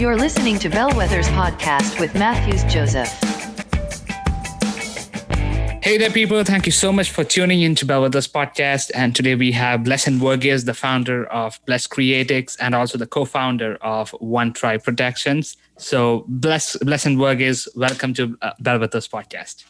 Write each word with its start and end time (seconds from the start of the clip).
You're 0.00 0.16
listening 0.16 0.58
to 0.60 0.70
Bellwether's 0.70 1.28
podcast 1.28 2.00
with 2.00 2.14
Matthews 2.14 2.64
Joseph. 2.72 3.06
Hey 5.82 5.98
there, 5.98 6.08
people. 6.08 6.42
Thank 6.42 6.64
you 6.64 6.72
so 6.72 6.90
much 6.90 7.10
for 7.10 7.22
tuning 7.22 7.60
in 7.60 7.74
to 7.74 7.84
Bellwether's 7.84 8.26
podcast. 8.26 8.90
And 8.94 9.14
today 9.14 9.34
we 9.34 9.52
have 9.52 9.84
Blessing 9.84 10.18
Verghese, 10.18 10.64
the 10.64 10.72
founder 10.72 11.26
of 11.26 11.60
Bless 11.66 11.86
Creatics 11.86 12.56
and 12.56 12.74
also 12.74 12.96
the 12.96 13.06
co 13.06 13.26
founder 13.26 13.76
of 13.82 14.08
One 14.20 14.54
Tribe 14.54 14.82
Productions. 14.84 15.58
So, 15.76 16.24
Bless, 16.28 16.78
Blessing 16.78 17.18
Verghese, 17.18 17.68
welcome 17.76 18.14
to 18.14 18.38
uh, 18.40 18.52
Bellwether's 18.58 19.06
podcast. 19.06 19.64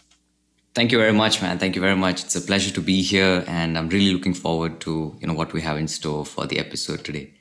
Thank 0.77 0.93
you 0.93 0.99
very 0.99 1.13
much, 1.13 1.43
man. 1.43 1.59
Thank 1.59 1.75
you 1.75 1.83
very 1.83 1.97
much. 1.97 2.23
It's 2.23 2.37
a 2.37 2.41
pleasure 2.41 2.73
to 2.75 2.81
be 2.81 3.03
here, 3.03 3.43
and 3.49 3.77
I'm 3.77 3.89
really 3.89 4.13
looking 4.13 4.35
forward 4.35 4.79
to 4.83 5.13
you 5.21 5.27
know 5.27 5.35
what 5.35 5.53
we 5.53 5.61
have 5.63 5.77
in 5.77 5.89
store 5.89 6.25
for 6.25 6.47
the 6.47 6.61
episode 6.61 7.03
today. 7.03 7.33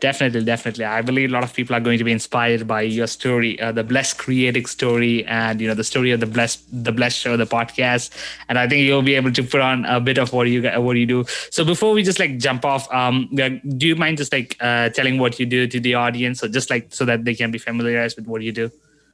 Definitely, 0.00 0.44
definitely. 0.44 0.84
I 0.84 1.02
believe 1.02 1.30
a 1.30 1.32
lot 1.32 1.44
of 1.44 1.54
people 1.54 1.74
are 1.74 1.80
going 1.80 1.98
to 1.98 2.04
be 2.04 2.12
inspired 2.12 2.66
by 2.66 2.82
your 2.82 3.06
story, 3.06 3.60
uh, 3.60 3.72
the 3.72 3.82
Bless 3.82 4.12
Creatics 4.12 4.70
story, 4.70 5.24
and 5.26 5.60
you 5.60 5.68
know 5.68 5.74
the 5.74 5.84
story 5.84 6.10
of 6.10 6.20
the 6.20 6.26
Blessed, 6.26 6.60
the 6.84 6.92
Blessed 6.92 7.18
Show, 7.18 7.36
the 7.36 7.46
podcast. 7.46 8.10
And 8.48 8.58
I 8.58 8.68
think 8.68 8.82
you'll 8.82 9.02
be 9.02 9.14
able 9.14 9.32
to 9.32 9.42
put 9.42 9.60
on 9.60 9.84
a 9.86 10.00
bit 10.00 10.18
of 10.18 10.32
what 10.32 10.48
you 10.48 10.68
what 10.80 10.96
you 10.96 11.06
do. 11.06 11.24
So 11.50 11.64
before 11.64 11.92
we 11.92 12.02
just 12.02 12.18
like 12.18 12.38
jump 12.38 12.64
off, 12.64 12.92
um, 12.92 13.28
do 13.34 13.86
you 13.86 13.96
mind 13.96 14.18
just 14.18 14.32
like 14.32 14.56
uh, 14.60 14.90
telling 14.90 15.18
what 15.18 15.40
you 15.40 15.46
do 15.46 15.66
to 15.66 15.80
the 15.80 15.94
audience, 15.94 16.44
or 16.44 16.48
just 16.48 16.68
like 16.68 16.94
so 16.94 17.04
that 17.04 17.24
they 17.24 17.34
can 17.34 17.50
be 17.50 17.58
familiarized 17.58 18.16
with 18.16 18.26
what 18.26 18.42
you 18.42 18.52
do? 18.52 18.70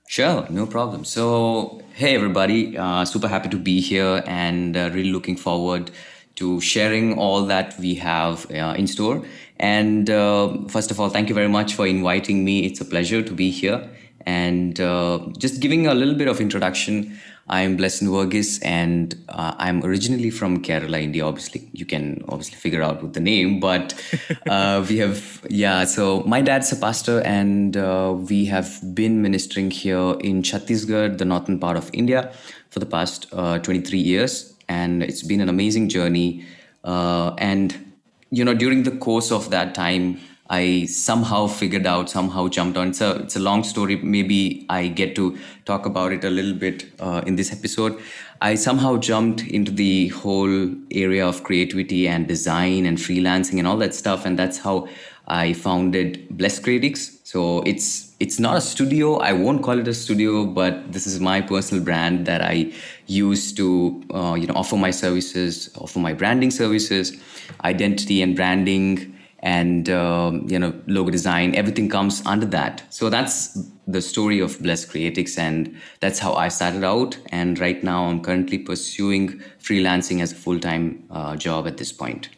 Sure, 0.09 0.47
no 0.51 0.67
problem. 0.67 1.05
So 1.05 1.81
hey 1.95 2.15
everybody, 2.15 2.77
uh, 2.77 3.05
super 3.05 3.29
happy 3.29 3.49
to 3.51 3.59
be 3.59 3.81
here, 3.81 4.23
and 4.27 4.77
uh, 4.77 4.91
really 4.93 5.13
looking 5.13 5.37
forward 5.37 5.91
to 6.35 6.61
sharing 6.61 7.19
all 7.19 7.45
that 7.45 7.79
we 7.79 7.95
have 7.95 8.51
uh, 8.51 8.75
in 8.77 8.87
store. 8.87 9.23
And 9.63 10.11
uh, 10.11 10.69
first 10.69 10.91
of 10.91 11.01
all, 11.01 11.09
thank 11.09 11.29
you 11.29 11.35
very 11.35 11.49
much 11.49 11.75
for 11.75 11.87
inviting 11.87 12.45
me. 12.45 12.67
It's 12.67 12.81
a 12.81 12.85
pleasure 12.85 13.23
to 13.23 13.33
be 13.33 13.51
here. 13.51 13.89
And 14.27 14.79
uh, 14.79 15.21
just 15.39 15.61
giving 15.61 15.87
a 15.87 15.95
little 15.95 16.15
bit 16.15 16.29
of 16.29 16.41
introduction, 16.41 17.19
I'm 17.49 17.77
Blessing 17.77 18.09
Verghese, 18.09 18.61
and 18.65 19.17
uh, 19.29 19.55
I'm 19.59 19.85
originally 19.85 20.31
from 20.31 20.63
Kerala, 20.63 21.03
India. 21.03 21.25
Obviously, 21.25 21.69
you 21.73 21.87
can 21.87 22.25
obviously 22.29 22.57
figure 22.57 22.83
out 22.83 23.03
with 23.03 23.15
the 23.15 23.21
name, 23.21 23.59
but 23.59 23.95
uh, 24.49 24.85
we 24.89 24.99
have, 24.99 25.45
yeah. 25.49 25.85
So 25.85 26.21
my 26.21 26.41
dad's 26.41 26.71
a 26.71 26.77
pastor, 26.77 27.21
and 27.23 27.77
uh, 27.77 28.15
we 28.17 28.45
have 28.45 28.95
been 28.95 29.23
ministering 29.23 29.71
here 29.71 30.17
in 30.21 30.43
Chhattisgarh, 30.43 31.19
the 31.19 31.25
northern 31.25 31.59
part 31.59 31.77
of 31.77 31.91
India, 31.93 32.33
for 32.71 32.79
the 32.79 32.87
past 32.87 33.27
uh, 33.33 33.59
23 33.59 33.99
years 33.99 34.53
and 34.69 35.03
it's 35.03 35.23
been 35.23 35.41
an 35.41 35.49
amazing 35.49 35.89
journey. 35.89 36.45
Uh, 36.85 37.35
and 37.39 37.92
you 38.33 38.45
know, 38.45 38.55
during 38.55 38.83
the 38.83 38.91
course 38.91 39.31
of 39.31 39.51
that 39.51 39.75
time, 39.75 40.19
I 40.49 40.87
somehow 40.87 41.47
figured 41.47 41.87
out, 41.87 42.11
somehow 42.11 42.49
jumped 42.49 42.77
on. 42.77 42.89
It's 42.89 43.01
a 43.01 43.17
it's 43.17 43.37
a 43.37 43.41
long 43.41 43.63
story. 43.63 43.97
Maybe 43.97 44.67
I 44.69 44.89
get 44.89 45.15
to 45.17 45.39
talk 45.67 45.87
about 45.87 46.13
it 46.13 46.25
a 46.25 46.31
little 46.31 46.55
bit 46.55 46.87
uh, 46.99 47.23
in 47.27 47.37
this 47.37 47.53
episode. 47.53 48.01
I 48.41 48.55
somehow 48.57 48.97
jumped 48.97 49.43
into 49.43 49.71
the 49.71 50.09
whole 50.09 50.75
area 50.91 51.27
of 51.27 51.45
creativity 51.45 52.09
and 52.09 52.27
design 52.27 52.87
and 52.87 52.99
freelancing 52.99 53.59
and 53.59 53.69
all 53.69 53.77
that 53.79 53.95
stuff, 53.95 54.27
and 54.27 54.39
that's 54.39 54.59
how 54.59 54.89
I 55.29 55.53
founded 55.53 56.27
Bless 56.31 56.59
Creatics. 56.59 57.19
So 57.25 57.61
it's 57.63 58.12
it's 58.23 58.39
not 58.39 58.57
a 58.57 58.61
studio. 58.61 59.17
I 59.17 59.33
won't 59.33 59.65
call 59.65 59.81
it 59.81 59.89
a 59.89 59.95
studio, 59.95 60.47
but 60.47 60.93
this 60.93 61.09
is 61.09 61.19
my 61.19 61.41
personal 61.41 61.83
brand 61.83 62.25
that 62.27 62.41
I 62.41 62.73
use 63.09 63.53
to 63.55 64.01
uh, 64.15 64.35
you 64.35 64.47
know 64.47 64.55
offer 64.55 64.77
my 64.77 64.93
services, 64.93 65.71
offer 65.77 65.99
my 65.99 66.13
branding 66.13 66.53
services, 66.53 67.21
identity 67.65 68.23
and 68.23 68.37
branding, 68.37 69.13
and 69.41 69.91
um, 69.91 70.47
you 70.49 70.57
know 70.57 70.73
logo 70.87 71.11
design. 71.11 71.57
Everything 71.57 71.89
comes 71.89 72.23
under 72.25 72.47
that. 72.47 72.85
So 72.91 73.11
that's 73.11 73.59
the 73.89 74.01
story 74.01 74.39
of 74.39 74.63
Bless 74.63 74.85
Creatics, 74.85 75.37
and 75.37 75.75
that's 75.99 76.21
how 76.21 76.35
I 76.35 76.47
started 76.47 76.85
out. 76.85 77.19
And 77.33 77.59
right 77.59 77.83
now, 77.83 78.05
I'm 78.05 78.23
currently 78.23 78.59
pursuing 78.59 79.41
freelancing 79.59 80.23
as 80.23 80.31
a 80.31 80.37
full 80.37 80.61
time 80.61 81.05
uh, 81.11 81.35
job 81.35 81.67
at 81.67 81.77
this 81.77 81.91
point. 81.91 82.29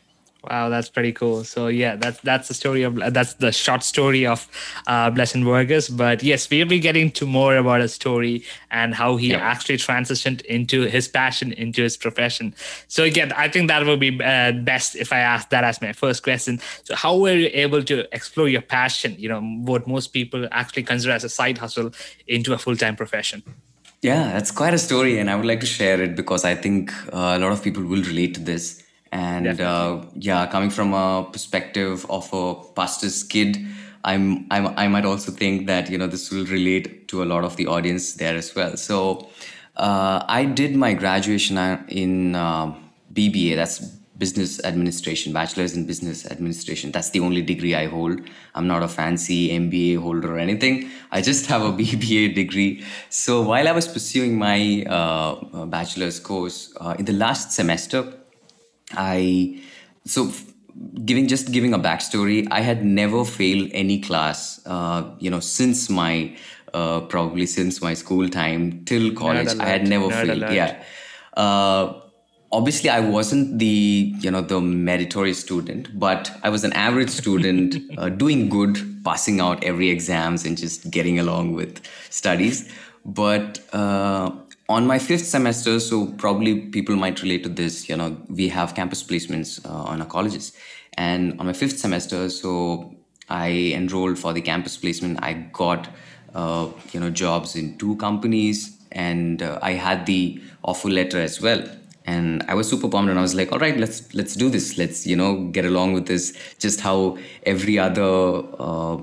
Wow, 0.50 0.68
that's 0.68 0.90
pretty 0.90 1.12
cool. 1.12 1.42
So 1.44 1.68
yeah, 1.68 1.96
that's 1.96 2.20
that's 2.20 2.48
the 2.48 2.54
story 2.54 2.82
of 2.82 2.96
that's 2.96 3.34
the 3.34 3.50
short 3.50 3.82
story 3.82 4.26
of 4.26 4.46
uh, 4.86 5.10
Blessing 5.10 5.42
Verghese. 5.42 5.96
But 5.96 6.22
yes, 6.22 6.50
we'll 6.50 6.66
be 6.66 6.80
getting 6.80 7.10
to 7.12 7.26
more 7.26 7.56
about 7.56 7.80
his 7.80 7.94
story 7.94 8.44
and 8.70 8.94
how 8.94 9.16
he 9.16 9.32
actually 9.32 9.78
transitioned 9.78 10.42
into 10.42 10.82
his 10.82 11.08
passion 11.08 11.52
into 11.52 11.82
his 11.82 11.96
profession. 11.96 12.54
So 12.88 13.04
again, 13.04 13.32
I 13.32 13.48
think 13.48 13.68
that 13.68 13.86
would 13.86 14.00
be 14.00 14.22
uh, 14.22 14.52
best 14.52 14.96
if 14.96 15.12
I 15.12 15.20
ask 15.20 15.48
that 15.48 15.64
as 15.64 15.80
my 15.80 15.94
first 15.94 16.22
question. 16.22 16.60
So 16.82 16.94
how 16.94 17.16
were 17.16 17.34
you 17.34 17.50
able 17.52 17.82
to 17.84 18.06
explore 18.14 18.48
your 18.48 18.62
passion? 18.62 19.16
You 19.18 19.30
know, 19.30 19.40
what 19.40 19.86
most 19.86 20.08
people 20.08 20.46
actually 20.52 20.82
consider 20.82 21.14
as 21.14 21.24
a 21.24 21.30
side 21.30 21.56
hustle 21.56 21.92
into 22.26 22.52
a 22.52 22.58
full 22.58 22.76
time 22.76 22.96
profession. 22.96 23.42
Yeah, 24.02 24.32
that's 24.34 24.50
quite 24.50 24.74
a 24.74 24.78
story, 24.78 25.18
and 25.18 25.30
I 25.30 25.36
would 25.36 25.46
like 25.46 25.60
to 25.60 25.66
share 25.66 26.02
it 26.02 26.14
because 26.14 26.44
I 26.44 26.54
think 26.54 26.92
uh, 27.10 27.36
a 27.36 27.38
lot 27.38 27.52
of 27.52 27.62
people 27.62 27.82
will 27.82 28.02
relate 28.02 28.34
to 28.34 28.40
this 28.40 28.83
and 29.14 29.60
uh, 29.60 30.02
yeah 30.16 30.44
coming 30.46 30.70
from 30.70 30.92
a 30.92 31.26
perspective 31.32 32.04
of 32.10 32.28
a 32.32 32.54
pastor's 32.74 33.22
kid 33.22 33.64
I'm, 34.04 34.46
I'm 34.50 34.66
i 34.76 34.88
might 34.88 35.06
also 35.06 35.30
think 35.32 35.66
that 35.68 35.88
you 35.88 35.96
know 35.96 36.08
this 36.08 36.30
will 36.30 36.44
relate 36.46 37.08
to 37.08 37.22
a 37.22 37.26
lot 37.32 37.44
of 37.44 37.56
the 37.56 37.66
audience 37.68 38.14
there 38.14 38.36
as 38.36 38.54
well. 38.54 38.76
So 38.76 39.28
uh, 39.76 40.24
i 40.28 40.44
did 40.44 40.76
my 40.76 40.94
graduation 40.94 41.56
uh, 41.56 41.82
in 41.88 42.34
uh, 42.34 42.74
bba 43.12 43.56
that's 43.56 43.78
business 44.16 44.62
administration 44.64 45.32
bachelor's 45.32 45.74
in 45.74 45.86
business 45.86 46.24
administration. 46.26 46.92
That's 46.92 47.10
the 47.10 47.18
only 47.18 47.42
degree 47.42 47.74
i 47.74 47.86
hold. 47.86 48.20
I'm 48.54 48.68
not 48.68 48.82
a 48.82 48.88
fancy 48.88 49.48
mba 49.50 50.00
holder 50.00 50.36
or 50.36 50.38
anything. 50.38 50.88
I 51.10 51.20
just 51.20 51.46
have 51.46 51.62
a 51.62 51.72
bba 51.80 52.34
degree. 52.34 52.84
So 53.10 53.42
while 53.42 53.68
i 53.68 53.72
was 53.72 53.86
pursuing 53.86 54.36
my 54.38 54.84
uh, 54.88 55.66
bachelor's 55.66 56.18
course 56.18 56.74
uh, 56.80 56.96
in 56.98 57.04
the 57.04 57.12
last 57.12 57.52
semester 57.52 58.12
I 58.92 59.62
so 60.04 60.32
giving 61.04 61.28
just 61.28 61.52
giving 61.52 61.74
a 61.74 61.78
backstory. 61.78 62.46
I 62.50 62.60
had 62.60 62.84
never 62.84 63.24
failed 63.24 63.70
any 63.72 64.00
class. 64.00 64.60
Uh, 64.66 65.10
you 65.18 65.30
know, 65.30 65.40
since 65.40 65.88
my 65.88 66.36
uh, 66.72 67.00
probably 67.00 67.46
since 67.46 67.80
my 67.80 67.94
school 67.94 68.28
time 68.28 68.84
till 68.84 69.12
college, 69.14 69.48
I 69.58 69.66
had 69.66 69.88
never 69.88 70.06
Nerd 70.06 70.26
failed. 70.26 70.42
Alert. 70.42 70.52
Yeah. 70.52 70.82
Uh, 71.36 72.00
obviously, 72.52 72.90
I 72.90 73.00
wasn't 73.00 73.58
the 73.58 74.14
you 74.20 74.30
know 74.30 74.40
the 74.40 74.60
meritorious 74.60 75.40
student, 75.40 75.98
but 75.98 76.30
I 76.42 76.48
was 76.48 76.64
an 76.64 76.72
average 76.72 77.10
student, 77.10 77.76
uh, 77.98 78.08
doing 78.08 78.48
good, 78.48 78.78
passing 79.04 79.40
out 79.40 79.62
every 79.64 79.90
exams, 79.90 80.44
and 80.44 80.56
just 80.56 80.90
getting 80.90 81.18
along 81.18 81.52
with 81.54 81.80
studies. 82.10 82.68
But 83.04 83.60
uh, 83.72 84.30
on 84.68 84.86
my 84.86 84.98
fifth 84.98 85.26
semester, 85.26 85.78
so 85.78 86.06
probably 86.12 86.60
people 86.60 86.96
might 86.96 87.22
relate 87.22 87.42
to 87.42 87.48
this, 87.48 87.88
you 87.88 87.96
know, 87.96 88.16
we 88.28 88.48
have 88.48 88.74
campus 88.74 89.02
placements 89.02 89.64
uh, 89.68 89.68
on 89.68 90.00
our 90.00 90.06
colleges. 90.06 90.52
And 90.96 91.38
on 91.38 91.46
my 91.46 91.52
fifth 91.52 91.78
semester, 91.78 92.30
so 92.30 92.94
I 93.28 93.72
enrolled 93.74 94.18
for 94.18 94.32
the 94.32 94.40
campus 94.40 94.76
placement. 94.76 95.22
I 95.22 95.34
got, 95.34 95.88
uh, 96.34 96.68
you 96.92 97.00
know, 97.00 97.10
jobs 97.10 97.56
in 97.56 97.76
two 97.78 97.96
companies 97.96 98.78
and 98.92 99.42
uh, 99.42 99.58
I 99.60 99.72
had 99.72 100.06
the 100.06 100.40
offer 100.62 100.88
letter 100.88 101.20
as 101.20 101.40
well 101.40 101.66
and 102.06 102.44
i 102.48 102.54
was 102.54 102.68
super 102.68 102.88
pumped 102.88 103.08
and 103.10 103.18
i 103.18 103.22
was 103.22 103.34
like 103.34 103.50
all 103.50 103.58
right 103.58 103.78
let's 103.78 104.12
let's 104.14 104.34
do 104.34 104.50
this 104.50 104.76
let's 104.76 105.06
you 105.06 105.16
know 105.16 105.46
get 105.48 105.64
along 105.64 105.92
with 105.92 106.06
this 106.06 106.36
just 106.58 106.80
how 106.80 107.16
every 107.44 107.78
other 107.78 108.42
uh, 108.58 108.96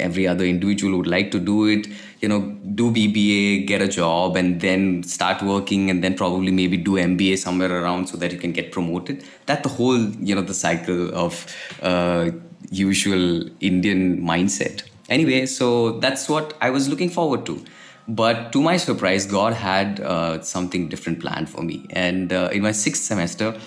every 0.00 0.26
other 0.26 0.44
individual 0.44 0.96
would 0.96 1.06
like 1.06 1.30
to 1.30 1.38
do 1.38 1.66
it 1.66 1.86
you 2.20 2.28
know 2.28 2.40
do 2.74 2.90
bba 2.90 3.66
get 3.66 3.82
a 3.82 3.88
job 3.88 4.36
and 4.36 4.60
then 4.60 5.02
start 5.02 5.42
working 5.42 5.90
and 5.90 6.02
then 6.02 6.14
probably 6.14 6.50
maybe 6.50 6.76
do 6.76 6.92
mba 6.92 7.36
somewhere 7.36 7.82
around 7.82 8.06
so 8.06 8.16
that 8.16 8.32
you 8.32 8.38
can 8.38 8.52
get 8.52 8.72
promoted. 8.72 9.24
That 9.46 9.62
the 9.62 9.68
whole 9.68 9.98
you 9.98 10.34
know 10.34 10.42
the 10.42 10.54
cycle 10.54 11.14
of 11.14 11.46
uh, 11.82 12.30
usual 12.70 13.48
indian 13.60 14.22
mindset. 14.22 14.82
Anyway 15.08 15.46
so 15.46 15.98
that's 16.00 16.28
what 16.28 16.54
i 16.60 16.70
was 16.70 16.88
looking 16.88 17.10
forward 17.10 17.46
to. 17.46 17.64
But 18.08 18.52
to 18.52 18.62
my 18.62 18.76
surprise, 18.76 19.26
God 19.26 19.52
had 19.52 19.98
uh, 19.98 20.40
something 20.40 20.88
different 20.88 21.20
planned 21.20 21.50
for 21.50 21.62
me. 21.62 21.86
And 21.90 22.32
uh, 22.32 22.50
in 22.52 22.62
my 22.62 22.70
sixth 22.70 23.02
semester, 23.02 23.58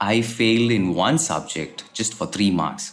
I 0.00 0.20
failed 0.20 0.70
in 0.70 0.94
one 0.94 1.18
subject 1.18 1.84
just 1.94 2.14
for 2.14 2.26
three 2.26 2.50
marks, 2.50 2.92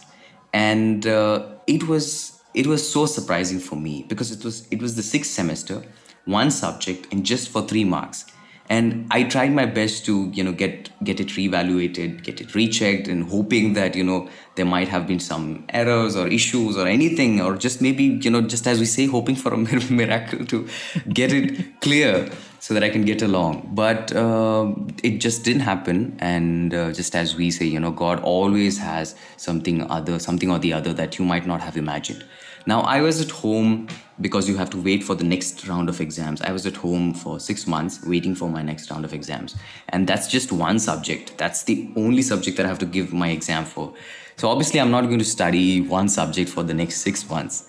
and 0.53 1.05
uh, 1.05 1.47
it 1.67 1.87
was 1.87 2.34
it 2.55 2.67
was 2.67 2.89
so 2.89 3.05
surprising 3.05 3.59
for 3.59 3.75
me 3.75 4.05
because 4.07 4.31
it 4.31 4.43
was 4.43 4.67
it 4.71 4.81
was 4.81 4.95
the 4.95 5.03
sixth 5.03 5.31
semester, 5.31 5.83
one 6.23 6.49
subject, 6.49 7.11
and 7.11 7.25
just 7.25 7.49
for 7.49 7.61
three 7.61 7.83
marks. 7.83 8.25
And 8.67 9.05
i 9.11 9.21
tried 9.21 9.51
my 9.51 9.67
best 9.67 10.05
to 10.05 10.31
you 10.33 10.43
know 10.43 10.51
get 10.51 10.89
get 11.03 11.19
it 11.19 11.27
reevaluated 11.37 12.23
get 12.23 12.41
it 12.41 12.55
rechecked 12.55 13.07
and 13.07 13.29
hoping 13.29 13.73
that 13.73 13.95
you 13.95 14.03
know 14.03 14.27
there 14.55 14.65
might 14.65 14.87
have 14.87 15.05
been 15.05 15.19
some 15.19 15.65
errors 15.69 16.15
or 16.15 16.27
issues 16.27 16.75
or 16.75 16.87
anything 16.87 17.39
or 17.41 17.55
just 17.57 17.79
maybe 17.79 18.05
you 18.23 18.31
know 18.31 18.41
just 18.41 18.65
as 18.65 18.79
we 18.79 18.87
say 18.87 19.05
hoping 19.05 19.35
for 19.35 19.53
a 19.53 19.57
miracle 19.91 20.43
to 20.47 20.67
get 21.09 21.31
it 21.31 21.79
clear 21.81 22.27
so 22.59 22.73
that 22.73 22.83
i 22.83 22.89
can 22.89 23.05
get 23.05 23.21
along. 23.21 23.69
But 23.75 24.15
uh, 24.15 24.73
it 25.03 25.19
just 25.19 25.43
didn't 25.43 25.61
happen 25.61 26.17
and 26.17 26.73
uh, 26.73 26.91
just 26.91 27.15
as 27.15 27.35
we 27.35 27.51
say 27.51 27.67
you 27.67 27.79
know 27.79 27.91
god 27.91 28.19
always 28.21 28.79
has 28.79 29.13
something 29.37 29.83
other 29.91 30.17
something 30.17 30.49
or 30.49 30.57
the 30.57 30.73
other 30.73 30.91
that 30.93 31.19
you 31.19 31.25
might 31.25 31.45
not 31.45 31.61
have 31.61 31.77
imagined 31.77 32.25
Now, 32.67 32.81
I 32.81 33.01
was 33.01 33.21
at 33.21 33.29
home 33.29 33.87
because 34.19 34.49
you 34.49 34.57
have 34.57 34.69
to 34.71 34.81
wait 34.81 35.03
for 35.03 35.13
the 35.13 35.23
next 35.23 35.67
round 35.67 35.89
of 35.89 36.01
exams. 36.01 36.41
I 36.41 36.51
was 36.51 36.65
at 36.65 36.77
home 36.77 37.13
for 37.13 37.39
six 37.39 37.67
months 37.67 38.03
waiting 38.05 38.33
for 38.33 38.49
my 38.49 38.61
next 38.61 38.89
round 38.89 39.05
of 39.05 39.13
exams. 39.13 39.55
And 39.89 40.07
that's 40.07 40.27
just 40.27 40.51
one 40.51 40.79
subject. 40.79 41.37
That's 41.37 41.63
the 41.63 41.91
only 41.95 42.21
subject 42.21 42.57
that 42.57 42.65
I 42.65 42.69
have 42.69 42.79
to 42.79 42.85
give 42.85 43.13
my 43.13 43.29
exam 43.29 43.65
for. 43.65 43.93
So, 44.37 44.49
obviously, 44.49 44.79
I'm 44.79 44.91
not 44.91 45.05
going 45.05 45.19
to 45.19 45.25
study 45.25 45.81
one 45.81 46.09
subject 46.09 46.49
for 46.49 46.63
the 46.63 46.73
next 46.73 46.97
six 46.97 47.29
months. 47.29 47.67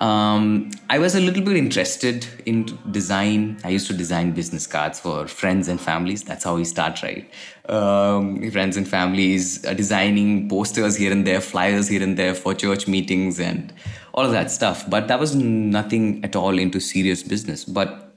Um, 0.00 0.70
I 0.88 0.98
was 0.98 1.16
a 1.16 1.20
little 1.20 1.42
bit 1.42 1.56
interested 1.56 2.26
in 2.46 2.78
design. 2.90 3.58
I 3.64 3.70
used 3.70 3.88
to 3.88 3.94
design 3.94 4.32
business 4.32 4.66
cards 4.66 5.00
for 5.00 5.26
friends 5.26 5.66
and 5.66 5.80
families. 5.80 6.22
That's 6.22 6.44
how 6.44 6.54
we 6.54 6.64
start, 6.64 7.02
right? 7.02 7.28
Um, 7.68 8.48
friends 8.50 8.76
and 8.76 8.86
families 8.86 9.64
uh, 9.66 9.74
designing 9.74 10.48
posters 10.48 10.96
here 10.96 11.10
and 11.10 11.26
there, 11.26 11.40
flyers 11.40 11.88
here 11.88 12.02
and 12.02 12.16
there 12.16 12.34
for 12.34 12.54
church 12.54 12.86
meetings 12.86 13.40
and 13.40 13.72
all 14.18 14.26
of 14.26 14.32
that 14.32 14.50
stuff. 14.50 14.84
But 14.90 15.06
that 15.08 15.20
was 15.20 15.34
nothing 15.36 16.24
at 16.24 16.34
all 16.34 16.58
into 16.58 16.80
serious 16.80 17.22
business. 17.22 17.64
But 17.64 18.08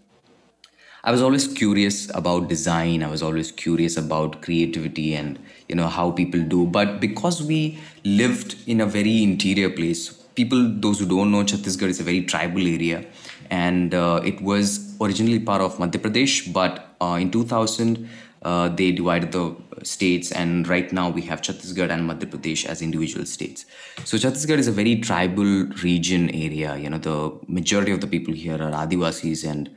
I 1.03 1.11
was 1.11 1.21
always 1.21 1.47
curious 1.47 1.99
about 2.15 2.47
design. 2.47 3.03
I 3.03 3.09
was 3.09 3.21
always 3.21 3.51
curious 3.51 3.97
about 3.97 4.41
creativity 4.41 5.13
and 5.13 5.37
you 5.69 5.75
know 5.75 5.87
how 5.87 6.09
people 6.11 6.41
do. 6.41 6.65
But 6.65 6.99
because 6.99 7.43
we 7.43 7.79
lived 8.03 8.55
in 8.67 8.81
a 8.81 8.85
very 8.85 9.21
interior 9.23 9.69
place, 9.69 10.09
people 10.35 10.67
those 10.85 10.99
who 10.99 11.07
don't 11.13 11.31
know, 11.31 11.43
Chhattisgarh 11.43 11.93
is 11.95 11.99
a 11.99 12.03
very 12.03 12.23
tribal 12.23 12.67
area, 12.67 13.05
and 13.49 13.93
uh, 13.93 14.21
it 14.23 14.41
was 14.41 14.95
originally 15.01 15.39
part 15.39 15.61
of 15.61 15.77
Madhya 15.77 16.01
Pradesh. 16.07 16.51
But 16.53 16.95
uh, 17.01 17.17
in 17.19 17.31
2000, 17.31 18.09
uh, 18.43 18.69
they 18.69 18.91
divided 18.91 19.31
the 19.31 19.55
states, 19.83 20.31
and 20.31 20.67
right 20.67 20.91
now 20.91 21.09
we 21.09 21.21
have 21.21 21.41
Chhattisgarh 21.41 21.89
and 21.91 22.09
Madhya 22.09 22.29
Pradesh 22.29 22.65
as 22.65 22.81
individual 22.81 23.25
states. 23.25 23.65
So 24.03 24.17
Chhattisgarh 24.17 24.57
is 24.57 24.67
a 24.67 24.71
very 24.71 24.95
tribal 24.97 25.65
region 25.83 26.29
area. 26.31 26.75
You 26.77 26.89
know, 26.89 26.97
the 26.97 27.39
majority 27.47 27.91
of 27.91 28.01
the 28.01 28.07
people 28.07 28.33
here 28.33 28.55
are 28.55 28.71
Adivasis, 28.71 29.47
and 29.47 29.69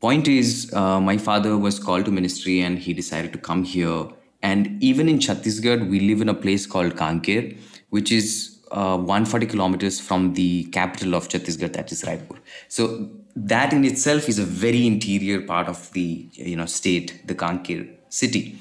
point 0.00 0.28
is, 0.28 0.72
uh, 0.72 1.00
my 1.00 1.18
father 1.18 1.58
was 1.58 1.80
called 1.80 2.04
to 2.04 2.12
ministry, 2.12 2.60
and 2.60 2.78
he 2.78 2.92
decided 2.92 3.32
to 3.32 3.38
come 3.38 3.64
here. 3.64 4.08
And 4.42 4.80
even 4.80 5.08
in 5.08 5.18
Chhattisgarh, 5.18 5.90
we 5.90 5.98
live 6.00 6.20
in 6.20 6.28
a 6.28 6.34
place 6.34 6.64
called 6.66 6.94
Kanker, 6.94 7.56
which 7.90 8.12
is 8.12 8.60
uh, 8.70 8.96
140 8.96 9.46
kilometers 9.46 9.98
from 9.98 10.34
the 10.34 10.64
capital 10.64 11.16
of 11.16 11.28
Chhattisgarh, 11.28 11.72
that 11.72 11.90
is 11.90 12.02
Raipur. 12.02 12.38
So 12.68 13.08
that 13.34 13.72
in 13.72 13.84
itself 13.84 14.28
is 14.28 14.38
a 14.38 14.44
very 14.44 14.86
interior 14.86 15.42
part 15.42 15.68
of 15.68 15.92
the 15.92 16.28
you 16.32 16.56
know 16.56 16.66
state, 16.66 17.26
the 17.26 17.34
Kanker 17.34 17.95
city. 18.08 18.58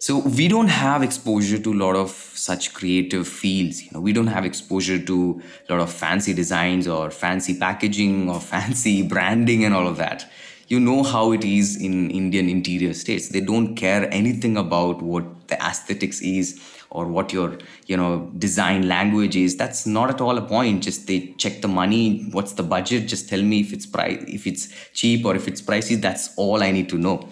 So 0.00 0.18
we 0.18 0.46
don't 0.46 0.68
have 0.68 1.02
exposure 1.02 1.58
to 1.58 1.72
a 1.72 1.74
lot 1.74 1.96
of 1.96 2.10
such 2.10 2.72
creative 2.72 3.26
fields 3.26 3.82
you 3.82 3.90
know. 3.92 4.00
We 4.00 4.12
don't 4.12 4.28
have 4.28 4.44
exposure 4.44 4.98
to 4.98 5.42
a 5.68 5.72
lot 5.72 5.80
of 5.80 5.92
fancy 5.92 6.32
designs 6.32 6.86
or 6.86 7.10
fancy 7.10 7.58
packaging 7.58 8.30
or 8.30 8.40
fancy 8.54 9.02
branding 9.02 9.64
and 9.64 9.74
all 9.74 9.88
of 9.88 9.96
that. 9.96 10.30
You 10.68 10.78
know 10.78 11.02
how 11.02 11.32
it 11.32 11.44
is 11.44 11.82
in 11.82 12.10
indian 12.12 12.48
interior 12.48 12.94
states 12.94 13.30
they 13.30 13.40
don't 13.40 13.74
care 13.74 14.08
anything 14.12 14.56
about 14.56 15.02
what 15.02 15.48
the 15.48 15.60
aesthetics 15.60 16.20
is 16.20 16.60
or 16.90 17.06
what 17.06 17.32
your 17.32 17.58
you 17.86 17.96
know 17.96 18.30
design 18.38 18.86
language 18.86 19.34
is. 19.34 19.56
That's 19.56 19.84
not 19.84 20.10
at 20.10 20.20
all 20.20 20.38
a 20.38 20.42
point. 20.42 20.84
Just 20.84 21.08
they 21.08 21.34
check 21.38 21.60
the 21.60 21.68
money 21.68 22.28
what's 22.30 22.52
the 22.52 22.62
budget? 22.62 23.08
Just 23.08 23.28
tell 23.28 23.42
me 23.42 23.60
if 23.60 23.72
it's 23.72 23.86
price 23.86 24.22
if 24.28 24.46
it's 24.46 24.68
cheap 24.92 25.26
or 25.26 25.34
if 25.34 25.48
it's 25.48 25.60
pricey. 25.60 26.00
That's 26.00 26.32
all 26.36 26.62
i 26.62 26.70
need 26.70 26.88
to 26.90 26.98
know 26.98 27.28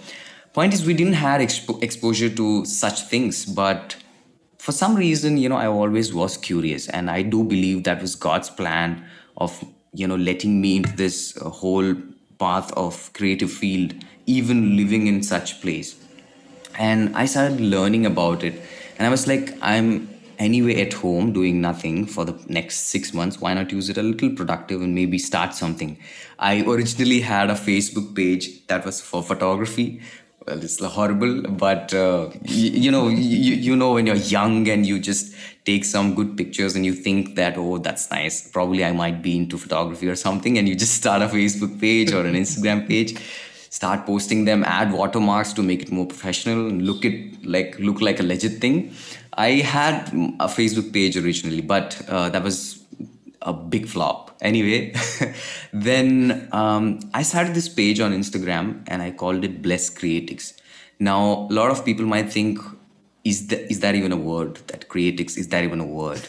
point 0.56 0.74
is 0.74 0.84
we 0.86 0.94
didn't 0.94 1.20
have 1.20 1.40
expo- 1.40 1.82
exposure 1.82 2.30
to 2.30 2.64
such 2.64 3.02
things 3.08 3.44
but 3.44 3.96
for 4.58 4.72
some 4.72 4.94
reason 4.96 5.36
you 5.36 5.48
know 5.50 5.56
i 5.56 5.66
always 5.66 6.12
was 6.14 6.36
curious 6.36 6.88
and 6.88 7.10
i 7.10 7.20
do 7.34 7.44
believe 7.44 7.84
that 7.88 8.00
was 8.00 8.14
god's 8.14 8.48
plan 8.60 9.04
of 9.36 9.62
you 9.92 10.06
know 10.06 10.16
letting 10.16 10.60
me 10.60 10.76
into 10.76 10.96
this 10.96 11.36
uh, 11.40 11.48
whole 11.48 11.94
path 12.38 12.72
of 12.72 13.12
creative 13.12 13.52
field 13.52 13.94
even 14.26 14.76
living 14.76 15.06
in 15.06 15.22
such 15.22 15.60
place. 15.60 15.96
And 16.78 17.16
i 17.16 17.24
started 17.26 17.60
learning 17.60 18.04
about 18.06 18.44
it 18.44 18.60
and 18.98 19.06
i 19.06 19.10
was 19.10 19.26
like 19.26 19.54
i'm 19.62 20.08
anyway 20.38 20.80
at 20.82 20.92
home 20.92 21.32
doing 21.32 21.60
nothing 21.62 22.04
for 22.04 22.26
the 22.26 22.34
next 22.46 22.88
six 22.88 23.14
months. 23.14 23.40
Why 23.40 23.54
not 23.54 23.72
use 23.72 23.88
it 23.88 23.96
a 23.96 24.02
little 24.02 24.28
productive 24.28 24.82
and 24.82 24.94
maybe 24.94 25.16
start 25.16 25.54
something? 25.54 25.96
I 26.38 26.60
originally 26.60 27.20
had 27.20 27.48
a 27.48 27.54
facebook 27.54 28.14
page 28.14 28.66
that 28.66 28.84
was 28.84 29.00
for 29.00 29.22
photography 29.22 30.02
well, 30.46 30.62
it's 30.62 30.82
horrible, 30.82 31.42
but 31.42 31.92
uh, 31.92 32.30
you, 32.44 32.70
you, 32.70 32.90
know, 32.90 33.08
you, 33.08 33.54
you 33.54 33.76
know 33.76 33.94
when 33.94 34.06
you're 34.06 34.14
young 34.14 34.68
and 34.68 34.86
you 34.86 34.98
just 34.98 35.34
take 35.64 35.84
some 35.84 36.14
good 36.14 36.36
pictures 36.36 36.76
and 36.76 36.86
you 36.86 36.92
think 36.92 37.34
that 37.34 37.58
oh 37.58 37.78
that's 37.78 38.10
nice, 38.10 38.48
probably 38.48 38.84
I 38.84 38.92
might 38.92 39.22
be 39.22 39.36
into 39.36 39.58
photography 39.58 40.08
or 40.08 40.14
something, 40.14 40.56
and 40.56 40.68
you 40.68 40.76
just 40.76 40.94
start 40.94 41.22
a 41.22 41.26
Facebook 41.26 41.80
page 41.80 42.12
or 42.12 42.24
an 42.24 42.34
Instagram 42.34 42.86
page, 42.86 43.18
start 43.70 44.06
posting 44.06 44.44
them, 44.44 44.62
add 44.64 44.92
watermarks 44.92 45.52
to 45.54 45.62
make 45.62 45.82
it 45.82 45.90
more 45.90 46.06
professional, 46.06 46.68
and 46.68 46.86
look 46.86 47.04
it 47.04 47.44
like 47.44 47.76
look 47.80 48.00
like 48.00 48.20
a 48.20 48.22
legit 48.22 48.60
thing. 48.60 48.92
I 49.34 49.50
had 49.50 50.08
a 50.40 50.46
Facebook 50.46 50.92
page 50.92 51.16
originally, 51.16 51.60
but 51.60 52.00
uh, 52.08 52.28
that 52.30 52.42
was 52.42 52.85
a 53.46 53.52
big 53.52 53.86
flop. 53.88 54.36
Anyway, 54.40 54.94
then 55.72 56.48
um, 56.52 57.00
I 57.14 57.22
started 57.22 57.54
this 57.54 57.68
page 57.68 58.00
on 58.00 58.12
Instagram 58.12 58.82
and 58.88 59.00
I 59.00 59.12
called 59.12 59.44
it 59.44 59.62
Bless 59.62 59.88
Creatics. 59.88 60.54
Now, 60.98 61.46
a 61.50 61.52
lot 61.52 61.70
of 61.70 61.84
people 61.84 62.04
might 62.04 62.32
think, 62.32 62.58
is 63.24 63.48
that 63.48 63.70
is 63.70 63.80
that 63.80 63.94
even 63.94 64.12
a 64.12 64.16
word? 64.16 64.56
That 64.68 64.88
creatics 64.88 65.36
is 65.36 65.48
that 65.48 65.64
even 65.64 65.80
a 65.80 65.86
word? 65.86 66.20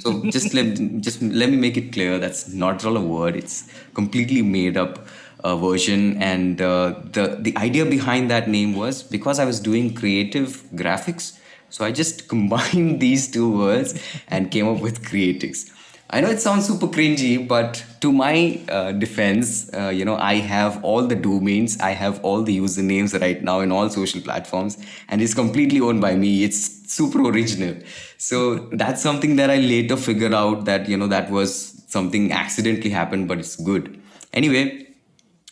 so 0.00 0.24
just 0.36 0.52
let 0.52 0.74
just 1.00 1.22
let 1.22 1.48
me 1.48 1.56
make 1.56 1.76
it 1.76 1.92
clear 1.92 2.18
that's 2.18 2.52
not 2.52 2.76
at 2.76 2.84
all 2.86 2.96
a 2.96 3.00
word. 3.00 3.36
It's 3.36 3.72
completely 3.94 4.42
made 4.42 4.76
up 4.76 5.06
uh, 5.44 5.56
version, 5.56 6.20
and 6.20 6.60
uh, 6.60 6.94
the 7.12 7.38
the 7.40 7.56
idea 7.56 7.86
behind 7.86 8.30
that 8.30 8.48
name 8.48 8.74
was 8.74 9.02
because 9.02 9.38
I 9.38 9.44
was 9.44 9.60
doing 9.60 9.94
creative 9.94 10.62
graphics. 10.74 11.38
So 11.68 11.84
I 11.84 11.92
just 11.92 12.28
combined 12.34 13.00
these 13.00 13.30
two 13.30 13.48
words 13.56 13.94
and 14.26 14.50
came 14.50 14.68
up 14.68 14.80
with 14.80 15.04
creatics. 15.06 15.70
I 16.12 16.20
know 16.20 16.28
it 16.28 16.40
sounds 16.40 16.66
super 16.66 16.88
cringy, 16.88 17.46
but 17.46 17.84
to 18.00 18.10
my 18.10 18.60
uh, 18.68 18.90
defense, 18.90 19.72
uh, 19.72 19.90
you 19.90 20.04
know, 20.04 20.16
I 20.16 20.34
have 20.34 20.82
all 20.82 21.06
the 21.06 21.14
domains, 21.14 21.78
I 21.78 21.90
have 21.90 22.22
all 22.24 22.42
the 22.42 22.58
usernames 22.58 23.18
right 23.20 23.40
now 23.40 23.60
in 23.60 23.70
all 23.70 23.88
social 23.90 24.20
platforms, 24.20 24.76
and 25.08 25.22
it's 25.22 25.34
completely 25.34 25.80
owned 25.80 26.00
by 26.00 26.16
me. 26.16 26.42
It's 26.42 26.92
super 26.92 27.22
original. 27.22 27.76
So 28.18 28.56
that's 28.72 29.00
something 29.00 29.36
that 29.36 29.50
I 29.50 29.58
later 29.58 29.96
figured 29.96 30.34
out 30.34 30.64
that, 30.64 30.88
you 30.88 30.96
know, 30.96 31.06
that 31.06 31.30
was 31.30 31.84
something 31.86 32.32
accidentally 32.32 32.90
happened, 32.90 33.28
but 33.28 33.38
it's 33.38 33.54
good. 33.54 34.00
Anyway, 34.32 34.88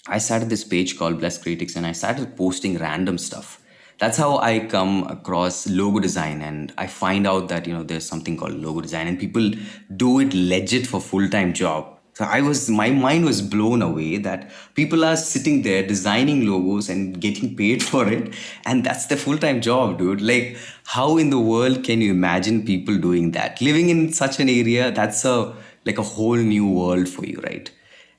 I 0.09 0.19
started 0.19 0.49
this 0.51 0.65
page 0.65 0.99
called 0.99 1.21
Bless 1.21 1.39
Creatics 1.39 1.77
and 1.77 1.87
I 1.87 1.93
started 1.93 2.37
posting 2.37 2.79
random 2.79 3.19
stuff 3.19 3.58
that's 3.99 4.17
how 4.17 4.39
I 4.39 4.61
come 4.61 5.05
across 5.09 5.69
logo 5.69 5.99
design 5.99 6.41
and 6.41 6.73
I 6.79 6.87
find 6.87 7.27
out 7.27 7.49
that 7.49 7.67
you 7.67 7.73
know 7.75 7.83
there's 7.83 8.07
something 8.07 8.37
called 8.37 8.55
logo 8.55 8.81
design 8.81 9.09
and 9.09 9.19
people 9.19 9.51
do 9.97 10.21
it 10.21 10.33
legit 10.33 10.87
for 10.87 11.01
full-time 11.01 11.53
job. 11.53 11.95
So 12.15 12.25
I 12.25 12.41
was 12.41 12.69
my 12.69 12.91
mind 12.91 13.25
was 13.25 13.43
blown 13.43 13.83
away 13.83 14.19
that 14.19 14.51
people 14.75 15.05
are 15.05 15.17
sitting 15.17 15.63
there 15.63 15.85
designing 15.87 16.47
logos 16.47 16.89
and 16.89 17.21
getting 17.21 17.57
paid 17.57 17.83
for 17.91 18.09
it 18.09 18.35
and 18.65 18.85
that's 18.85 19.07
the 19.07 19.17
full-time 19.17 19.61
job 19.61 19.99
dude. 19.99 20.21
Like 20.21 20.57
how 20.87 21.17
in 21.17 21.31
the 21.31 21.41
world 21.41 21.83
can 21.85 22.01
you 22.01 22.13
imagine 22.13 22.65
people 22.65 22.99
doing 22.99 23.33
that? 23.33 23.61
Living 23.61 23.89
in 23.89 24.13
such 24.13 24.39
an 24.39 24.49
area 24.49 24.93
that's 24.93 25.25
a 25.25 25.55
like 25.85 25.99
a 25.99 26.03
whole 26.03 26.37
new 26.37 26.69
world 26.69 27.09
for 27.09 27.25
you 27.25 27.41
right 27.41 27.71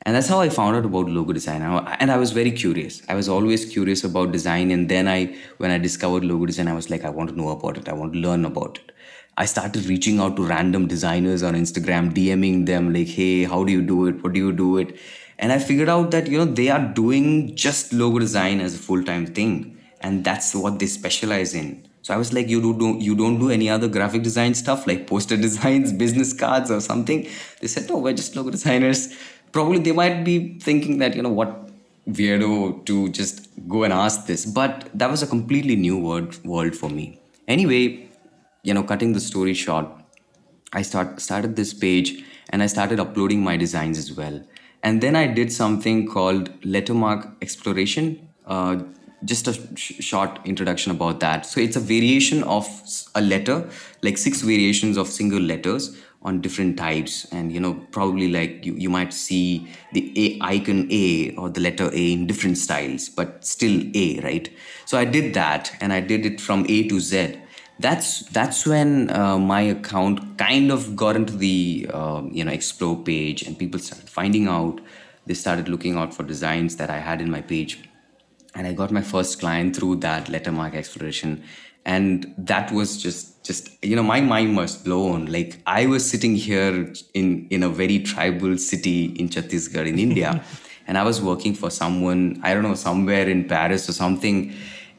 and 0.03 0.15
that's 0.15 0.27
how 0.27 0.39
i 0.39 0.49
found 0.49 0.75
out 0.75 0.85
about 0.85 1.09
logo 1.09 1.33
design. 1.33 1.61
And 1.61 2.11
i 2.11 2.17
was 2.17 2.31
very 2.31 2.51
curious. 2.51 3.01
I 3.09 3.15
was 3.15 3.27
always 3.27 3.65
curious 3.65 4.03
about 4.03 4.31
design. 4.31 4.71
And 4.71 4.87
then 4.89 5.07
i 5.07 5.35
when 5.57 5.71
i 5.71 5.77
discovered 5.77 6.23
logo 6.23 6.45
design 6.45 6.67
i 6.67 6.73
was 6.73 6.89
like 6.89 7.03
i 7.03 7.09
want 7.09 7.29
to 7.29 7.35
know 7.35 7.49
about 7.49 7.77
it. 7.77 7.89
I 7.89 7.93
want 7.93 8.13
to 8.13 8.19
learn 8.19 8.45
about 8.45 8.77
it. 8.77 8.91
I 9.37 9.45
started 9.45 9.85
reaching 9.85 10.19
out 10.19 10.35
to 10.37 10.45
random 10.45 10.87
designers 10.87 11.43
on 11.43 11.53
instagram 11.53 12.13
dming 12.13 12.65
them 12.65 12.93
like 12.93 13.07
hey 13.07 13.43
how 13.43 13.63
do 13.63 13.71
you 13.71 13.81
do 13.81 14.07
it? 14.07 14.23
What 14.23 14.33
do 14.33 14.39
you 14.39 14.53
do 14.53 14.77
it? 14.77 14.97
And 15.37 15.51
i 15.51 15.59
figured 15.59 15.89
out 15.89 16.11
that 16.11 16.27
you 16.27 16.37
know 16.37 16.45
they 16.45 16.69
are 16.69 16.85
doing 17.01 17.55
just 17.55 17.91
logo 17.91 18.19
design 18.19 18.61
as 18.61 18.75
a 18.75 18.77
full-time 18.77 19.25
thing. 19.25 19.77
And 20.01 20.23
that's 20.23 20.55
what 20.55 20.79
they 20.79 20.85
specialize 20.85 21.53
in. 21.53 21.85
So 22.01 22.13
I 22.13 22.17
was 22.17 22.31
like, 22.33 22.47
you 22.47 22.61
do, 22.61 22.77
do 22.77 22.97
you 22.99 23.13
don't 23.15 23.37
do 23.39 23.49
any 23.49 23.69
other 23.69 23.87
graphic 23.87 24.23
design 24.23 24.53
stuff 24.53 24.87
like 24.87 25.05
poster 25.05 25.35
designs, 25.47 25.91
business 25.91 26.31
cards, 26.33 26.71
or 26.71 26.79
something? 26.79 27.27
They 27.59 27.67
said, 27.67 27.89
no, 27.89 27.97
we're 27.97 28.13
just 28.13 28.35
logo 28.35 28.49
designers 28.49 29.13
probably 29.51 29.79
they 29.79 29.91
might 29.91 30.23
be 30.23 30.59
thinking 30.59 30.97
that 30.99 31.15
you 31.15 31.21
know 31.21 31.29
what 31.29 31.69
weirdo 32.09 32.85
to 32.85 33.09
just 33.09 33.49
go 33.67 33.83
and 33.83 33.93
ask 33.93 34.25
this. 34.25 34.45
But 34.45 34.89
that 34.93 35.09
was 35.09 35.21
a 35.21 35.27
completely 35.27 35.75
new 35.75 35.97
world 35.97 36.43
world 36.43 36.75
for 36.75 36.89
me. 36.89 37.19
Anyway 37.47 38.09
you 38.63 38.73
know 38.73 38.83
cutting 38.83 39.13
the 39.13 39.19
story 39.19 39.53
short 39.53 39.85
i 40.73 40.81
start 40.81 41.21
started 41.21 41.55
this 41.55 41.73
page 41.73 42.23
and 42.49 42.61
i 42.61 42.67
started 42.67 42.99
uploading 42.99 43.43
my 43.43 43.55
designs 43.57 43.97
as 43.97 44.13
well. 44.13 44.41
And 44.83 45.01
then 45.01 45.15
i 45.15 45.27
did 45.27 45.51
something 45.51 46.07
called 46.07 46.49
lettermark 46.61 47.35
exploration 47.41 48.29
uh, 48.45 48.77
just 49.25 49.47
a 49.47 49.53
sh- 49.75 50.01
short 50.01 50.39
introduction 50.45 50.91
about 50.91 51.19
that. 51.19 51.45
So 51.45 51.59
it's 51.59 51.75
a 51.75 51.79
variation 51.79 52.43
of 52.43 52.67
a 53.15 53.21
letter 53.21 53.69
like 54.01 54.17
six 54.17 54.41
variations 54.41 54.97
of 54.97 55.07
single 55.07 55.39
letters 55.39 55.97
on 56.21 56.41
different 56.41 56.77
types. 56.77 57.25
And 57.31 57.51
you 57.51 57.59
know 57.59 57.73
probably 57.91 58.29
like 58.29 58.65
you, 58.65 58.75
you 58.75 58.89
might 58.89 59.13
see 59.13 59.67
the 59.93 60.13
a 60.15 60.39
icon 60.41 60.87
a 60.91 61.35
or 61.35 61.49
the 61.49 61.61
letter 61.61 61.89
a 61.91 62.11
in 62.13 62.27
different 62.27 62.57
styles 62.57 63.09
but 63.09 63.45
still 63.45 63.81
a 63.95 64.19
right? 64.21 64.49
So 64.85 64.97
i 64.97 65.05
did 65.05 65.33
that 65.33 65.71
and 65.81 65.93
i 65.93 65.99
did 65.99 66.25
it 66.25 66.41
from 66.41 66.65
a 66.69 66.87
to 66.87 66.99
z. 66.99 67.39
That's 67.79 68.23
that's 68.29 68.65
when 68.65 69.09
uh, 69.09 69.37
my 69.37 69.61
account 69.61 70.37
kind 70.37 70.69
of 70.69 70.97
got 70.97 71.15
into 71.15 71.37
the 71.37 71.89
uh, 71.93 72.23
you 72.29 72.43
know 72.43 72.51
explore 72.51 72.97
page 72.97 73.43
and 73.43 73.57
people 73.57 73.79
started 73.79 74.09
finding 74.09 74.47
out. 74.47 74.81
They 75.25 75.33
started 75.33 75.69
looking 75.69 75.95
out 75.95 76.13
for 76.13 76.23
designs 76.23 76.77
that 76.77 76.89
i 76.89 76.97
had 76.97 77.21
in 77.21 77.29
my 77.29 77.41
page 77.41 77.88
and 78.59 78.67
i 78.67 78.73
got 78.73 78.91
my 78.91 79.01
first 79.01 79.39
client 79.39 79.75
through 79.75 79.95
that 79.95 80.25
lettermark 80.25 80.75
exploration. 80.75 81.41
And 81.85 82.33
that 82.37 82.71
was 82.73 83.01
just 83.01 83.45
just 83.49 83.69
you 83.83 83.95
know 83.95 84.03
my 84.03 84.19
mind 84.21 84.57
was 84.57 84.75
blown. 84.87 85.27
Like 85.35 85.53
i 85.65 85.85
was 85.91 86.07
sitting 86.13 86.35
here 86.35 86.93
in 87.13 87.47
in 87.57 87.63
a 87.63 87.69
very 87.69 87.99
tribal 88.09 88.57
city 88.57 88.97
in 89.21 89.29
chhattisgarh 89.35 89.87
in 89.93 89.97
india. 90.07 90.33
And 90.89 90.97
i 90.97 91.03
was 91.07 91.21
working 91.29 91.53
for 91.61 91.69
someone 91.69 92.21
i 92.43 92.53
don't 92.53 92.67
know 92.67 92.77
somewhere 92.83 93.29
in 93.35 93.47
paris 93.55 93.87
or 93.89 93.95
something. 94.03 94.37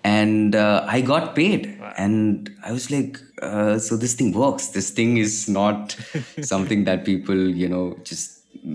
And 0.05 0.55
uh, 0.65 0.97
i 0.97 1.01
got 1.13 1.35
paid. 1.43 1.63
Wow. 1.79 1.93
and 2.05 2.51
i 2.69 2.73
was 2.77 2.91
like 2.97 3.21
uh, 3.43 3.79
so 3.87 3.97
this 4.03 4.15
thing 4.19 4.33
works. 4.33 4.69
This 4.81 4.91
thing 4.99 5.17
is 5.27 5.49
not 5.61 5.97
something 6.53 6.85
that 6.91 7.05
people 7.05 7.41
you 7.63 7.69
know 7.77 7.87
just 8.11 8.27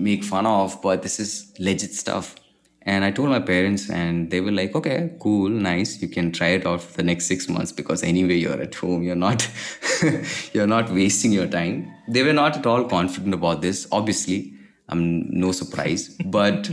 make 0.08 0.24
fun 0.32 0.46
of 0.56 0.80
but 0.82 1.02
this 1.06 1.16
is 1.24 1.32
legit 1.68 1.92
stuff 2.02 2.34
and 2.86 3.04
I 3.04 3.10
told 3.10 3.30
my 3.30 3.40
parents, 3.40 3.90
and 3.90 4.30
they 4.30 4.40
were 4.40 4.52
like, 4.52 4.76
okay, 4.76 5.10
cool, 5.18 5.48
nice. 5.48 6.00
You 6.00 6.06
can 6.06 6.30
try 6.30 6.50
it 6.58 6.64
out 6.64 6.80
for 6.80 6.96
the 6.96 7.02
next 7.02 7.26
six 7.26 7.48
months 7.48 7.72
because 7.72 8.04
anyway, 8.04 8.36
you're 8.36 8.62
at 8.62 8.76
home. 8.76 9.02
You're 9.02 9.16
not, 9.16 9.50
you're 10.52 10.68
not 10.68 10.90
wasting 10.90 11.32
your 11.32 11.48
time. 11.48 11.92
They 12.06 12.22
were 12.22 12.32
not 12.32 12.56
at 12.56 12.64
all 12.64 12.84
confident 12.84 13.34
about 13.34 13.60
this. 13.60 13.88
Obviously, 13.90 14.54
I'm 14.88 15.28
no 15.28 15.50
surprise, 15.50 16.16
but 16.26 16.70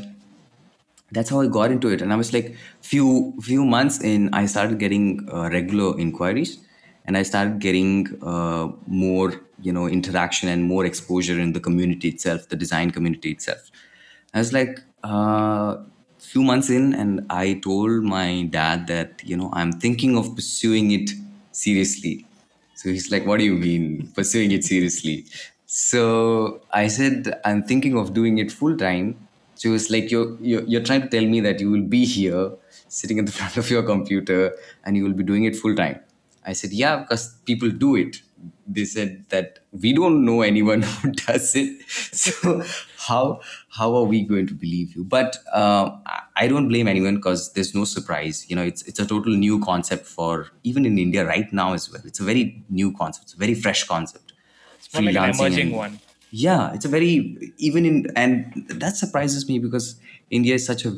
that's 1.12 1.32
how 1.32 1.42
I 1.42 1.48
got 1.48 1.72
into 1.72 1.88
it. 1.88 2.00
And 2.00 2.14
I 2.14 2.16
was 2.16 2.32
like, 2.32 2.56
few 2.82 3.34
few 3.42 3.66
months 3.66 4.00
in, 4.00 4.32
I 4.36 4.46
started 4.46 4.78
getting 4.78 5.28
uh, 5.34 5.50
regular 5.50 6.00
inquiries, 6.00 6.60
and 7.06 7.18
I 7.18 7.24
started 7.24 7.58
getting 7.58 8.20
uh, 8.22 8.68
more, 8.86 9.34
you 9.60 9.74
know, 9.74 9.88
interaction 9.88 10.48
and 10.48 10.64
more 10.66 10.86
exposure 10.86 11.40
in 11.40 11.54
the 11.54 11.60
community 11.60 12.10
itself, 12.10 12.50
the 12.50 12.56
design 12.56 12.92
community 12.92 13.32
itself. 13.32 13.72
I 14.36 14.40
was 14.40 14.54
like, 14.54 14.80
uh, 15.04 15.78
few 16.26 16.44
months 16.44 16.70
in 16.70 16.94
and 16.94 17.26
I 17.30 17.56
told 17.64 18.04
my 18.04 18.44
dad 18.44 18.88
that, 18.88 19.22
you 19.24 19.38
know, 19.38 19.50
I'm 19.54 19.72
thinking 19.74 20.18
of 20.18 20.36
pursuing 20.36 20.92
it 20.92 21.12
seriously. 21.52 22.26
So 22.76 22.90
he's 22.90 23.12
like, 23.12 23.26
What 23.26 23.40
do 23.40 23.46
you 23.46 23.56
mean 23.56 24.12
pursuing 24.16 24.52
it 24.52 24.64
seriously? 24.64 25.26
So 25.66 26.62
I 26.72 26.88
said, 26.88 27.40
I'm 27.46 27.64
thinking 27.64 27.98
of 27.98 28.14
doing 28.14 28.38
it 28.38 28.52
full 28.52 28.78
time. 28.78 29.28
So 29.56 29.72
was 29.72 29.90
like, 29.90 30.12
you're, 30.12 30.38
you're, 30.42 30.64
you're 30.64 30.84
trying 30.84 31.02
to 31.02 31.08
tell 31.08 31.26
me 31.26 31.40
that 31.42 31.60
you 31.60 31.72
will 31.72 31.84
be 31.84 32.06
here 32.06 32.52
sitting 32.88 33.18
in 33.18 33.26
the 33.26 33.32
front 33.40 33.58
of 33.58 33.70
your 33.70 33.84
computer 33.84 34.56
and 34.86 34.98
you 34.98 35.04
will 35.04 35.14
be 35.14 35.24
doing 35.24 35.46
it 35.46 35.56
full 35.56 35.76
time. 35.76 36.00
I 36.46 36.54
said, 36.54 36.72
Yeah, 36.72 36.98
because 36.98 37.36
people 37.46 37.70
do 37.70 37.96
it 37.96 38.22
they 38.68 38.86
said 38.86 39.26
that 39.30 39.60
we 39.72 39.94
don't 39.94 40.24
know 40.26 40.42
anyone 40.42 40.82
who 41.02 41.12
does 41.12 41.56
it 41.56 41.82
so 41.90 42.64
how 43.08 43.42
how 43.70 43.96
are 43.96 44.04
we 44.04 44.24
going 44.24 44.48
to 44.48 44.54
believe 44.54 44.96
you? 44.96 45.04
But 45.04 45.38
uh, 45.52 45.92
i 46.36 46.48
don't 46.48 46.68
blame 46.68 46.88
anyone 46.88 47.16
because 47.16 47.54
there's 47.54 47.74
no 47.76 47.86
surprise. 47.86 48.46
You 48.50 48.56
know 48.56 48.64
it's 48.64 48.84
it's 48.84 49.00
a 49.00 49.06
total 49.06 49.34
new 49.34 49.60
concept 49.64 50.06
for 50.06 50.48
even 50.64 50.86
in 50.86 50.98
india 50.98 51.26
right 51.26 51.52
now 51.52 51.74
as 51.74 51.92
well. 51.92 52.02
It's 52.06 52.20
a 52.20 52.24
very 52.32 52.64
new 52.70 52.94
concept. 52.94 53.26
It's 53.26 53.34
a 53.34 53.44
very 53.46 53.56
fresh 53.56 53.84
concept. 53.84 54.34
It's 54.78 54.94
like 54.94 55.16
an 55.16 55.30
emerging 55.36 55.68
and, 55.68 55.76
one. 55.76 56.00
Yeah 56.32 56.74
it's 56.74 56.86
a 56.86 56.90
very 56.90 57.54
even 57.58 57.86
in 57.86 58.08
and 58.16 58.66
that 58.84 58.96
surprises 58.98 59.48
me 59.48 59.60
because 59.60 59.96
india 60.38 60.56
is 60.60 60.66
such 60.66 60.84
a 60.90 60.92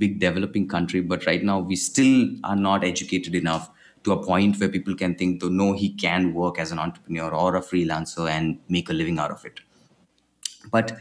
big 0.00 0.18
developing 0.24 0.66
country 0.72 1.00
but 1.12 1.24
right 1.28 1.42
now 1.50 1.58
we 1.70 1.76
still 1.84 2.28
are 2.44 2.56
not 2.64 2.84
educated 2.88 3.34
enough 3.34 3.70
to 4.04 4.12
a 4.12 4.22
point 4.22 4.58
where 4.58 4.68
people 4.68 4.94
can 4.94 5.14
think, 5.14 5.40
to 5.40 5.50
no, 5.50 5.72
he 5.72 5.90
can 5.90 6.34
work 6.34 6.58
as 6.58 6.72
an 6.72 6.78
entrepreneur 6.78 7.30
or 7.32 7.56
a 7.56 7.60
freelancer 7.60 8.28
and 8.28 8.58
make 8.68 8.88
a 8.90 8.92
living 8.92 9.18
out 9.18 9.30
of 9.30 9.44
it. 9.44 9.60
But 10.70 10.96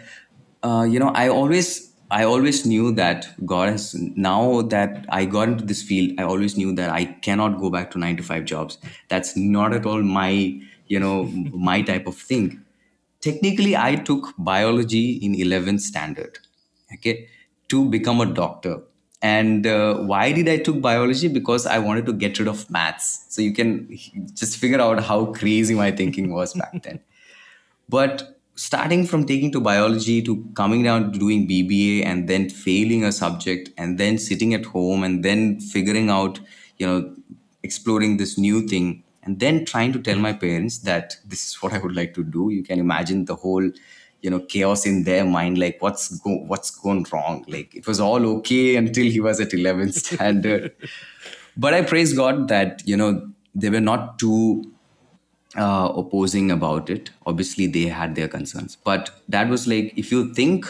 uh, 0.64 0.88
you 0.90 1.00
know, 1.00 1.10
I 1.10 1.30
always 1.30 1.92
I 2.10 2.24
always 2.26 2.66
knew 2.66 2.92
that 2.94 3.28
God 3.46 3.70
has 3.70 3.96
now 3.96 4.62
that 4.64 5.06
I 5.10 5.26
got 5.26 5.48
into 5.48 5.64
this 5.64 5.82
field, 5.82 6.20
I 6.20 6.24
always 6.24 6.58
knew 6.58 6.76
that 6.76 6.90
I 6.90 7.06
cannot 7.06 7.60
go 7.60 7.70
back 7.70 7.92
to 7.92 7.98
nine 7.98 8.18
to 8.18 8.24
five 8.24 8.46
jobs. 8.46 8.78
That's 9.08 9.38
not 9.38 9.74
at 9.74 9.86
all 9.86 10.02
my, 10.02 10.60
you 10.88 11.00
know, 11.00 11.24
my 11.70 11.82
type 11.82 12.08
of 12.08 12.18
thing. 12.18 12.62
Technically, 13.22 13.78
I 13.78 13.96
took 13.96 14.34
biology 14.38 15.12
in 15.14 15.36
11th 15.36 15.82
standard, 15.82 16.40
okay, 16.94 17.30
to 17.70 17.88
become 17.88 18.20
a 18.20 18.26
doctor 18.26 18.82
and 19.22 19.68
uh, 19.68 19.96
why 19.98 20.32
did 20.32 20.50
i 20.50 20.58
took 20.58 20.82
biology 20.82 21.28
because 21.28 21.66
i 21.66 21.78
wanted 21.78 22.06
to 22.06 22.14
get 22.14 22.40
rid 22.40 22.48
of 22.48 22.70
maths 22.70 23.26
so 23.30 23.42
you 23.42 23.54
can 23.54 23.88
just 24.34 24.58
figure 24.58 24.82
out 24.82 25.02
how 25.04 25.26
crazy 25.26 25.76
my 25.76 25.92
thinking 25.92 26.32
was 26.32 26.54
back 26.54 26.82
then 26.84 27.00
but 27.90 28.41
starting 28.56 29.06
from 29.06 29.26
taking 29.26 29.52
to 29.52 29.60
biology 29.60 30.22
to 30.22 30.46
coming 30.56 30.84
down 30.84 31.12
to 31.12 31.20
doing 31.20 31.48
bba 31.48 32.06
and 32.06 32.28
then 32.28 32.50
failing 32.50 33.04
a 33.04 33.12
subject 33.12 33.70
and 33.78 33.98
then 33.98 34.18
sitting 34.18 34.54
at 34.54 34.66
home 34.66 35.04
and 35.04 35.24
then 35.24 35.60
figuring 35.60 36.10
out 36.10 36.40
you 36.78 36.86
know 36.86 37.16
exploring 37.64 38.18
this 38.18 38.38
new 38.38 38.68
thing 38.68 39.04
and 39.24 39.40
then 39.40 39.66
trying 39.66 39.94
to 39.94 40.00
tell 40.00 40.18
my 40.18 40.34
parents 40.34 40.80
that 40.80 41.16
this 41.26 41.48
is 41.48 41.62
what 41.62 41.74
i 41.74 41.78
would 41.78 41.96
like 41.96 42.14
to 42.14 42.24
do. 42.24 42.50
You 42.50 42.64
can 42.64 42.80
imagine 42.80 43.26
the 43.26 43.36
whole 43.36 43.70
you 44.22 44.30
know 44.30 44.40
chaos 44.40 44.86
in 44.86 45.04
their 45.04 45.26
mind 45.26 45.58
like 45.58 45.78
what's 45.80 46.10
go- 46.20 46.44
what's 46.48 46.72
gone 46.72 47.06
wrong? 47.12 47.46
Like 47.48 47.76
it 47.76 47.88
was 47.88 48.00
all 48.00 48.26
okay 48.38 48.76
until 48.76 49.06
he 49.06 49.20
was 49.20 49.40
at 49.40 49.50
11th 49.50 49.94
standard. 50.06 50.74
But 51.58 51.74
i 51.74 51.82
praise 51.82 52.14
god 52.14 52.48
that 52.48 52.82
you 52.86 52.98
know 52.98 53.30
they 53.54 53.70
were 53.70 53.82
not 53.82 54.18
too 54.20 54.72
uh, 55.58 55.92
opposing 55.96 56.52
about 56.52 56.90
it 56.90 57.10
obviously 57.26 57.68
they 57.68 57.86
had 57.86 58.16
their 58.16 58.28
concerns 58.28 58.78
but 58.84 59.12
that 59.28 59.50
was 59.50 59.68
like 59.68 59.94
if 59.98 60.12
you 60.12 60.34
think 60.34 60.66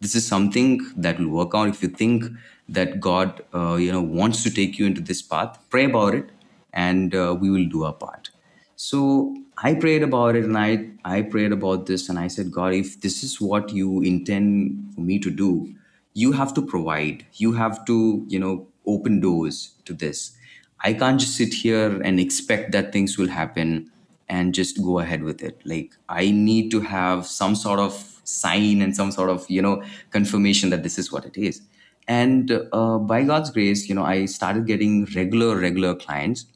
this 0.00 0.14
is 0.14 0.26
something 0.26 0.80
that 0.96 1.18
will 1.18 1.28
work 1.28 1.54
out 1.54 1.68
if 1.68 1.82
you 1.82 1.88
think 1.88 2.24
that 2.68 3.00
god 3.00 3.42
uh, 3.54 3.76
you 3.76 3.90
know 3.90 4.02
wants 4.02 4.42
to 4.42 4.50
take 4.50 4.78
you 4.78 4.86
into 4.86 5.00
this 5.00 5.22
path 5.22 5.58
pray 5.70 5.84
about 5.84 6.14
it 6.14 6.28
and 6.72 7.14
uh, 7.14 7.34
we 7.40 7.50
will 7.50 7.68
do 7.68 7.84
our 7.84 7.92
part 7.94 8.30
so 8.76 9.34
I 9.60 9.74
prayed 9.74 10.04
about 10.04 10.36
it 10.36 10.44
and 10.44 10.56
I, 10.56 10.88
I 11.04 11.22
prayed 11.22 11.50
about 11.50 11.86
this 11.86 12.08
and 12.08 12.16
I 12.16 12.28
said, 12.28 12.52
God, 12.52 12.74
if 12.74 13.00
this 13.00 13.24
is 13.24 13.40
what 13.40 13.70
you 13.70 14.02
intend 14.02 14.94
for 14.94 15.00
me 15.00 15.18
to 15.18 15.30
do, 15.30 15.74
you 16.14 16.30
have 16.30 16.54
to 16.54 16.62
provide. 16.62 17.26
You 17.34 17.52
have 17.54 17.84
to, 17.86 18.24
you 18.28 18.38
know, 18.38 18.68
open 18.86 19.18
doors 19.18 19.74
to 19.84 19.92
this. 19.92 20.36
I 20.84 20.92
can't 20.92 21.18
just 21.18 21.36
sit 21.36 21.52
here 21.52 22.00
and 22.02 22.20
expect 22.20 22.70
that 22.70 22.92
things 22.92 23.18
will 23.18 23.28
happen 23.28 23.90
and 24.28 24.54
just 24.54 24.82
go 24.82 24.98
ahead 24.98 25.22
with 25.22 25.42
it. 25.42 25.60
Like 25.64 25.94
I 26.08 26.30
need 26.30 26.70
to 26.72 26.80
have 26.80 27.26
some 27.26 27.54
sort 27.54 27.80
of 27.80 28.20
sign 28.24 28.82
and 28.82 28.94
some 28.94 29.10
sort 29.10 29.30
of, 29.30 29.48
you 29.48 29.62
know, 29.62 29.82
confirmation 30.10 30.70
that 30.70 30.82
this 30.82 30.98
is 30.98 31.10
what 31.10 31.24
it 31.24 31.36
is. 31.36 31.62
And 32.06 32.60
uh, 32.72 32.98
by 32.98 33.22
God's 33.24 33.50
grace, 33.50 33.88
you 33.88 33.94
know, 33.94 34.04
I 34.04 34.26
started 34.26 34.66
getting 34.66 35.06
regular, 35.14 35.56
regular 35.56 35.94
clients. 35.94 36.46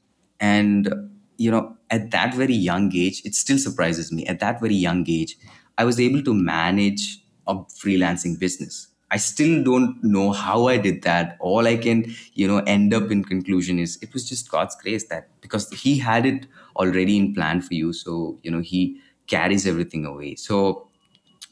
And 0.41 0.93
you 1.39 1.51
know, 1.51 1.77
at 1.91 2.11
that 2.11 2.35
very 2.35 2.55
young 2.55 2.95
age, 2.95 3.23
it 3.25 3.35
still 3.35 3.59
surprises 3.59 4.13
me. 4.13 4.27
At 4.27 4.41
that 4.41 4.61
very 4.61 4.75
young 4.75 5.05
age, 5.09 5.37
I 5.79 5.85
was 5.85 5.99
able 5.99 6.23
to 6.23 6.35
manage 6.35 7.19
a 7.47 7.57
freelancing 7.57 8.39
business. 8.39 8.89
I 9.11 9.17
still 9.17 9.63
don't 9.63 10.03
know 10.03 10.33
how 10.33 10.69
I 10.69 10.79
did 10.79 11.03
that. 11.03 11.37
All 11.41 11.67
I 11.67 11.77
can, 11.77 12.15
you 12.35 12.49
know, 12.49 12.59
end 12.59 12.95
up 12.95 13.11
in 13.11 13.25
conclusion 13.25 13.79
is 13.79 13.99
it 14.01 14.13
was 14.15 14.27
just 14.27 14.51
God's 14.51 14.75
grace 14.77 15.09
that 15.09 15.29
because 15.41 15.71
He 15.71 15.99
had 15.99 16.25
it 16.25 16.47
already 16.77 17.17
in 17.17 17.35
plan 17.35 17.61
for 17.63 17.75
you. 17.75 17.93
So, 17.93 18.39
you 18.43 18.51
know, 18.51 18.61
He 18.61 19.01
carries 19.27 19.67
everything 19.67 20.05
away. 20.05 20.35
So 20.37 20.89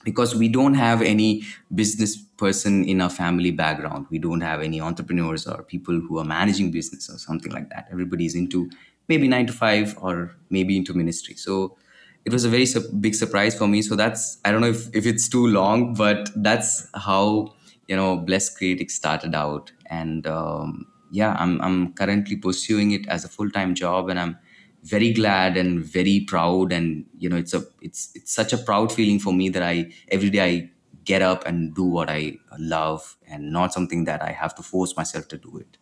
because 0.05 0.35
we 0.35 0.49
don't 0.49 0.75
have 0.75 1.03
any 1.03 1.43
business 1.75 2.17
person 2.17 2.85
in 2.85 3.01
our 3.03 3.11
family 3.11 3.51
background 3.51 4.07
we 4.11 4.19
don't 4.19 4.41
have 4.41 4.63
any 4.63 4.81
entrepreneurs 4.81 5.47
or 5.47 5.63
people 5.63 6.01
who 6.01 6.19
are 6.19 6.25
managing 6.25 6.71
business 6.71 7.11
or 7.11 7.19
something 7.19 7.53
like 7.53 7.69
that 7.69 7.87
everybody's 7.93 8.35
into 8.35 8.71
maybe 9.09 9.29
nine 9.29 9.47
to 9.47 9.53
five 9.53 9.97
or 10.01 10.35
maybe 10.51 10.77
into 10.77 10.95
ministry. 10.95 11.35
So 11.35 11.77
it 12.25 12.33
was 12.33 12.45
a 12.45 12.49
very 12.49 12.65
su- 12.65 12.89
big 13.01 13.15
surprise 13.15 13.57
for 13.59 13.67
me. 13.67 13.83
So 13.83 13.97
that's, 13.97 14.39
I 14.45 14.53
don't 14.53 14.61
know 14.61 14.69
if, 14.69 14.95
if 14.95 15.05
it's 15.05 15.29
too 15.29 15.47
long, 15.49 15.95
but 15.95 16.31
that's 16.37 16.87
how, 16.95 17.55
you 17.89 17.97
know, 17.97 18.17
Bless 18.17 18.49
Creatics 18.57 18.95
started 18.95 19.35
out. 19.35 19.73
And 19.87 20.27
um, 20.27 20.87
yeah, 21.11 21.37
I'm, 21.41 21.61
I'm 21.61 21.93
currently 21.95 22.37
pursuing 22.37 22.93
it 22.93 23.09
as 23.09 23.25
a 23.25 23.29
full-time 23.29 23.75
job 23.75 24.09
and 24.11 24.21
I'm 24.21 24.39
very 24.83 25.13
glad 25.13 25.57
and 25.57 25.85
very 25.85 26.21
proud. 26.21 26.73
And, 26.73 27.05
you 27.19 27.29
know, 27.29 27.37
it's 27.37 27.55
a, 27.55 27.63
it's, 27.83 28.11
it's 28.15 28.33
such 28.33 28.53
a 28.53 28.59
proud 28.59 28.93
feeling 28.93 29.19
for 29.19 29.33
me 29.33 29.49
that 29.51 29.63
I, 29.63 29.93
every 30.09 30.31
day 30.31 30.41
I 30.43 30.71
get 31.05 31.23
up 31.23 31.47
and 31.47 31.75
do 31.75 31.85
what 31.85 32.11
I 32.11 32.39
love 32.59 33.17
and 33.29 33.53
not 33.53 33.73
something 33.73 34.05
that 34.05 34.23
I 34.23 34.33
have 34.33 34.55
to 34.57 34.63
force 34.63 34.97
myself 34.97 35.29
to 35.29 35.39
do 35.39 35.59
it. 35.59 35.77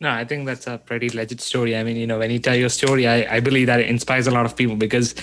No, 0.00 0.10
I 0.10 0.24
think 0.24 0.46
that's 0.46 0.66
a 0.66 0.78
pretty 0.78 1.08
legit 1.08 1.40
story. 1.40 1.76
I 1.76 1.84
mean, 1.84 1.96
you 1.96 2.06
know, 2.06 2.18
when 2.18 2.30
you 2.30 2.38
tell 2.38 2.56
your 2.56 2.68
story, 2.68 3.06
I, 3.06 3.36
I 3.36 3.40
believe 3.40 3.68
that 3.68 3.80
it 3.80 3.88
inspires 3.88 4.26
a 4.26 4.30
lot 4.30 4.44
of 4.44 4.56
people 4.56 4.76
because 4.76 5.14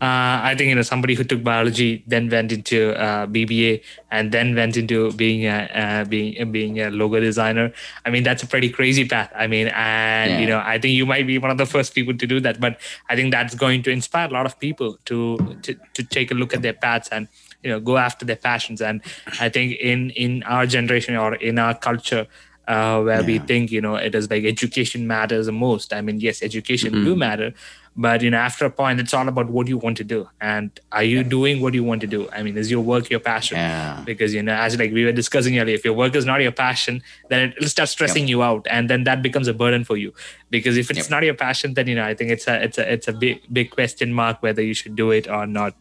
uh, 0.00 0.46
I 0.46 0.54
think 0.56 0.68
you 0.68 0.76
know 0.76 0.82
somebody 0.82 1.14
who 1.14 1.24
took 1.24 1.42
biology 1.42 2.04
then 2.06 2.28
went 2.28 2.52
into 2.52 2.94
uh, 2.94 3.26
BBA 3.26 3.82
and 4.12 4.30
then 4.30 4.54
went 4.54 4.76
into 4.76 5.10
being 5.12 5.44
a 5.46 5.68
uh, 5.74 6.04
being 6.04 6.52
being 6.52 6.78
a 6.78 6.88
logo 6.90 7.18
designer. 7.18 7.72
I 8.06 8.10
mean 8.10 8.22
that's 8.22 8.44
a 8.44 8.46
pretty 8.46 8.70
crazy 8.70 9.08
path. 9.08 9.32
I 9.34 9.48
mean, 9.48 9.66
and 9.68 10.30
yeah. 10.30 10.38
you 10.38 10.46
know 10.46 10.62
I 10.64 10.78
think 10.78 10.94
you 10.94 11.04
might 11.04 11.26
be 11.26 11.38
one 11.38 11.50
of 11.50 11.58
the 11.58 11.66
first 11.66 11.96
people 11.96 12.16
to 12.16 12.26
do 12.28 12.38
that. 12.40 12.60
But 12.60 12.78
I 13.10 13.16
think 13.16 13.32
that's 13.32 13.56
going 13.56 13.82
to 13.84 13.90
inspire 13.90 14.28
a 14.28 14.32
lot 14.32 14.46
of 14.46 14.60
people 14.60 14.98
to 15.06 15.36
to 15.62 15.74
to 15.94 16.04
take 16.04 16.30
a 16.30 16.34
look 16.34 16.54
at 16.54 16.62
their 16.62 16.74
paths 16.74 17.08
and 17.10 17.26
you 17.64 17.70
know 17.70 17.80
go 17.80 17.96
after 17.96 18.24
their 18.24 18.36
passions. 18.36 18.80
And 18.80 19.02
I 19.40 19.48
think 19.48 19.80
in 19.80 20.10
in 20.10 20.44
our 20.44 20.64
generation 20.66 21.16
or 21.16 21.34
in 21.34 21.58
our 21.58 21.74
culture. 21.74 22.28
Uh, 22.68 23.00
where 23.00 23.20
yeah. 23.20 23.26
we 23.26 23.38
think 23.38 23.70
you 23.70 23.80
know 23.80 23.94
it 23.94 24.14
is 24.14 24.28
like 24.28 24.44
education 24.44 25.06
matters 25.06 25.46
the 25.46 25.52
most. 25.52 25.90
I 25.94 26.02
mean, 26.02 26.20
yes, 26.20 26.42
education 26.42 26.92
mm-hmm. 26.92 27.04
do 27.04 27.16
matter, 27.16 27.54
but 27.98 28.22
you 28.22 28.30
know 28.30 28.38
after 28.38 28.64
a 28.64 28.70
point 28.70 29.00
it's 29.00 29.12
all 29.12 29.26
about 29.26 29.50
what 29.50 29.66
you 29.66 29.76
want 29.76 29.96
to 29.96 30.04
do. 30.04 30.28
And 30.40 30.70
are 30.92 31.02
you 31.02 31.24
doing 31.24 31.60
what 31.60 31.74
you 31.74 31.82
want 31.82 32.00
to 32.02 32.06
do? 32.06 32.30
I 32.30 32.44
mean 32.44 32.56
is 32.56 32.70
your 32.70 32.80
work 32.80 33.10
your 33.10 33.18
passion? 33.20 33.56
Yeah. 33.56 34.00
because 34.06 34.32
you 34.32 34.42
know 34.42 34.54
as 34.54 34.78
like 34.78 34.92
we 34.92 35.04
were 35.04 35.12
discussing 35.12 35.58
earlier 35.58 35.74
if 35.74 35.84
your 35.84 35.94
work 35.94 36.14
is 36.14 36.24
not 36.24 36.40
your 36.40 36.52
passion 36.52 37.02
then 37.28 37.52
it'll 37.56 37.68
start 37.68 37.88
stressing 37.88 38.22
yep. 38.22 38.30
you 38.30 38.42
out 38.42 38.66
and 38.70 38.88
then 38.88 39.02
that 39.04 39.20
becomes 39.20 39.48
a 39.48 39.52
burden 39.52 39.84
for 39.84 39.96
you. 39.96 40.14
Because 40.48 40.78
if 40.78 40.90
it's 40.90 41.00
yep. 41.00 41.10
not 41.10 41.24
your 41.24 41.34
passion 41.34 41.74
then 41.74 41.88
you 41.88 41.96
know 41.96 42.04
i 42.04 42.14
think 42.14 42.30
it's 42.30 42.46
a 42.46 42.62
it's 42.62 42.78
a 42.78 42.92
it's 42.92 43.08
a 43.08 43.12
big 43.12 43.42
big 43.52 43.70
question 43.72 44.12
mark 44.12 44.42
whether 44.42 44.62
you 44.62 44.74
should 44.74 44.94
do 44.94 45.10
it 45.10 45.28
or 45.28 45.44
not. 45.46 45.74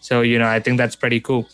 So 0.00 0.22
you 0.22 0.38
know 0.40 0.48
i 0.48 0.58
think 0.58 0.78
that's 0.78 0.96
pretty 0.96 1.20
cool 1.20 1.48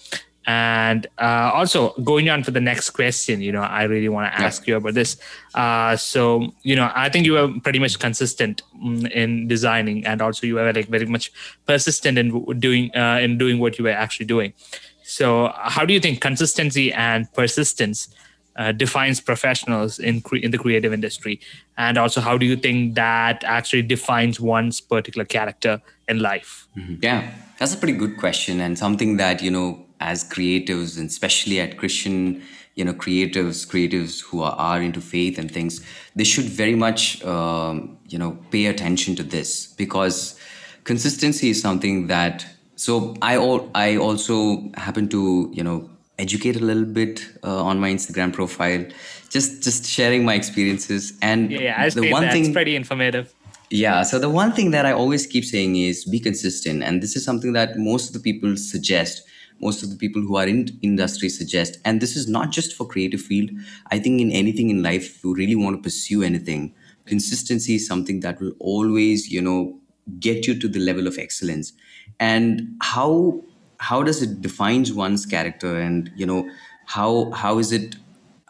and 0.47 1.07
uh, 1.19 1.51
also 1.53 1.93
going 2.05 2.31
on 2.31 2.43
for 2.43 2.53
the 2.53 2.61
next 2.61 2.91
question, 2.91 3.43
you 3.43 3.53
know, 3.53 3.61
I 3.61 3.83
really 3.83 4.09
want 4.09 4.33
to 4.33 4.41
ask 4.41 4.67
yeah. 4.67 4.73
you 4.73 4.77
about 4.79 4.95
this. 4.95 5.19
Uh, 5.55 5.95
so, 5.97 6.55
you 6.63 6.75
know, 6.75 6.91
I 6.95 7.11
think 7.11 7.27
you 7.27 7.33
were 7.33 7.53
pretty 7.63 7.79
much 7.79 7.99
consistent 7.99 8.63
mm, 8.83 9.11
in 9.11 9.47
designing, 9.47 10.07
and 10.07 10.23
also 10.23 10.47
you 10.47 10.55
were 10.55 10.73
like 10.73 10.89
very 10.89 11.05
much 11.05 11.33
persistent 11.67 12.17
in 12.17 12.59
doing 12.59 12.97
uh, 12.97 13.19
in 13.21 13.37
doing 13.37 13.59
what 13.59 13.79
you 13.79 13.85
were 13.85 13.91
actually 13.91 14.27
doing. 14.27 14.55
So, 15.03 15.53
how 15.55 15.85
do 15.85 15.93
you 15.93 16.01
think 16.01 16.21
consistency 16.21 16.93
and 16.93 17.31
persistence 17.35 18.09
uh, 18.57 18.73
defines 18.73 19.21
professionals 19.21 19.99
in 19.99 20.21
cre- 20.21 20.37
in 20.37 20.51
the 20.51 20.59
creative 20.59 20.93
industry, 20.93 21.41
and 21.77 21.99
also 21.99 22.21
how 22.21 22.39
do 22.39 22.47
you 22.47 22.57
think 22.57 22.95
that 22.95 23.45
actually 23.45 23.83
defines 23.83 24.41
one's 24.41 24.81
particular 24.81 25.25
character 25.25 25.83
in 26.09 26.21
life? 26.21 26.67
Mm-hmm. 26.77 26.95
Yeah, 27.03 27.31
that's 27.59 27.75
a 27.75 27.77
pretty 27.77 27.99
good 27.99 28.17
question, 28.17 28.61
and 28.61 28.79
something 28.79 29.19
that 29.19 29.43
you 29.43 29.51
know 29.51 29.85
as 30.01 30.25
creatives 30.25 30.99
and 30.99 31.09
especially 31.09 31.61
at 31.61 31.77
christian 31.79 32.43
you 32.75 32.85
know 32.85 32.93
creatives 32.93 33.67
creatives 33.67 34.21
who 34.21 34.43
are, 34.43 34.53
are 34.53 34.81
into 34.81 35.01
faith 35.01 35.39
and 35.39 35.51
things 35.51 35.85
they 36.17 36.25
should 36.25 36.45
very 36.45 36.75
much 36.75 37.25
um, 37.25 37.99
you 38.09 38.19
know 38.19 38.39
pay 38.51 38.67
attention 38.67 39.15
to 39.17 39.23
this 39.23 39.67
because 39.67 40.39
consistency 40.85 41.51
is 41.51 41.61
something 41.61 42.07
that 42.07 42.47
so 42.77 43.15
i 43.23 43.37
all 43.37 43.71
i 43.75 43.97
also 43.97 44.71
happen 44.77 45.09
to 45.09 45.51
you 45.53 45.63
know 45.63 45.91
educate 46.19 46.57
a 46.57 46.65
little 46.65 46.85
bit 46.85 47.29
uh, 47.45 47.63
on 47.63 47.79
my 47.79 47.91
instagram 47.91 48.33
profile 48.33 48.85
just 49.29 49.63
just 49.63 49.85
sharing 49.87 50.25
my 50.25 50.35
experiences. 50.35 51.13
And 51.23 51.51
yeah, 51.51 51.61
yeah 51.61 51.89
the 51.91 52.11
one 52.11 52.23
that. 52.23 52.33
thing 52.33 52.45
it's 52.45 52.53
pretty 52.53 52.77
informative. 52.77 53.35
Yeah 53.71 54.03
so 54.03 54.19
the 54.19 54.31
one 54.31 54.53
thing 54.53 54.71
that 54.71 54.87
i 54.87 54.93
always 54.93 55.27
keep 55.27 55.45
saying 55.45 55.77
is 55.77 56.05
be 56.05 56.21
consistent. 56.21 56.83
And 56.83 57.03
this 57.03 57.17
is 57.17 57.25
something 57.25 57.53
that 57.53 57.77
most 57.77 58.09
of 58.09 58.15
the 58.15 58.21
people 58.21 58.57
suggest 58.57 59.23
most 59.61 59.83
of 59.83 59.91
the 59.91 59.97
people 59.97 60.23
who 60.23 60.37
are 60.37 60.47
in 60.47 60.69
industry 60.83 61.29
suggest. 61.29 61.79
And 61.85 62.01
this 62.01 62.17
is 62.17 62.29
not 62.29 62.51
just 62.51 62.75
for 62.75 62.87
creative 62.87 63.21
field. 63.21 63.51
I 63.91 63.99
think 63.99 64.21
in 64.21 64.31
anything 64.31 64.71
in 64.71 64.83
life 64.83 65.17
if 65.17 65.25
you 65.25 65.35
really 65.35 65.57
want 65.57 65.77
to 65.77 65.83
pursue 65.83 66.23
anything 66.23 66.75
consistency 67.09 67.75
is 67.77 67.87
something 67.87 68.21
that 68.21 68.41
will 68.41 68.53
always 68.61 69.31
you 69.33 69.43
know 69.43 69.81
get 70.21 70.47
you 70.47 70.59
to 70.59 70.69
the 70.69 70.79
level 70.79 71.07
of 71.07 71.19
excellence. 71.19 71.73
And 72.21 72.77
how 72.83 73.43
how 73.79 74.03
does 74.03 74.23
it 74.23 74.41
defines 74.43 74.93
one's 74.93 75.27
character? 75.27 75.79
And 75.81 76.11
you 76.17 76.27
know 76.27 76.49
how 76.87 77.31
how 77.33 77.59
is 77.59 77.73
it 77.73 77.97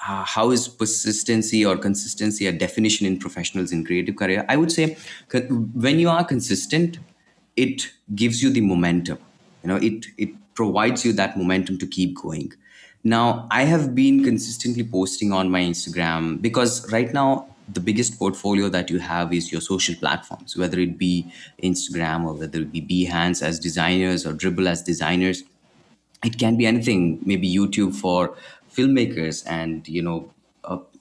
uh, 0.06 0.24
how 0.24 0.50
is 0.50 0.68
persistency 0.68 1.64
or 1.64 1.76
consistency 1.76 2.46
a 2.46 2.52
definition 2.52 3.06
in 3.06 3.18
professionals 3.18 3.72
in 3.72 3.84
creative 3.84 4.16
career? 4.16 4.44
I 4.48 4.56
would 4.56 4.72
say 4.72 4.96
when 5.32 5.98
you 5.98 6.08
are 6.08 6.24
consistent 6.24 6.98
it 7.56 7.90
gives 8.14 8.40
you 8.40 8.50
the 8.50 8.60
momentum 8.60 9.18
you 9.62 9.68
know 9.68 9.76
it 9.76 10.06
it 10.16 10.30
provides 10.54 11.04
you 11.04 11.12
that 11.12 11.36
momentum 11.36 11.78
to 11.78 11.86
keep 11.86 12.16
going. 12.16 12.52
Now, 13.04 13.46
I 13.50 13.62
have 13.62 13.94
been 13.94 14.24
consistently 14.24 14.82
posting 14.82 15.32
on 15.32 15.50
my 15.50 15.60
Instagram 15.60 16.42
because 16.42 16.90
right 16.92 17.12
now, 17.14 17.46
the 17.72 17.80
biggest 17.80 18.18
portfolio 18.18 18.68
that 18.70 18.90
you 18.90 18.98
have 18.98 19.32
is 19.32 19.52
your 19.52 19.60
social 19.60 19.94
platforms, 19.94 20.56
whether 20.56 20.80
it 20.80 20.98
be 20.98 21.30
Instagram 21.62 22.24
or 22.24 22.32
whether 22.32 22.60
it 22.60 22.72
be 22.72 22.82
Behance 22.82 23.42
as 23.42 23.60
designers 23.60 24.26
or 24.26 24.32
Dribbble 24.32 24.66
as 24.66 24.82
designers. 24.82 25.44
It 26.24 26.38
can 26.38 26.56
be 26.56 26.66
anything, 26.66 27.20
maybe 27.24 27.48
YouTube 27.48 27.94
for 27.94 28.34
filmmakers 28.74 29.44
and, 29.46 29.86
you 29.86 30.02
know, 30.02 30.32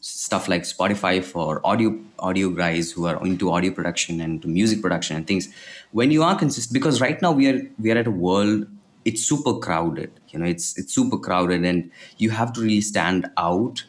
stuff 0.08 0.48
like 0.48 0.64
Spotify 0.64 1.24
for 1.24 1.62
audio 1.66 1.98
audio 2.20 2.50
guys 2.50 2.92
who 2.92 3.06
are 3.06 3.24
into 3.26 3.52
audio 3.52 3.72
production 3.72 4.22
and 4.22 4.46
music 4.46 4.82
production 4.82 5.18
and 5.18 5.28
things. 5.28 5.50
When 5.92 6.12
you 6.12 6.24
are 6.24 6.38
consistent, 6.38 6.74
because 6.74 7.02
right 7.02 7.22
now 7.22 7.32
we 7.32 7.50
are 7.50 7.62
we 7.80 7.92
are 7.92 7.98
at 7.98 8.08
a 8.08 8.12
world 8.12 8.68
it's 9.08 9.22
super 9.22 9.54
crowded 9.58 10.12
you 10.30 10.38
know 10.38 10.46
it's 10.46 10.78
it's 10.78 10.94
super 10.94 11.18
crowded 11.18 11.64
and 11.64 11.90
you 12.18 12.30
have 12.30 12.52
to 12.52 12.60
really 12.60 12.82
stand 12.82 13.30
out 13.38 13.86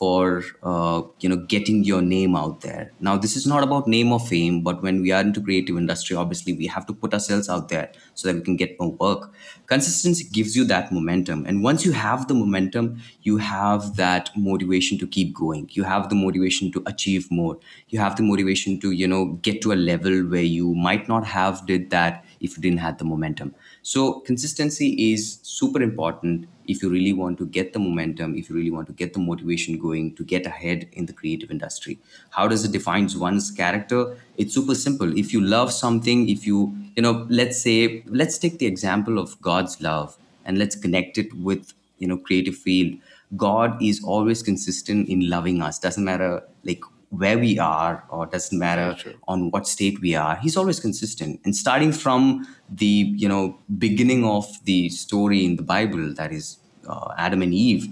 for 0.00 0.42
uh, 0.62 1.02
you 1.20 1.28
know 1.28 1.36
getting 1.54 1.84
your 1.84 2.00
name 2.02 2.34
out 2.34 2.62
there. 2.62 2.92
Now 3.00 3.18
this 3.18 3.36
is 3.36 3.46
not 3.46 3.62
about 3.62 3.86
name 3.86 4.12
or 4.12 4.18
fame 4.20 4.62
but 4.62 4.82
when 4.82 5.02
we 5.02 5.12
are 5.12 5.20
into 5.20 5.42
creative 5.42 5.76
industry 5.76 6.16
obviously 6.16 6.54
we 6.54 6.66
have 6.68 6.86
to 6.86 6.94
put 6.94 7.12
ourselves 7.14 7.50
out 7.50 7.68
there 7.68 7.92
so 8.14 8.28
that 8.28 8.34
we 8.36 8.42
can 8.42 8.56
get 8.56 8.80
more 8.80 8.92
work. 8.92 9.30
Consistency 9.66 10.24
gives 10.32 10.56
you 10.56 10.64
that 10.64 10.90
momentum. 10.90 11.44
And 11.46 11.62
once 11.62 11.84
you 11.84 11.92
have 11.92 12.28
the 12.28 12.34
momentum 12.34 13.00
you 13.22 13.36
have 13.36 13.96
that 13.96 14.30
motivation 14.36 14.98
to 14.98 15.06
keep 15.06 15.34
going. 15.34 15.68
You 15.72 15.84
have 15.84 16.08
the 16.08 16.14
motivation 16.14 16.72
to 16.72 16.82
achieve 16.86 17.30
more. 17.30 17.58
You 17.88 17.98
have 17.98 18.16
the 18.16 18.22
motivation 18.22 18.80
to 18.80 18.90
you 18.92 19.06
know 19.06 19.24
get 19.48 19.60
to 19.62 19.72
a 19.72 19.78
level 19.90 20.22
where 20.34 20.42
you 20.56 20.74
might 20.74 21.08
not 21.08 21.26
have 21.26 21.66
did 21.66 21.90
that 21.90 22.24
if 22.40 22.56
you 22.56 22.62
didn't 22.62 22.78
have 22.78 22.98
the 22.98 23.04
momentum. 23.04 23.54
So 23.82 24.20
consistency 24.20 25.12
is 25.12 25.38
super 25.42 25.82
important 25.82 26.46
if 26.70 26.82
you 26.82 26.88
really 26.88 27.12
want 27.12 27.36
to 27.38 27.46
get 27.46 27.72
the 27.72 27.78
momentum, 27.78 28.36
if 28.36 28.48
you 28.48 28.54
really 28.56 28.70
want 28.70 28.86
to 28.86 28.92
get 28.92 29.12
the 29.12 29.18
motivation 29.18 29.78
going 29.78 30.14
to 30.14 30.24
get 30.24 30.46
ahead 30.46 30.88
in 30.92 31.06
the 31.06 31.12
creative 31.12 31.50
industry. 31.50 31.98
How 32.30 32.46
does 32.46 32.64
it 32.64 32.72
define 32.72 33.08
one's 33.16 33.50
character? 33.50 34.16
It's 34.36 34.54
super 34.54 34.74
simple. 34.74 35.18
If 35.18 35.32
you 35.32 35.40
love 35.40 35.72
something, 35.72 36.28
if 36.28 36.46
you, 36.46 36.74
you 36.96 37.02
know, 37.02 37.26
let's 37.28 37.60
say, 37.60 38.04
let's 38.06 38.38
take 38.38 38.58
the 38.58 38.66
example 38.66 39.18
of 39.18 39.40
God's 39.42 39.80
love 39.80 40.16
and 40.44 40.58
let's 40.58 40.76
connect 40.76 41.18
it 41.18 41.32
with, 41.34 41.72
you 41.98 42.06
know, 42.06 42.18
creative 42.18 42.56
field. 42.56 42.98
God 43.36 43.82
is 43.82 44.02
always 44.04 44.42
consistent 44.42 45.08
in 45.08 45.28
loving 45.28 45.62
us. 45.62 45.78
Doesn't 45.78 46.04
matter 46.04 46.42
like 46.64 46.82
where 47.10 47.38
we 47.38 47.58
are 47.58 48.04
or 48.08 48.26
doesn't 48.26 48.58
matter 48.58 48.96
on 49.26 49.50
what 49.50 49.66
state 49.66 50.00
we 50.00 50.14
are 50.14 50.36
he's 50.36 50.56
always 50.56 50.78
consistent 50.78 51.40
and 51.44 51.56
starting 51.56 51.90
from 51.90 52.46
the 52.68 53.12
you 53.16 53.28
know 53.28 53.58
beginning 53.78 54.24
of 54.24 54.46
the 54.64 54.88
story 54.90 55.44
in 55.44 55.56
the 55.56 55.62
bible 55.62 56.14
that 56.14 56.32
is 56.32 56.59
uh, 56.90 57.14
adam 57.26 57.42
and 57.42 57.54
eve 57.54 57.86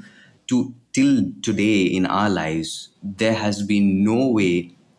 to 0.46 0.74
till 0.92 1.14
today 1.42 1.82
in 1.82 2.06
our 2.06 2.30
lives 2.30 2.90
there 3.22 3.34
has 3.34 3.62
been 3.62 4.02
no 4.04 4.26
way 4.38 4.52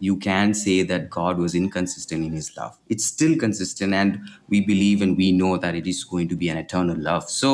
you 0.08 0.16
can 0.26 0.54
say 0.54 0.82
that 0.92 1.10
god 1.10 1.38
was 1.38 1.56
inconsistent 1.56 2.26
in 2.26 2.32
his 2.32 2.56
love 2.58 2.78
it's 2.88 3.06
still 3.06 3.36
consistent 3.38 3.94
and 3.94 4.20
we 4.48 4.62
believe 4.62 5.02
and 5.02 5.18
we 5.18 5.32
know 5.32 5.58
that 5.58 5.76
it 5.76 5.88
is 5.88 6.04
going 6.04 6.28
to 6.34 6.36
be 6.36 6.50
an 6.50 6.58
eternal 6.58 6.98
love 6.98 7.30
so 7.30 7.54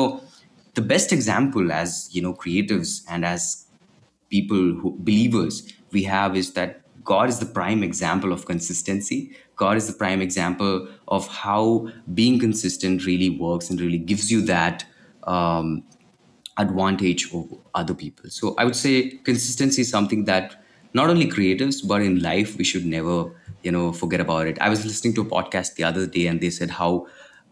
the 0.74 0.82
best 0.82 1.12
example 1.12 1.72
as 1.72 2.08
you 2.12 2.22
know 2.22 2.34
creatives 2.34 3.02
and 3.08 3.24
as 3.24 3.66
people 4.30 4.74
who 4.80 4.96
believers 4.98 5.72
we 5.92 6.02
have 6.02 6.36
is 6.36 6.52
that 6.52 6.82
God 7.06 7.28
is 7.28 7.38
the 7.38 7.46
prime 7.46 7.82
example 7.84 8.32
of 8.32 8.46
consistency. 8.46 9.30
God 9.54 9.76
is 9.76 9.86
the 9.86 9.92
prime 9.92 10.20
example 10.20 10.88
of 11.08 11.28
how 11.28 11.88
being 12.12 12.38
consistent 12.38 13.06
really 13.06 13.30
works 13.30 13.70
and 13.70 13.80
really 13.80 13.98
gives 13.98 14.30
you 14.30 14.42
that 14.42 14.84
um, 15.22 15.84
advantage 16.58 17.32
over 17.32 17.56
other 17.74 17.94
people. 17.94 18.30
So 18.30 18.54
I 18.58 18.64
would 18.64 18.76
say 18.76 19.10
consistency 19.24 19.82
is 19.82 19.90
something 19.90 20.24
that 20.24 20.62
not 20.94 21.10
only 21.10 21.26
creatives 21.26 21.86
but 21.86 22.00
in 22.02 22.20
life 22.20 22.56
we 22.56 22.64
should 22.64 22.86
never 22.86 23.30
you 23.62 23.70
know 23.70 23.92
forget 23.92 24.20
about 24.20 24.46
it. 24.46 24.58
I 24.60 24.68
was 24.68 24.84
listening 24.84 25.14
to 25.14 25.22
a 25.22 25.24
podcast 25.24 25.74
the 25.74 25.84
other 25.84 26.06
day 26.06 26.26
and 26.26 26.40
they 26.40 26.50
said 26.50 26.70
how 26.70 27.06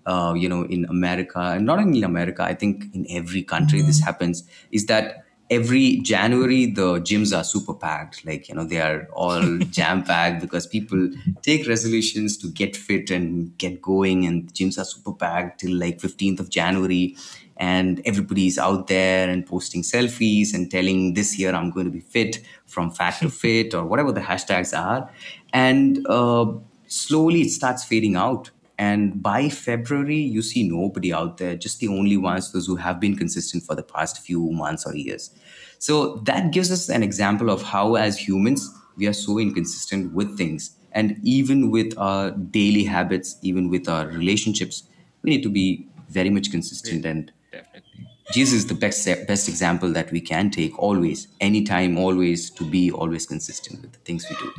uh, 0.06 0.34
you 0.36 0.48
know 0.48 0.62
in 0.64 0.86
America 0.86 1.38
and 1.38 1.66
not 1.66 1.78
only 1.78 1.98
in 1.98 2.04
America, 2.04 2.42
I 2.42 2.54
think 2.54 2.86
in 2.94 3.06
every 3.10 3.42
country 3.42 3.82
this 3.82 4.00
happens 4.00 4.44
is 4.70 4.86
that 4.86 5.24
every 5.50 5.98
January 5.98 6.66
the 6.66 7.00
gyms 7.00 7.36
are 7.36 7.44
super 7.44 7.74
packed. 7.74 8.24
Like 8.24 8.48
you 8.48 8.54
know 8.54 8.64
they 8.64 8.80
are 8.80 9.08
all 9.12 9.58
jam 9.78 10.02
packed 10.02 10.40
because 10.40 10.66
people 10.66 11.10
take 11.42 11.68
resolutions 11.68 12.36
to 12.38 12.48
get 12.48 12.76
fit 12.76 13.10
and 13.10 13.56
get 13.58 13.80
going, 13.82 14.26
and 14.26 14.52
gyms 14.52 14.78
are 14.78 14.84
super 14.84 15.12
packed 15.12 15.60
till 15.60 15.76
like 15.76 16.00
fifteenth 16.00 16.40
of 16.40 16.50
January. 16.50 17.16
And 17.56 18.00
everybody's 18.04 18.58
out 18.58 18.88
there 18.88 19.28
and 19.28 19.46
posting 19.46 19.82
selfies 19.82 20.54
and 20.54 20.70
telling 20.70 21.14
this 21.14 21.38
year 21.38 21.54
I'm 21.54 21.70
going 21.70 21.86
to 21.86 21.92
be 21.92 22.00
fit 22.00 22.40
from 22.66 22.90
fat 22.90 23.18
to 23.20 23.30
fit 23.30 23.74
or 23.74 23.84
whatever 23.84 24.12
the 24.12 24.20
hashtags 24.20 24.76
are. 24.76 25.10
And 25.52 26.06
uh, 26.08 26.52
slowly 26.86 27.42
it 27.42 27.50
starts 27.50 27.84
fading 27.84 28.16
out. 28.16 28.50
And 28.76 29.22
by 29.22 29.50
February, 29.50 30.18
you 30.18 30.42
see 30.42 30.68
nobody 30.68 31.12
out 31.12 31.38
there, 31.38 31.54
just 31.54 31.78
the 31.78 31.88
only 31.88 32.16
ones, 32.16 32.52
those 32.52 32.66
who 32.66 32.74
have 32.76 32.98
been 32.98 33.16
consistent 33.16 33.62
for 33.62 33.76
the 33.76 33.84
past 33.84 34.20
few 34.20 34.50
months 34.50 34.84
or 34.84 34.96
years. 34.96 35.30
So 35.78 36.16
that 36.24 36.50
gives 36.50 36.72
us 36.72 36.88
an 36.88 37.02
example 37.02 37.50
of 37.50 37.62
how, 37.62 37.94
as 37.94 38.18
humans, 38.18 38.68
we 38.96 39.06
are 39.06 39.12
so 39.12 39.38
inconsistent 39.38 40.12
with 40.12 40.36
things. 40.36 40.72
And 40.90 41.18
even 41.22 41.70
with 41.70 41.96
our 41.98 42.32
daily 42.32 42.84
habits, 42.84 43.36
even 43.42 43.68
with 43.68 43.88
our 43.88 44.06
relationships, 44.06 44.84
we 45.22 45.30
need 45.30 45.42
to 45.42 45.50
be 45.50 45.86
very 46.08 46.30
much 46.30 46.50
consistent. 46.50 47.04
And 47.04 47.32
definitely. 47.56 48.06
Jesus 48.32 48.54
is 48.60 48.66
the 48.66 48.78
best 48.84 49.06
best 49.32 49.48
example 49.48 49.92
that 49.92 50.10
we 50.10 50.20
can 50.20 50.50
take 50.50 50.78
always, 50.78 51.28
anytime, 51.40 51.98
always 51.98 52.50
to 52.58 52.64
be 52.76 52.84
always 52.90 53.26
consistent 53.26 53.82
with 53.82 53.92
the 53.92 54.02
things 54.10 54.26
we 54.30 54.36
do 54.44 54.52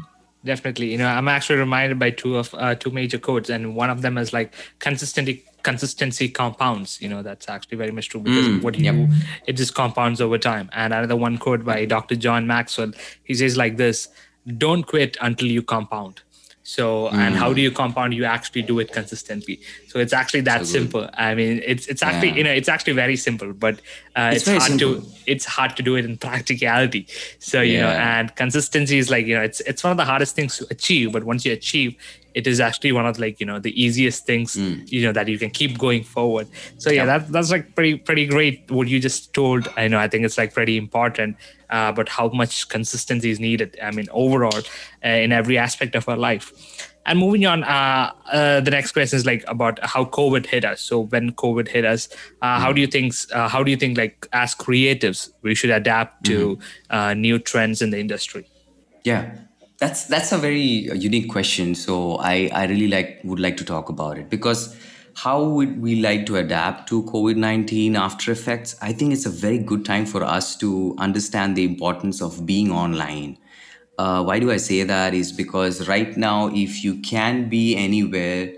definitely 0.45 0.91
you 0.91 0.97
know 0.97 1.07
i'm 1.07 1.27
actually 1.27 1.57
reminded 1.57 1.97
by 1.97 2.11
two 2.11 2.37
of 2.37 2.53
uh, 2.53 2.75
two 2.75 2.91
major 2.91 3.17
quotes 3.17 3.49
and 3.49 3.75
one 3.75 3.89
of 3.89 4.03
them 4.03 4.15
is 4.23 4.31
like 4.31 4.53
consistency 4.77 5.43
consistency 5.63 6.29
compounds 6.29 7.01
you 7.01 7.09
know 7.09 7.23
that's 7.23 7.49
actually 7.49 7.77
very 7.77 7.91
much 7.91 8.09
true 8.09 8.21
because 8.21 8.47
mm, 8.47 8.61
what 8.61 8.77
you 8.77 8.85
yep. 8.85 8.93
do 8.93 9.07
it 9.47 9.53
just 9.53 9.73
compounds 9.73 10.21
over 10.21 10.37
time 10.37 10.69
and 10.73 10.93
another 10.93 11.15
one 11.15 11.39
quote 11.39 11.65
by 11.65 11.83
dr 11.83 12.15
john 12.17 12.45
maxwell 12.45 12.91
he 13.23 13.33
says 13.33 13.57
like 13.57 13.75
this 13.77 14.07
don't 14.57 14.83
quit 14.83 15.17
until 15.19 15.47
you 15.47 15.63
compound 15.63 16.21
so, 16.67 17.09
mm. 17.09 17.13
and 17.13 17.35
how 17.35 17.53
do 17.53 17.61
you 17.61 17.69
compound? 17.69 18.15
You 18.15 18.25
actually 18.25 18.63
do 18.63 18.79
it 18.79 18.91
consistently. 18.91 19.61
So 19.95 20.01
it's 20.01 20.11
actually 20.11 20.41
that 20.41 20.65
so 20.65 20.73
simple. 20.73 21.09
I 21.13 21.35
mean, 21.35 21.61
it's 21.65 21.87
it's 21.87 22.03
actually 22.03 22.31
yeah. 22.31 22.35
you 22.35 22.43
know 22.43 22.51
it's 22.51 22.67
actually 22.67 22.91
very 22.91 23.15
simple, 23.15 23.53
but 23.53 23.75
uh, 24.13 24.31
it's, 24.33 24.45
it's 24.45 24.49
hard 24.49 24.63
simple. 24.63 25.01
to 25.01 25.07
it's 25.25 25.45
hard 25.45 25.77
to 25.77 25.83
do 25.83 25.95
it 25.95 26.03
in 26.03 26.17
practicality. 26.17 27.07
So 27.39 27.61
you 27.61 27.75
yeah. 27.75 27.83
know, 27.83 27.91
and 27.91 28.35
consistency 28.35 28.97
is 28.97 29.09
like 29.09 29.25
you 29.25 29.35
know 29.35 29.41
it's 29.41 29.61
it's 29.61 29.85
one 29.85 29.91
of 29.91 29.97
the 29.97 30.03
hardest 30.03 30.35
things 30.35 30.57
to 30.57 30.67
achieve. 30.69 31.13
But 31.13 31.23
once 31.23 31.45
you 31.45 31.53
achieve, 31.53 31.95
it 32.33 32.45
is 32.45 32.59
actually 32.59 32.91
one 32.91 33.05
of 33.05 33.17
like 33.19 33.39
you 33.39 33.45
know 33.45 33.57
the 33.57 33.71
easiest 33.81 34.25
things 34.25 34.57
mm. 34.57 34.85
you 34.91 35.01
know 35.03 35.13
that 35.13 35.29
you 35.29 35.39
can 35.39 35.49
keep 35.49 35.77
going 35.77 36.03
forward 36.03 36.45
so 36.77 36.89
yeah, 36.89 37.05
yeah. 37.05 37.17
that 37.17 37.31
that's 37.31 37.49
like 37.49 37.73
pretty 37.73 37.95
pretty 37.95 38.25
great 38.25 38.69
what 38.69 38.89
you 38.89 38.99
just 38.99 39.33
told 39.33 39.69
i 39.77 39.87
know 39.87 39.97
i 39.97 40.07
think 40.09 40.25
it's 40.25 40.37
like 40.37 40.53
pretty 40.53 40.75
important 40.75 41.37
uh, 41.69 41.93
but 41.93 42.09
how 42.09 42.27
much 42.27 42.67
consistency 42.67 43.31
is 43.31 43.39
needed 43.39 43.79
i 43.81 43.89
mean 43.89 44.07
overall 44.11 44.59
uh, 45.05 45.07
in 45.07 45.31
every 45.31 45.57
aspect 45.57 45.95
of 45.95 46.09
our 46.09 46.17
life 46.17 46.51
and 47.05 47.19
moving 47.19 47.45
on 47.45 47.63
uh, 47.63 48.11
uh, 48.31 48.59
the 48.61 48.71
next 48.71 48.91
question 48.91 49.17
is 49.17 49.25
like 49.25 49.43
about 49.47 49.79
how 49.83 50.03
covid 50.05 50.45
hit 50.45 50.65
us 50.65 50.81
so 50.81 51.01
when 51.01 51.31
covid 51.31 51.67
hit 51.67 51.85
us 51.85 52.09
uh, 52.41 52.57
mm. 52.57 52.59
how 52.59 52.73
do 52.73 52.81
you 52.81 52.87
think 52.87 53.13
uh, 53.31 53.47
how 53.47 53.63
do 53.63 53.71
you 53.71 53.77
think 53.77 53.97
like 53.97 54.27
as 54.33 54.55
creatives 54.55 55.29
we 55.41 55.55
should 55.55 55.69
adapt 55.69 56.25
to 56.25 56.57
mm-hmm. 56.57 57.19
new 57.19 57.39
trends 57.39 57.81
in 57.81 57.89
the 57.91 57.99
industry 57.99 58.47
yeah 59.03 59.35
that's 59.77 60.05
that's 60.05 60.31
a 60.31 60.37
very 60.37 60.89
uh, 60.89 60.93
unique 60.93 61.29
question. 61.29 61.75
So 61.75 62.17
I 62.17 62.49
I 62.53 62.65
really 62.65 62.87
like 62.87 63.19
would 63.23 63.39
like 63.39 63.57
to 63.57 63.65
talk 63.65 63.89
about 63.89 64.17
it 64.17 64.29
because 64.29 64.75
how 65.15 65.43
would 65.43 65.81
we 65.81 66.01
like 66.01 66.25
to 66.27 66.37
adapt 66.37 66.89
to 66.89 67.03
COVID 67.03 67.35
nineteen 67.35 67.95
after 67.95 68.31
effects? 68.31 68.75
I 68.81 68.93
think 68.93 69.13
it's 69.13 69.25
a 69.25 69.29
very 69.29 69.57
good 69.57 69.85
time 69.85 70.05
for 70.05 70.23
us 70.23 70.55
to 70.57 70.95
understand 70.97 71.55
the 71.55 71.65
importance 71.65 72.21
of 72.21 72.45
being 72.45 72.71
online. 72.71 73.37
Uh, 73.97 74.23
why 74.23 74.39
do 74.39 74.51
I 74.51 74.57
say 74.57 74.83
that? 74.83 75.13
Is 75.13 75.31
because 75.31 75.87
right 75.87 76.15
now, 76.17 76.47
if 76.53 76.83
you 76.83 76.99
can 77.01 77.49
be 77.49 77.75
anywhere 77.75 78.53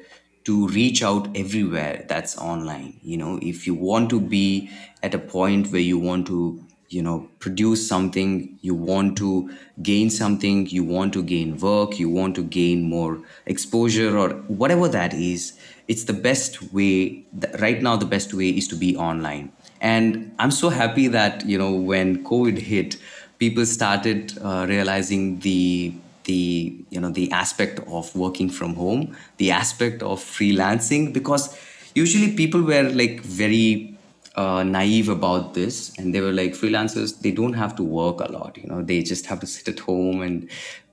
to 0.46 0.68
reach 0.70 1.04
out 1.04 1.36
everywhere, 1.36 2.06
that's 2.08 2.38
online. 2.38 3.00
You 3.04 3.18
know, 3.18 3.40
if 3.42 3.68
you 3.68 3.76
want 3.76 4.10
to 4.12 4.20
be 4.20 4.70
at 5.04 5.14
a 5.14 5.20
point 5.20 5.72
where 5.72 5.82
you 5.82 6.00
want 6.00 6.28
to 6.28 6.64
you 6.90 7.02
know 7.02 7.30
produce 7.40 7.86
something 7.88 8.58
you 8.62 8.74
want 8.74 9.18
to 9.18 9.50
gain 9.82 10.10
something 10.10 10.66
you 10.68 10.84
want 10.84 11.12
to 11.14 11.22
gain 11.22 11.58
work 11.58 12.00
you 12.00 12.10
want 12.10 12.36
to 12.36 12.44
gain 12.44 12.84
more 12.84 13.20
exposure 13.46 14.18
or 14.18 14.30
whatever 14.48 14.88
that 14.88 15.14
is 15.14 15.60
it's 15.88 16.06
the 16.06 16.14
best 16.14 16.74
way 16.74 17.26
right 17.60 17.82
now 17.82 17.96
the 17.98 18.06
best 18.06 18.34
way 18.34 18.50
is 18.50 18.68
to 18.68 18.76
be 18.76 18.96
online 18.96 19.52
and 19.82 20.34
i'm 20.40 20.52
so 20.52 20.70
happy 20.70 21.08
that 21.08 21.46
you 21.46 21.58
know 21.58 21.74
when 21.74 22.24
covid 22.24 22.58
hit 22.58 22.96
people 23.40 23.66
started 23.66 24.38
uh, 24.42 24.66
realizing 24.68 25.40
the 25.40 25.94
the 26.24 26.76
you 26.90 27.00
know 27.00 27.10
the 27.10 27.32
aspect 27.32 27.80
of 27.88 28.14
working 28.16 28.50
from 28.50 28.76
home 28.76 29.16
the 29.38 29.52
aspect 29.52 30.04
of 30.04 30.20
freelancing 30.20 31.14
because 31.14 31.58
usually 31.96 32.34
people 32.36 32.62
were 32.62 32.84
like 32.84 33.22
very 33.22 33.98
uh, 34.36 34.62
naive 34.64 35.10
about 35.10 35.54
this 35.54 35.98
and 35.98 36.14
they 36.14 36.22
were 36.22 36.34
like 36.34 36.54
freelancers 36.54 37.22
they 37.22 37.32
don't 37.32 37.54
have 37.54 37.76
to 37.76 37.84
work 37.84 38.20
a 38.20 38.32
lot 38.32 38.58
you 38.58 38.68
know 38.68 38.82
they 38.82 39.02
just 39.02 39.26
have 39.26 39.40
to 39.40 39.48
sit 39.48 39.68
at 39.68 39.80
home 39.80 40.22
and 40.22 40.50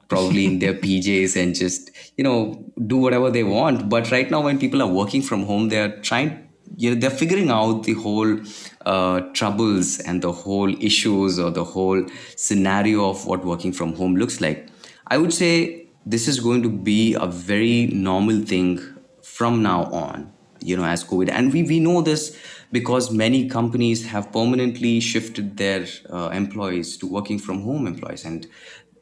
probably 0.08 0.46
in 0.46 0.58
their 0.58 0.74
pjs 0.84 1.36
and 1.40 1.54
just 1.54 1.90
you 2.16 2.24
know 2.24 2.64
do 2.86 2.96
whatever 2.96 3.30
they 3.30 3.44
want. 3.44 3.88
But 3.88 4.10
right 4.10 4.30
now 4.30 4.42
when 4.42 4.58
people 4.58 4.82
are 4.82 4.92
working 5.00 5.22
from 5.22 5.44
home 5.44 5.68
they're 5.68 5.96
trying 6.00 6.48
you 6.76 6.90
know 6.90 7.00
they're 7.00 7.10
figuring 7.10 7.50
out 7.50 7.84
the 7.84 7.94
whole 7.94 8.38
uh, 8.86 9.20
troubles 9.32 10.00
and 10.00 10.22
the 10.22 10.32
whole 10.32 10.74
issues 10.82 11.38
or 11.38 11.50
the 11.50 11.64
whole 11.64 12.04
scenario 12.36 13.08
of 13.08 13.26
what 13.26 13.44
working 13.44 13.72
from 13.72 13.94
home 13.94 14.16
looks 14.16 14.40
like. 14.40 14.68
I 15.08 15.18
would 15.18 15.32
say 15.32 15.86
this 16.06 16.28
is 16.28 16.40
going 16.40 16.62
to 16.62 16.70
be 16.70 17.14
a 17.14 17.26
very 17.26 17.86
normal 17.86 18.40
thing 18.40 18.80
from 19.22 19.62
now 19.62 19.84
on 19.84 20.32
you 20.60 20.76
know 20.76 20.84
as 20.84 21.04
covid. 21.04 21.30
And 21.30 21.52
we 21.52 21.62
we 21.62 21.80
know 21.80 22.02
this 22.02 22.36
because 22.72 23.10
many 23.10 23.48
companies 23.48 24.06
have 24.06 24.32
permanently 24.32 25.00
shifted 25.00 25.56
their 25.56 25.86
uh, 26.10 26.30
employees 26.32 26.96
to 26.98 27.06
working 27.06 27.38
from 27.38 27.62
home 27.62 27.86
employees. 27.86 28.24
And 28.24 28.46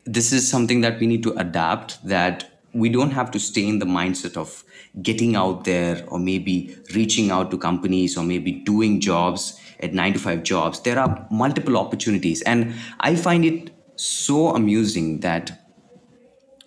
this 0.05 0.33
is 0.33 0.49
something 0.49 0.81
that 0.83 0.99
we 0.99 1.07
need 1.07 1.23
to 1.23 1.33
adapt 1.39 2.05
that 2.07 2.52
we 2.75 2.89
don't 2.89 3.11
have 3.11 3.31
to 3.31 3.39
stay 3.39 3.67
in 3.67 3.79
the 3.79 3.87
mindset 3.87 4.37
of 4.37 4.65
getting 5.03 5.37
out 5.37 5.65
there 5.65 6.05
or 6.09 6.19
maybe 6.19 6.77
reaching 6.95 7.31
out 7.31 7.51
to 7.51 7.59
companies 7.59 8.17
or 8.17 8.25
maybe 8.25 8.53
doing 8.53 9.01
jobs 9.01 9.59
at 9.81 9.93
9 9.93 10.15
to 10.15 10.19
5 10.19 10.43
jobs. 10.43 10.81
There 10.81 10.99
are 10.99 11.27
multiple 11.31 11.77
opportunities. 11.77 12.43
And 12.43 12.75
i 13.01 13.15
find 13.17 13.45
it 13.45 13.71
so 13.97 14.55
amusing 14.55 15.21
that 15.21 15.59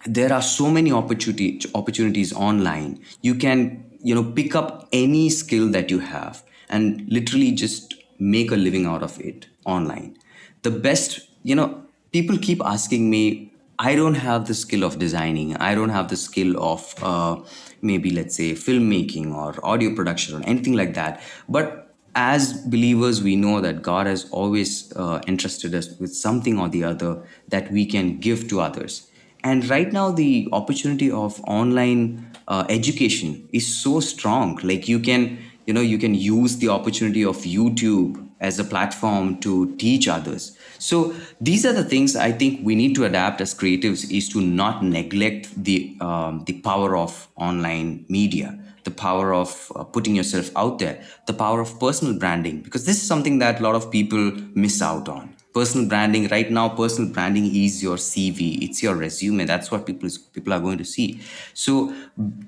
there 0.06 0.32
are 0.32 0.42
so 0.42 0.70
many 0.70 0.92
opportunity, 0.92 1.60
opportunities 1.74 2.34
online. 2.34 3.00
You 3.22 3.36
can 3.36 3.84
you 4.02 4.14
know 4.14 4.24
pick 4.24 4.56
up 4.56 4.88
any 4.94 5.30
skill 5.30 5.70
that 5.70 5.90
you 5.90 6.00
have 6.00 6.44
and 6.70 7.08
literally 7.10 7.52
just 7.52 7.96
make 8.20 8.52
a 8.52 8.56
living 8.56 8.86
out 8.86 9.04
of 9.04 9.20
it 9.20 9.48
online. 9.66 10.18
The 10.62 10.72
best, 10.72 11.28
you 11.44 11.56
know, 11.56 11.86
people 12.12 12.38
keep 12.38 12.62
asking 12.64 13.10
me, 13.10 13.52
I 13.78 13.96
don't 13.96 14.16
have 14.16 14.48
the 14.48 14.54
skill 14.54 14.84
of 14.84 15.00
designing, 15.00 15.56
I 15.58 15.76
don't 15.76 15.90
have 15.90 16.08
the 16.08 16.16
skill 16.18 16.62
of 16.64 16.94
uh, 17.02 17.42
maybe, 17.82 18.10
let's 18.10 18.36
say, 18.36 18.54
filmmaking 18.54 19.34
or 19.34 19.54
audio 19.66 19.94
production 19.96 20.42
or 20.42 20.46
anything 20.46 20.74
like 20.74 20.94
that. 20.94 21.22
But 21.50 21.94
as 22.16 22.54
believers, 22.54 23.22
we 23.22 23.36
know 23.36 23.60
that 23.60 23.82
God 23.82 24.08
has 24.08 24.30
always 24.32 24.94
uh, 24.96 25.22
entrusted 25.28 25.76
us 25.76 26.00
with 26.00 26.16
something 26.16 26.58
or 26.58 26.70
the 26.70 26.86
other 26.86 27.24
that 27.50 27.72
we 27.72 27.86
can 27.86 28.18
give 28.20 28.48
to 28.48 28.62
others. 28.62 29.10
And 29.44 29.70
right 29.70 29.92
now, 29.92 30.12
the 30.12 30.48
opportunity 30.54 31.12
of 31.12 31.40
online 31.42 32.32
uh, 32.48 32.66
education 32.70 33.48
is 33.52 33.68
so 33.78 34.00
strong. 34.00 34.60
Like 34.64 34.88
you 34.88 35.00
can 35.00 35.38
you 35.66 35.74
know 35.74 35.82
you 35.82 35.98
can 35.98 36.14
use 36.14 36.58
the 36.58 36.70
opportunity 36.70 37.24
of 37.24 37.38
youtube 37.38 38.28
as 38.40 38.60
a 38.60 38.64
platform 38.64 39.38
to 39.40 39.76
teach 39.78 40.08
others 40.08 40.55
so 40.78 41.14
these 41.42 41.66
are 41.66 41.74
the 41.74 41.84
things 41.84 42.16
i 42.16 42.32
think 42.32 42.60
we 42.64 42.76
need 42.76 42.96
to 42.96 43.06
adapt 43.06 43.42
as 43.42 43.54
creatives 43.54 44.10
is 44.12 44.30
to 44.30 44.42
not 44.42 44.84
neglect 44.84 45.50
the 45.64 45.98
um, 46.02 46.44
the 46.46 46.54
power 46.62 46.96
of 46.98 47.28
online 47.36 48.06
media 48.10 48.58
the 48.84 48.92
power 48.92 49.34
of 49.34 49.72
uh, 49.76 49.84
putting 49.84 50.16
yourself 50.16 50.52
out 50.56 50.80
there 50.80 51.04
the 51.28 51.34
power 51.34 51.60
of 51.60 51.80
personal 51.80 52.18
branding 52.18 52.62
because 52.62 52.86
this 52.86 52.98
is 52.98 53.08
something 53.08 53.40
that 53.40 53.60
a 53.60 53.64
lot 53.64 53.76
of 53.76 53.92
people 53.92 54.32
miss 54.54 54.82
out 54.82 55.10
on 55.10 55.35
personal 55.56 55.88
branding 55.88 56.28
right 56.28 56.52
now 56.52 56.68
personal 56.68 57.10
branding 57.10 57.46
is 57.56 57.82
your 57.82 57.96
cv 57.96 58.46
it's 58.62 58.84
your 58.84 58.96
resume. 58.96 59.46
That's 59.46 59.72
what 59.72 59.86
people 59.86 60.10
people 60.34 60.54
are 60.54 60.60
going 60.60 60.78
to 60.78 60.86
see. 60.86 61.22
So 61.54 61.94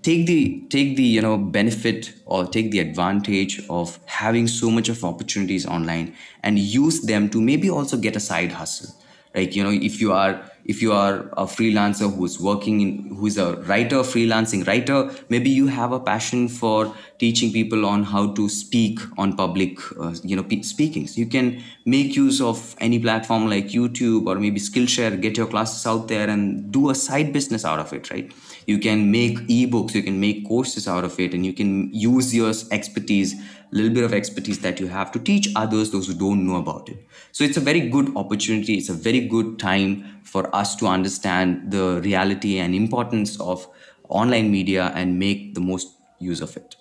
take 0.02 0.26
the 0.28 0.64
take 0.70 0.96
the 0.98 1.04
you 1.04 1.22
know 1.22 1.38
benefit 1.38 2.14
or 2.26 2.46
take 2.46 2.72
the 2.72 2.80
advantage 2.80 3.62
of 3.70 4.00
having 4.06 4.48
so 4.48 4.70
much 4.70 4.90
of 4.90 5.04
opportunities 5.04 5.66
online 5.66 6.16
and 6.44 6.60
use 6.60 7.02
them 7.02 7.30
to 7.30 7.42
maybe 7.42 7.70
also 7.70 7.98
get 7.98 8.16
a 8.16 8.20
side 8.20 8.52
hustle. 8.52 8.94
Like 9.36 9.56
you 9.56 9.64
know 9.64 9.72
if 9.72 10.02
you 10.02 10.12
are 10.14 10.34
if 10.68 10.82
you 10.82 10.92
are 10.92 11.30
a 11.44 11.46
freelancer 11.46 12.14
who's 12.14 12.40
working 12.40 12.82
in 12.82 13.16
who's 13.16 13.38
a 13.38 13.56
writer 13.72 14.00
freelancing 14.14 14.66
writer 14.68 15.10
maybe 15.30 15.50
you 15.50 15.68
have 15.68 15.92
a 15.92 16.00
passion 16.00 16.48
for 16.48 16.94
teaching 17.20 17.52
people 17.52 17.86
on 17.86 18.04
how 18.04 18.32
to 18.34 18.48
speak 18.50 19.00
on 19.18 19.36
public 19.36 19.80
uh, 20.00 20.14
you 20.24 20.36
know 20.36 20.46
speaking 20.62 21.08
so 21.08 21.20
you 21.20 21.26
can 21.26 21.64
make 21.86 22.16
use 22.16 22.42
of 22.42 22.76
any 22.80 23.00
platform 23.00 23.50
like 23.50 23.68
youtube 23.68 24.28
or 24.28 24.36
maybe 24.36 24.60
skillshare 24.60 25.20
get 25.22 25.38
your 25.38 25.48
classes 25.48 25.86
out 25.88 26.08
there 26.08 26.30
and 26.30 26.72
do 26.72 26.90
a 26.90 26.96
side 26.96 27.32
business 27.32 27.64
out 27.66 27.80
of 27.80 27.94
it 27.94 28.10
right? 28.12 28.32
You 28.66 28.80
can 28.80 29.12
make 29.12 29.38
ebooks 29.48 29.94
you 29.94 30.04
can 30.04 30.20
make 30.20 30.46
courses 30.48 30.88
out 30.88 31.04
of 31.04 31.20
it 31.20 31.34
and 31.34 31.46
you 31.46 31.54
can 31.54 31.94
use 31.94 32.36
your 32.36 32.52
expertise 32.72 33.36
little 33.72 33.94
bit 33.94 34.04
of 34.04 34.14
expertise 34.14 34.60
that 34.60 34.80
you 34.80 34.88
have 34.88 35.12
to 35.12 35.20
teach 35.20 35.50
others 35.56 35.92
those 35.92 36.08
who 36.08 36.14
don't 36.14 36.46
know 36.46 36.56
about 36.56 36.90
it. 36.90 37.06
So 37.32 37.44
it's 37.44 37.58
a 37.58 37.62
very 37.62 37.90
good 37.90 38.16
opportunity. 38.16 38.76
It's 38.76 38.90
a 38.90 38.94
very 38.94 39.28
good 39.28 39.60
time 39.60 40.22
for 40.24 40.54
us 40.56 40.76
to 40.78 40.88
understand 40.88 41.72
the 41.72 42.02
reality 42.04 42.60
and 42.60 42.74
importance 42.74 43.40
of 43.40 43.68
online 44.10 44.52
media 44.52 44.92
and 44.96 45.20
make 45.20 45.54
the 45.54 45.62
most 45.62 45.98
use 46.20 46.42
of 46.42 46.56
it. 46.56 46.76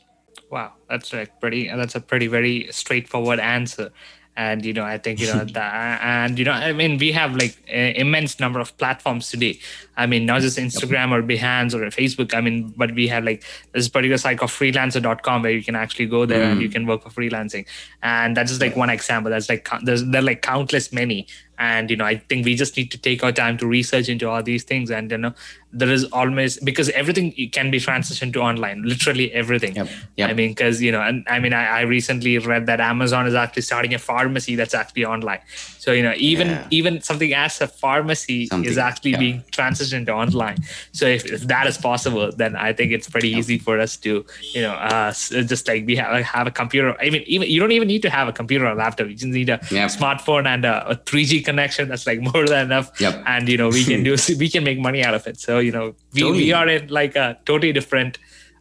Wow 0.50 0.74
that's 0.88 1.12
like 1.12 1.40
pretty 1.40 1.68
that's 1.68 1.94
a 1.94 2.00
pretty 2.00 2.26
very 2.28 2.68
straightforward 2.70 3.40
answer 3.40 3.90
and 4.36 4.64
you 4.64 4.72
know 4.72 4.84
i 4.84 4.98
think 4.98 5.20
you 5.20 5.26
know 5.26 5.44
that 5.58 6.00
and 6.02 6.38
you 6.38 6.44
know 6.44 6.52
i 6.52 6.72
mean 6.72 6.98
we 6.98 7.12
have 7.12 7.34
like 7.36 7.56
immense 7.68 8.38
number 8.40 8.60
of 8.60 8.76
platforms 8.78 9.30
today. 9.30 9.58
I 9.98 10.06
mean 10.06 10.26
not 10.26 10.42
just 10.42 10.58
instagram 10.58 11.10
or 11.10 11.22
behance 11.22 11.72
or 11.72 11.80
facebook 11.86 12.34
i 12.34 12.40
mean 12.42 12.74
but 12.76 12.94
we 12.94 13.08
have 13.08 13.24
like 13.24 13.42
this 13.72 13.88
particular 13.88 14.18
site 14.18 14.38
called 14.38 14.50
freelancer.com 14.50 15.42
where 15.42 15.52
you 15.52 15.64
can 15.64 15.74
actually 15.74 16.06
go 16.06 16.26
there 16.26 16.44
mm. 16.44 16.52
and 16.52 16.62
you 16.62 16.68
can 16.68 16.86
work 16.86 17.02
for 17.02 17.10
freelancing. 17.10 17.66
And 18.02 18.36
that's 18.36 18.50
just 18.50 18.60
like 18.60 18.76
one 18.76 18.90
example. 18.90 19.30
That's 19.30 19.48
like 19.48 19.68
there's 19.82 20.04
there 20.04 20.20
are 20.20 20.24
like 20.24 20.42
countless 20.42 20.92
many 20.92 21.26
and 21.58 21.90
you 21.90 21.96
know 21.96 22.04
i 22.04 22.16
think 22.16 22.44
we 22.44 22.54
just 22.54 22.76
need 22.76 22.90
to 22.90 22.98
take 22.98 23.22
our 23.22 23.32
time 23.32 23.56
to 23.56 23.66
research 23.66 24.08
into 24.08 24.28
all 24.28 24.42
these 24.42 24.64
things 24.64 24.90
and 24.90 25.10
you 25.10 25.18
know 25.18 25.32
there 25.72 25.90
is 25.90 26.04
always 26.04 26.58
because 26.60 26.88
everything 26.90 27.32
can 27.52 27.70
be 27.70 27.78
transitioned 27.78 28.32
to 28.32 28.40
online 28.40 28.82
literally 28.82 29.32
everything 29.32 29.74
yep. 29.74 29.88
Yep. 30.16 30.30
i 30.30 30.32
mean 30.32 30.50
because 30.50 30.80
you 30.80 30.92
know 30.92 31.02
and 31.02 31.24
i 31.28 31.38
mean 31.38 31.52
I, 31.52 31.66
I, 31.66 31.80
recently 31.82 32.38
read 32.38 32.66
that 32.66 32.80
amazon 32.80 33.26
is 33.26 33.34
actually 33.34 33.62
starting 33.62 33.92
a 33.94 33.98
pharmacy 33.98 34.54
that's 34.54 34.74
actually 34.74 35.04
online 35.04 35.40
so 35.78 35.92
you 35.92 36.02
know 36.02 36.14
even 36.16 36.48
yeah. 36.48 36.66
even 36.70 37.00
something 37.02 37.32
as 37.34 37.60
a 37.60 37.66
pharmacy 37.66 38.46
something, 38.46 38.70
is 38.70 38.78
actually 38.78 39.12
yeah. 39.12 39.18
being 39.18 39.44
transitioned 39.52 40.06
to 40.06 40.12
online 40.12 40.56
so 40.92 41.06
if, 41.06 41.24
if 41.26 41.42
that 41.42 41.66
is 41.66 41.76
possible 41.76 42.30
then 42.32 42.56
i 42.56 42.72
think 42.72 42.92
it's 42.92 43.08
pretty 43.08 43.30
easy 43.30 43.58
for 43.58 43.78
us 43.78 43.96
to 43.96 44.24
you 44.54 44.62
know 44.62 44.72
uh, 44.72 45.12
just 45.12 45.68
like 45.68 45.86
we 45.86 45.96
have, 45.96 46.24
have 46.24 46.46
a 46.46 46.50
computer 46.50 46.96
i 47.00 47.10
mean 47.10 47.22
even 47.26 47.48
you 47.48 47.60
don't 47.60 47.72
even 47.72 47.88
need 47.88 48.02
to 48.02 48.10
have 48.10 48.28
a 48.28 48.32
computer 48.32 48.66
or 48.66 48.74
laptop 48.74 49.08
you 49.08 49.14
just 49.14 49.26
need 49.26 49.48
a 49.48 49.58
smartphone 49.58 50.46
and 50.46 50.64
a, 50.64 50.90
a 50.90 50.96
3g 50.96 51.44
connection 51.50 51.88
that's 51.88 52.06
like 52.10 52.20
more 52.30 52.46
than 52.52 52.66
enough. 52.66 52.90
Yep. 53.00 53.22
and 53.34 53.48
you 53.48 53.58
know 53.60 53.70
we 53.78 53.84
can 53.84 54.02
do 54.08 54.16
we 54.44 54.48
can 54.54 54.64
make 54.70 54.78
money 54.88 55.02
out 55.08 55.14
of 55.14 55.26
it. 55.26 55.40
So 55.40 55.58
you 55.58 55.72
know 55.72 55.86
we, 56.12 56.20
totally. 56.20 56.44
we 56.44 56.52
are 56.52 56.68
in 56.68 56.88
like 57.00 57.16
a 57.16 57.38
totally 57.46 57.72
different 57.72 58.18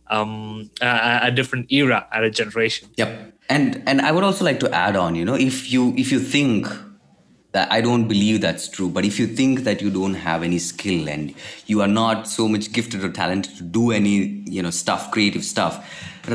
um 0.07 0.69
a, 0.81 1.19
a 1.29 1.31
different 1.31 1.71
era 1.71 2.07
at 2.11 2.23
a 2.23 2.31
generation. 2.41 2.89
Yep. 2.97 3.33
And 3.47 3.83
and 3.85 4.01
i 4.01 4.11
would 4.11 4.23
also 4.23 4.43
like 4.43 4.59
to 4.61 4.69
add 4.73 4.95
on 4.95 5.13
you 5.13 5.25
know 5.29 5.35
if 5.35 5.71
you 5.71 5.93
if 6.03 6.11
you 6.11 6.19
think 6.19 6.67
that 7.55 7.71
i 7.75 7.79
don't 7.87 8.07
believe 8.11 8.41
that's 8.45 8.67
true 8.67 8.89
but 8.95 9.05
if 9.09 9.19
you 9.19 9.27
think 9.39 9.61
that 9.67 9.83
you 9.83 9.91
don't 9.97 10.17
have 10.23 10.43
any 10.47 10.57
skill 10.63 11.07
and 11.07 11.33
you 11.73 11.83
are 11.85 11.91
not 11.91 12.27
so 12.27 12.47
much 12.55 12.71
gifted 12.77 13.05
or 13.07 13.11
talented 13.17 13.55
to 13.59 13.67
do 13.77 13.83
any 13.99 14.15
you 14.55 14.63
know 14.65 14.73
stuff 14.79 15.09
creative 15.15 15.45
stuff 15.51 15.77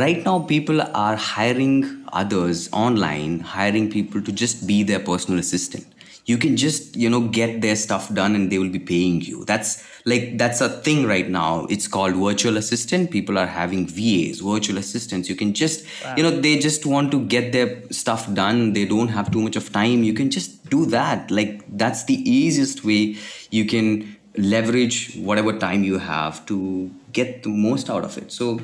right 0.05 0.25
now 0.29 0.39
people 0.55 0.81
are 1.05 1.17
hiring 1.17 1.83
others 2.23 2.69
online 2.73 3.41
hiring 3.41 3.91
people 3.97 4.23
to 4.29 4.37
just 4.45 4.67
be 4.73 4.83
their 4.93 5.03
personal 5.11 5.45
assistant 5.45 6.00
you 6.31 6.39
can 6.39 6.57
just 6.63 6.97
you 7.03 7.11
know 7.13 7.21
get 7.37 7.61
their 7.63 7.77
stuff 7.77 8.13
done 8.19 8.37
and 8.39 8.53
they 8.53 8.59
will 8.63 8.75
be 8.77 8.83
paying 8.91 9.21
you. 9.21 9.45
That's 9.45 9.71
like 10.13 10.39
that's 10.43 10.61
a 10.67 10.69
thing 10.69 11.07
right 11.07 11.29
now. 11.29 11.67
It's 11.77 11.89
called 11.97 12.15
virtual 12.15 12.57
assistant. 12.63 13.11
People 13.11 13.39
are 13.43 13.47
having 13.47 13.87
vas 13.87 14.41
virtual 14.41 14.79
assistants. 14.83 15.29
You 15.29 15.37
can 15.43 15.53
just 15.63 15.85
wow. 16.05 16.15
you 16.17 16.23
know 16.27 16.31
they 16.47 16.55
just 16.69 16.87
want 16.87 17.11
to 17.17 17.21
get 17.35 17.53
their 17.57 17.69
stuff 18.01 18.33
done. 18.41 18.73
They 18.79 18.85
don't 18.95 19.09
have 19.19 19.31
too 19.37 19.43
much 19.49 19.61
of 19.63 19.73
time. 19.73 20.05
You 20.11 20.15
can 20.23 20.31
just 20.39 20.71
do 20.77 20.87
that. 20.97 21.31
Like 21.41 21.65
that's 21.85 22.05
the 22.05 22.19
easiest 22.39 22.85
way 22.85 23.17
you 23.51 23.67
can 23.75 24.17
leverage 24.37 25.17
whatever 25.17 25.53
time 25.59 25.83
you 25.83 25.99
have 25.99 26.45
to 26.47 26.91
get 27.13 27.43
the 27.43 27.49
most 27.49 27.91
out 27.91 28.05
of 28.05 28.17
it. 28.19 28.31
So 28.33 28.61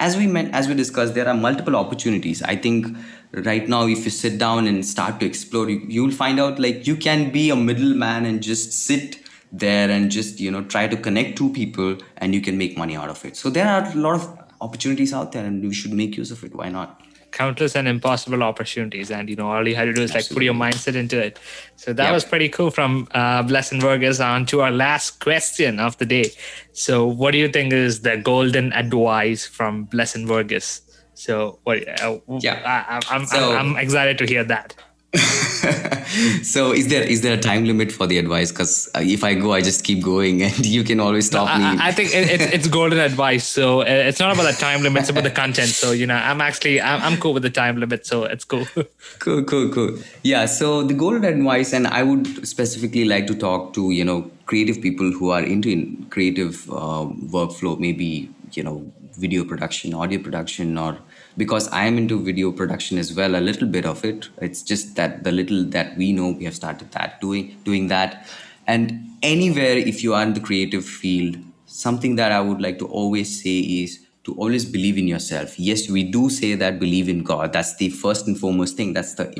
as 0.00 0.16
we 0.16 0.26
meant 0.26 0.52
as 0.54 0.66
we 0.66 0.74
discussed 0.74 1.14
there 1.14 1.28
are 1.28 1.34
multiple 1.34 1.76
opportunities. 1.76 2.42
I 2.42 2.56
think 2.56 2.96
right 3.32 3.68
now 3.68 3.86
if 3.86 4.04
you 4.04 4.10
sit 4.10 4.38
down 4.38 4.66
and 4.66 4.84
start 4.84 5.20
to 5.20 5.26
explore 5.26 5.68
you, 5.68 6.02
will 6.02 6.10
find 6.10 6.40
out 6.40 6.58
like 6.58 6.86
you 6.86 6.96
can 6.96 7.30
be 7.30 7.50
a 7.50 7.56
middleman 7.56 8.24
and 8.24 8.42
just 8.42 8.72
sit 8.72 9.18
there 9.52 9.90
and 9.90 10.10
just 10.10 10.40
you 10.40 10.50
know 10.50 10.64
try 10.64 10.88
to 10.88 10.96
connect 10.96 11.36
two 11.36 11.52
people 11.52 11.98
and 12.16 12.34
you 12.34 12.40
can 12.40 12.56
make 12.56 12.76
money 12.78 12.96
out 12.96 13.10
of 13.10 13.24
it. 13.24 13.36
So 13.36 13.50
there 13.50 13.68
are 13.68 13.84
a 13.84 13.94
lot 13.94 14.14
of 14.14 14.38
opportunities 14.60 15.12
out 15.12 15.32
there 15.32 15.44
and 15.44 15.62
we 15.62 15.74
should 15.74 15.92
make 15.92 16.16
use 16.16 16.30
of 16.30 16.42
it. 16.44 16.54
Why 16.54 16.70
not 16.70 17.00
countless 17.32 17.76
and 17.76 17.86
impossible 17.88 18.42
opportunities 18.42 19.10
and 19.10 19.28
you 19.28 19.36
know 19.36 19.50
all 19.50 19.66
you 19.66 19.74
had 19.74 19.84
to 19.84 19.92
do 19.92 20.02
is 20.02 20.14
like 20.14 20.28
put 20.28 20.42
your 20.42 20.54
mindset 20.54 20.94
into 20.94 21.18
it 21.18 21.38
so 21.76 21.92
that 21.92 22.04
yep. 22.04 22.12
was 22.12 22.24
pretty 22.24 22.48
cool 22.48 22.70
from 22.70 23.08
uh, 23.12 23.42
Blessing 23.42 23.80
Verghese 23.80 24.24
on 24.24 24.46
to 24.46 24.60
our 24.60 24.70
last 24.70 25.20
question 25.20 25.80
of 25.80 25.96
the 25.98 26.06
day 26.06 26.30
so 26.72 27.06
what 27.06 27.30
do 27.32 27.38
you 27.38 27.48
think 27.48 27.72
is 27.72 28.02
the 28.02 28.16
golden 28.16 28.72
advice 28.72 29.46
from 29.46 29.84
Blessing 29.84 30.26
Verghese 30.26 30.80
so 31.20 31.58
what? 31.64 31.86
Uh, 32.00 32.18
yeah, 32.40 32.62
I, 32.88 33.14
am 33.14 33.26
so, 33.26 33.52
I'm, 33.52 33.72
I'm 33.72 33.76
excited 33.76 34.16
to 34.18 34.26
hear 34.26 34.42
that. 34.44 34.74
so 36.42 36.72
is 36.72 36.86
there 36.86 37.02
is 37.02 37.22
there 37.22 37.34
a 37.34 37.40
time 37.40 37.64
limit 37.64 37.90
for 37.90 38.06
the 38.06 38.16
advice? 38.16 38.52
Because 38.52 38.88
uh, 38.94 39.00
if 39.02 39.24
i 39.24 39.34
go 39.34 39.52
i 39.52 39.60
just 39.60 39.82
keep 39.82 40.04
going 40.04 40.40
and 40.46 40.64
you 40.64 40.84
can 40.84 41.00
always 41.00 41.26
stop 41.26 41.48
no, 41.48 41.72
me. 41.72 41.78
I, 41.80 41.90
think 41.90 42.14
it, 42.14 42.30
it's, 42.30 42.54
it's 42.54 42.68
golden 42.68 43.00
advice. 43.00 43.44
So 43.44 43.80
uh, 43.80 43.86
it's 43.86 44.20
not 44.20 44.32
about 44.32 44.44
the 44.44 44.58
time 44.58 44.82
limit 44.82 45.00
it's 45.00 45.10
about 45.10 45.24
the 45.24 45.30
content. 45.30 45.70
So 45.70 45.90
you 45.90 46.06
know 46.06 46.14
i'm 46.14 46.40
actually 46.40 46.80
I'm, 46.80 47.02
I'm 47.02 47.18
cool 47.18 47.34
with 47.34 47.42
the 47.42 47.50
time 47.50 47.78
limit 47.78 48.06
so 48.06 48.24
it's 48.24 48.44
cool. 48.44 48.66
Cool 49.18 49.42
cool 49.44 49.68
cool. 49.70 49.98
Yeah 50.22 50.46
so 50.46 50.82
the 50.84 50.94
golden 50.94 51.24
advice 51.24 51.72
and 51.72 51.88
i 51.88 52.02
would 52.02 52.46
specifically 52.46 53.04
like 53.04 53.26
to 53.26 53.34
talk 53.34 53.72
to 53.74 53.90
you 53.90 54.04
know 54.04 54.30
creative 54.46 54.80
people 54.80 55.10
who 55.10 55.30
are 55.30 55.42
into 55.42 55.96
creative 56.10 56.70
uh, 56.70 57.04
workflow 57.36 57.78
maybe 57.78 58.30
you 58.52 58.62
know 58.62 58.92
video 59.20 59.44
production 59.44 59.94
audio 59.94 60.20
production 60.22 60.78
or 60.78 60.98
because 61.36 61.68
I 61.68 61.84
am 61.84 61.98
into 61.98 62.22
video 62.22 62.52
production 62.52 62.98
as 62.98 63.14
well, 63.14 63.36
a 63.36 63.44
little 63.48 63.68
bit 63.68 63.86
of 63.86 64.04
it. 64.04 64.28
It's 64.38 64.62
just 64.62 64.96
that 64.96 65.24
the 65.24 65.32
little 65.32 65.64
that 65.76 65.96
we 65.96 66.12
know, 66.12 66.30
we 66.30 66.44
have 66.44 66.54
started 66.54 66.90
that 66.92 67.20
doing 67.20 67.56
doing 67.64 67.88
that. 67.88 68.26
And 68.66 69.08
anywhere, 69.22 69.76
if 69.76 70.02
you 70.02 70.14
are 70.14 70.22
in 70.22 70.34
the 70.34 70.40
creative 70.40 70.84
field, 70.84 71.36
something 71.66 72.16
that 72.16 72.32
I 72.32 72.40
would 72.40 72.60
like 72.60 72.78
to 72.78 72.86
always 72.86 73.42
say 73.42 73.58
is 73.58 74.06
to 74.24 74.34
always 74.34 74.64
believe 74.64 74.98
in 74.98 75.08
yourself. 75.08 75.58
Yes, 75.58 75.88
we 75.88 76.04
do 76.04 76.28
say 76.28 76.54
that 76.54 76.78
believe 76.78 77.08
in 77.08 77.22
God. 77.22 77.52
That's 77.52 77.76
the 77.76 77.88
first 77.88 78.26
and 78.26 78.38
foremost 78.38 78.76
thing. 78.76 78.92
That's 78.92 79.14
the 79.14 79.32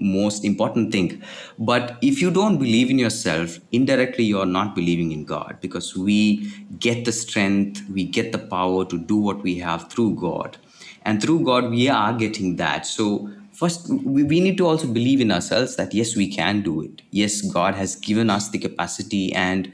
most 0.00 0.44
important 0.44 0.92
thing. 0.92 1.22
But 1.58 1.98
if 2.00 2.22
you 2.22 2.30
don't 2.30 2.58
believe 2.58 2.90
in 2.90 2.98
yourself, 2.98 3.58
indirectly 3.70 4.24
you're 4.24 4.46
not 4.46 4.74
believing 4.74 5.12
in 5.12 5.24
God 5.24 5.58
because 5.60 5.94
we 5.96 6.50
get 6.78 7.04
the 7.04 7.12
strength, 7.12 7.82
we 7.90 8.04
get 8.04 8.32
the 8.32 8.38
power 8.38 8.84
to 8.86 8.98
do 8.98 9.16
what 9.16 9.42
we 9.42 9.58
have 9.58 9.90
through 9.90 10.16
God 10.16 10.56
and 11.04 11.22
through 11.22 11.44
god 11.44 11.70
we 11.70 11.88
are 11.88 12.12
getting 12.12 12.56
that 12.56 12.86
so 12.86 13.28
first 13.52 13.88
we 14.04 14.40
need 14.40 14.56
to 14.56 14.66
also 14.66 14.86
believe 14.86 15.20
in 15.20 15.30
ourselves 15.30 15.76
that 15.76 15.94
yes 15.94 16.16
we 16.16 16.26
can 16.34 16.62
do 16.62 16.80
it 16.82 17.02
yes 17.10 17.40
god 17.42 17.74
has 17.74 17.96
given 17.96 18.30
us 18.30 18.48
the 18.50 18.58
capacity 18.58 19.32
and 19.32 19.72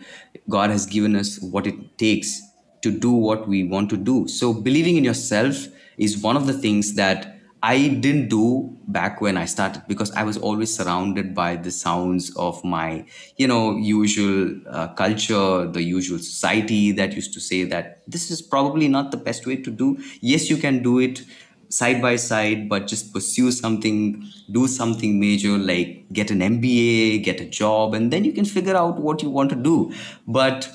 god 0.48 0.70
has 0.70 0.86
given 0.86 1.16
us 1.16 1.38
what 1.40 1.66
it 1.66 1.98
takes 1.98 2.42
to 2.82 2.90
do 2.90 3.10
what 3.10 3.46
we 3.48 3.64
want 3.64 3.90
to 3.90 3.96
do 3.96 4.26
so 4.28 4.52
believing 4.52 4.96
in 4.96 5.04
yourself 5.04 5.66
is 5.96 6.18
one 6.18 6.36
of 6.36 6.46
the 6.46 6.52
things 6.52 6.94
that 6.94 7.40
I 7.62 7.88
didn't 7.88 8.28
do 8.28 8.74
back 8.88 9.20
when 9.20 9.36
I 9.36 9.44
started 9.44 9.82
because 9.86 10.10
I 10.12 10.22
was 10.22 10.38
always 10.38 10.74
surrounded 10.74 11.34
by 11.34 11.56
the 11.56 11.70
sounds 11.70 12.34
of 12.36 12.64
my, 12.64 13.04
you 13.36 13.46
know, 13.46 13.76
usual 13.76 14.58
uh, 14.66 14.88
culture, 14.88 15.66
the 15.66 15.82
usual 15.82 16.18
society 16.18 16.90
that 16.92 17.12
used 17.12 17.34
to 17.34 17.40
say 17.40 17.64
that 17.64 18.02
this 18.08 18.30
is 18.30 18.40
probably 18.40 18.88
not 18.88 19.10
the 19.10 19.18
best 19.18 19.46
way 19.46 19.56
to 19.56 19.70
do. 19.70 19.98
Yes, 20.22 20.48
you 20.48 20.56
can 20.56 20.82
do 20.82 21.00
it 21.00 21.22
side 21.68 22.00
by 22.00 22.16
side, 22.16 22.68
but 22.68 22.86
just 22.86 23.12
pursue 23.12 23.52
something, 23.52 24.24
do 24.50 24.66
something 24.66 25.20
major 25.20 25.58
like 25.58 26.06
get 26.12 26.30
an 26.30 26.40
MBA, 26.40 27.22
get 27.22 27.42
a 27.42 27.44
job, 27.44 27.92
and 27.92 28.10
then 28.10 28.24
you 28.24 28.32
can 28.32 28.46
figure 28.46 28.74
out 28.76 28.98
what 28.98 29.22
you 29.22 29.28
want 29.28 29.50
to 29.50 29.56
do. 29.56 29.92
But 30.26 30.68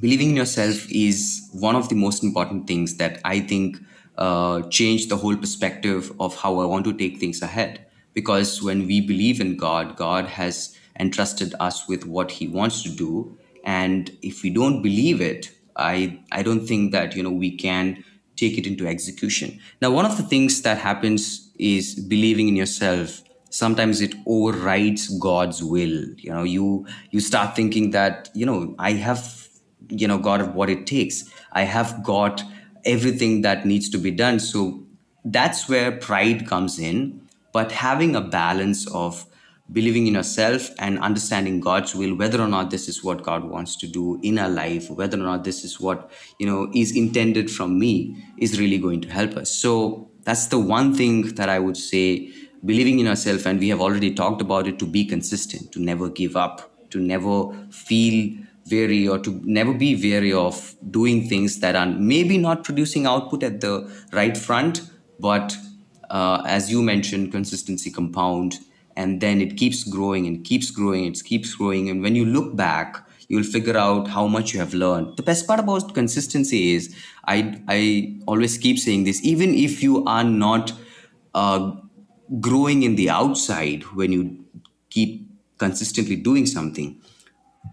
believing 0.00 0.30
in 0.30 0.36
yourself 0.36 0.90
is 0.90 1.48
one 1.52 1.76
of 1.76 1.88
the 1.88 1.94
most 1.94 2.22
important 2.22 2.66
things 2.66 2.96
that 2.96 3.20
I 3.24 3.40
think 3.40 3.78
uh, 4.18 4.62
change 4.68 5.08
the 5.08 5.16
whole 5.16 5.36
perspective 5.36 6.12
of 6.20 6.34
how 6.36 6.58
I 6.60 6.66
want 6.66 6.84
to 6.86 6.92
take 6.92 7.18
things 7.18 7.42
ahead. 7.42 7.84
Because 8.14 8.62
when 8.62 8.86
we 8.86 9.00
believe 9.00 9.40
in 9.40 9.56
God, 9.56 9.96
God 9.96 10.26
has 10.26 10.76
entrusted 10.98 11.54
us 11.60 11.86
with 11.86 12.06
what 12.06 12.30
He 12.30 12.48
wants 12.48 12.82
to 12.82 12.88
do, 12.88 13.36
and 13.64 14.16
if 14.22 14.42
we 14.42 14.48
don't 14.48 14.80
believe 14.80 15.20
it, 15.20 15.50
I 15.76 16.20
I 16.32 16.42
don't 16.42 16.66
think 16.66 16.92
that 16.92 17.14
you 17.14 17.22
know 17.22 17.30
we 17.30 17.54
can 17.54 18.02
take 18.36 18.56
it 18.56 18.66
into 18.66 18.86
execution. 18.86 19.60
Now, 19.82 19.90
one 19.90 20.06
of 20.06 20.16
the 20.16 20.22
things 20.22 20.62
that 20.62 20.78
happens 20.78 21.50
is 21.58 21.94
believing 21.94 22.48
in 22.48 22.56
yourself. 22.56 23.22
Sometimes 23.50 24.00
it 24.00 24.14
overrides 24.26 25.08
God's 25.18 25.62
will. 25.62 26.04
You 26.16 26.30
know, 26.30 26.42
you 26.42 26.86
you 27.10 27.20
start 27.20 27.54
thinking 27.54 27.90
that 27.90 28.30
you 28.34 28.46
know 28.46 28.74
I 28.78 28.92
have 28.92 29.45
you 29.88 30.08
know 30.08 30.18
got 30.18 30.54
what 30.54 30.70
it 30.70 30.86
takes. 30.86 31.24
I 31.52 31.62
have 31.62 32.02
got 32.02 32.42
everything 32.84 33.42
that 33.42 33.66
needs 33.66 33.88
to 33.90 33.98
be 33.98 34.10
done. 34.10 34.40
So 34.40 34.84
that's 35.24 35.68
where 35.68 35.92
pride 35.92 36.46
comes 36.46 36.78
in. 36.78 37.20
But 37.52 37.72
having 37.72 38.14
a 38.14 38.20
balance 38.20 38.86
of 38.88 39.26
believing 39.72 40.06
in 40.06 40.14
yourself 40.14 40.70
and 40.78 40.98
understanding 41.00 41.58
god's 41.58 41.94
will 41.94 42.14
whether 42.14 42.40
or 42.40 42.46
not 42.46 42.70
this 42.70 42.88
is 42.88 43.02
what 43.02 43.24
god 43.24 43.44
wants 43.44 43.74
to 43.74 43.86
do 43.86 44.18
in 44.22 44.38
our 44.38 44.48
life 44.48 44.88
whether 44.90 45.18
or 45.18 45.24
not 45.24 45.42
this 45.42 45.64
is 45.64 45.80
what 45.80 46.08
you 46.38 46.46
know 46.46 46.70
is 46.72 46.96
intended 46.96 47.50
from 47.50 47.76
me 47.78 48.16
is 48.38 48.60
really 48.60 48.78
going 48.78 49.00
to 49.00 49.08
help 49.08 49.34
us 49.36 49.50
so 49.50 50.08
that's 50.22 50.46
the 50.46 50.58
one 50.58 50.94
thing 50.94 51.34
that 51.34 51.48
i 51.48 51.58
would 51.58 51.76
say 51.76 52.32
believing 52.64 53.00
in 53.00 53.06
yourself 53.06 53.44
and 53.44 53.58
we 53.58 53.68
have 53.68 53.80
already 53.80 54.14
talked 54.14 54.40
about 54.40 54.68
it 54.68 54.78
to 54.78 54.86
be 54.86 55.04
consistent 55.04 55.72
to 55.72 55.80
never 55.80 56.08
give 56.08 56.36
up 56.36 56.70
to 56.90 57.00
never 57.00 57.52
feel 57.70 58.36
weary 58.70 59.06
or 59.06 59.18
to 59.18 59.40
never 59.44 59.72
be 59.72 59.94
weary 59.96 60.32
of 60.32 60.74
doing 60.90 61.28
things 61.28 61.60
that 61.60 61.76
are 61.76 61.86
maybe 61.86 62.38
not 62.38 62.64
producing 62.64 63.06
output 63.06 63.42
at 63.42 63.60
the 63.60 63.74
right 64.12 64.36
front 64.36 64.82
but 65.20 65.56
uh, 66.10 66.42
as 66.46 66.70
you 66.70 66.82
mentioned 66.82 67.32
consistency 67.32 67.90
compound 67.90 68.58
and 68.96 69.20
then 69.20 69.40
it 69.40 69.56
keeps 69.56 69.84
growing 69.84 70.26
and 70.26 70.44
keeps 70.44 70.70
growing 70.70 71.04
it 71.04 71.22
keeps 71.24 71.54
growing. 71.54 71.90
And 71.90 72.02
when 72.02 72.14
you 72.14 72.24
look 72.24 72.56
back 72.56 73.06
you'll 73.28 73.42
figure 73.42 73.76
out 73.76 74.06
how 74.06 74.28
much 74.28 74.54
you 74.54 74.60
have 74.60 74.72
learned. 74.72 75.16
The 75.16 75.22
best 75.22 75.48
part 75.48 75.58
about 75.60 75.94
consistency 75.94 76.74
is 76.74 76.94
i 77.24 77.60
i 77.68 78.18
always 78.26 78.56
keep 78.58 78.78
saying 78.78 79.04
this 79.04 79.22
even 79.24 79.54
if 79.54 79.82
you 79.82 80.04
are 80.04 80.24
not 80.24 80.72
uh, 81.34 81.72
growing 82.40 82.82
in 82.82 82.96
the 82.96 83.10
outside 83.10 83.82
when 83.94 84.12
you 84.12 84.44
keep 84.90 85.28
consistently 85.58 86.16
doing 86.16 86.46
something 86.46 87.00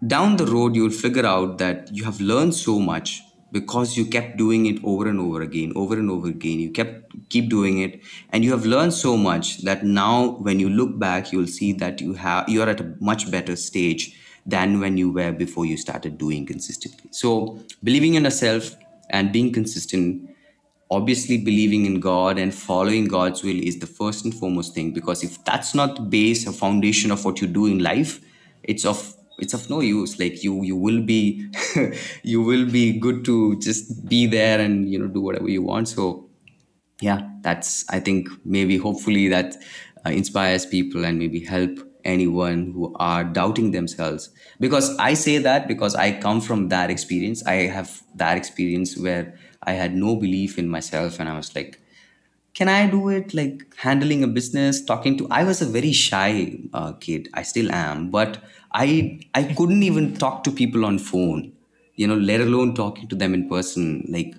down 0.08 0.38
the 0.38 0.46
road 0.46 0.76
you'll 0.76 0.90
figure 0.90 1.26
out 1.26 1.58
that 1.60 1.90
you 1.94 2.04
have 2.04 2.20
learned 2.20 2.54
so 2.54 2.80
much 2.80 3.22
because 3.52 3.96
you 3.96 4.06
kept 4.06 4.36
doing 4.36 4.66
it 4.66 4.84
over 4.84 5.08
and 5.08 5.20
over 5.20 5.42
again 5.42 5.72
over 5.76 5.98
and 5.98 6.10
over 6.10 6.28
again. 6.28 6.60
You 6.60 6.72
kept 6.72 7.30
keep 7.30 7.50
doing 7.50 7.80
it 7.80 8.02
and 8.32 8.44
you 8.44 8.52
have 8.52 8.66
learned 8.66 8.94
so 8.94 9.16
much 9.16 9.60
that 9.60 9.84
now 9.84 10.32
when 10.40 10.60
you 10.60 10.70
look 10.70 10.98
back 11.00 11.32
you'll 11.32 11.48
see 11.48 11.74
that 11.74 12.02
you 12.02 12.14
have 12.14 12.50
you 12.50 12.62
are 12.62 12.70
at 12.70 12.82
a 12.82 12.96
much 13.00 13.30
better 13.30 13.56
stage 13.56 14.18
than 14.46 14.80
when 14.80 14.98
you 14.98 15.12
were 15.12 15.32
before 15.32 15.66
you 15.66 15.78
started 15.78 16.18
doing 16.18 16.46
consistently. 16.46 17.10
So 17.12 17.60
believing 17.84 18.16
in 18.16 18.24
yourself 18.24 18.76
and 19.10 19.32
being 19.32 19.54
consistent 19.54 20.30
obviously 20.92 21.38
believing 21.38 21.86
in 21.86 22.00
god 22.00 22.38
and 22.38 22.54
following 22.54 23.06
god's 23.06 23.42
will 23.44 23.60
is 23.64 23.80
the 23.80 23.88
first 23.88 24.26
and 24.26 24.34
foremost 24.34 24.76
thing 24.76 24.92
because 24.92 25.24
if 25.24 25.44
that's 25.44 25.74
not 25.74 25.96
the 25.96 26.02
base 26.02 26.48
or 26.48 26.52
foundation 26.52 27.10
of 27.10 27.24
what 27.26 27.42
you 27.42 27.48
do 27.48 27.66
in 27.66 27.80
life 27.80 28.20
it's 28.64 28.86
of 28.86 29.16
it's 29.40 29.54
of 29.54 29.70
no 29.70 29.80
use 29.82 30.20
like 30.20 30.44
you 30.44 30.64
you 30.64 30.76
will 30.76 31.02
be 31.02 31.48
you 32.24 32.42
will 32.42 32.66
be 32.66 32.98
good 33.00 33.24
to 33.26 33.58
just 33.60 34.08
be 34.08 34.26
there 34.28 34.60
and 34.60 34.90
you 34.92 35.00
know 35.00 35.08
do 35.08 35.22
whatever 35.22 35.50
you 35.50 35.62
want. 35.64 35.88
So 35.88 36.30
yeah 37.02 37.22
that's 37.42 37.86
i 37.90 38.00
think 38.00 38.30
maybe 38.46 38.78
hopefully 38.78 39.28
that 39.28 39.56
uh, 40.06 40.10
inspires 40.10 40.66
people 40.66 41.06
and 41.06 41.18
maybe 41.20 41.40
help 41.40 41.72
anyone 42.06 42.72
who 42.74 42.94
are 43.00 43.24
doubting 43.24 43.72
themselves. 43.72 44.30
Because 44.60 44.96
i 45.00 45.14
say 45.14 45.38
that 45.38 45.68
because 45.68 45.96
i 45.96 46.12
come 46.12 46.42
from 46.42 46.68
that 46.70 46.90
experience. 46.92 47.46
I 47.46 47.68
have 47.78 48.02
that 48.16 48.38
experience 48.38 48.98
where 48.98 49.38
i 49.64 49.72
had 49.74 49.96
no 49.96 50.16
belief 50.18 50.58
in 50.60 50.68
myself 50.70 51.20
and 51.20 51.30
i 51.30 51.36
was 51.36 51.56
like 51.56 51.80
can 52.54 52.70
i 52.70 52.88
do 52.90 53.10
it? 53.10 53.34
Like 53.34 53.64
handling 53.78 54.24
a 54.24 54.28
business 54.28 54.84
talking 54.84 55.18
to 55.18 55.28
i 55.32 55.44
was 55.44 55.62
a 55.62 55.66
very 55.66 55.92
shy 55.94 56.60
uh, 56.74 56.94
kid. 56.94 57.30
I 57.34 57.44
still 57.44 57.72
am 57.72 58.10
but 58.12 58.44
I 58.74 59.20
I 59.34 59.44
couldn't 59.44 59.84
even 59.84 60.16
talk 60.16 60.44
to 60.46 60.52
people 60.52 60.86
on 60.86 61.00
phone, 61.00 61.54
you 61.96 62.08
know, 62.08 62.16
let 62.16 62.42
alone 62.42 62.74
talking 62.74 63.08
to 63.10 63.16
them 63.16 63.34
in 63.34 63.50
person, 63.50 64.06
like 64.10 64.36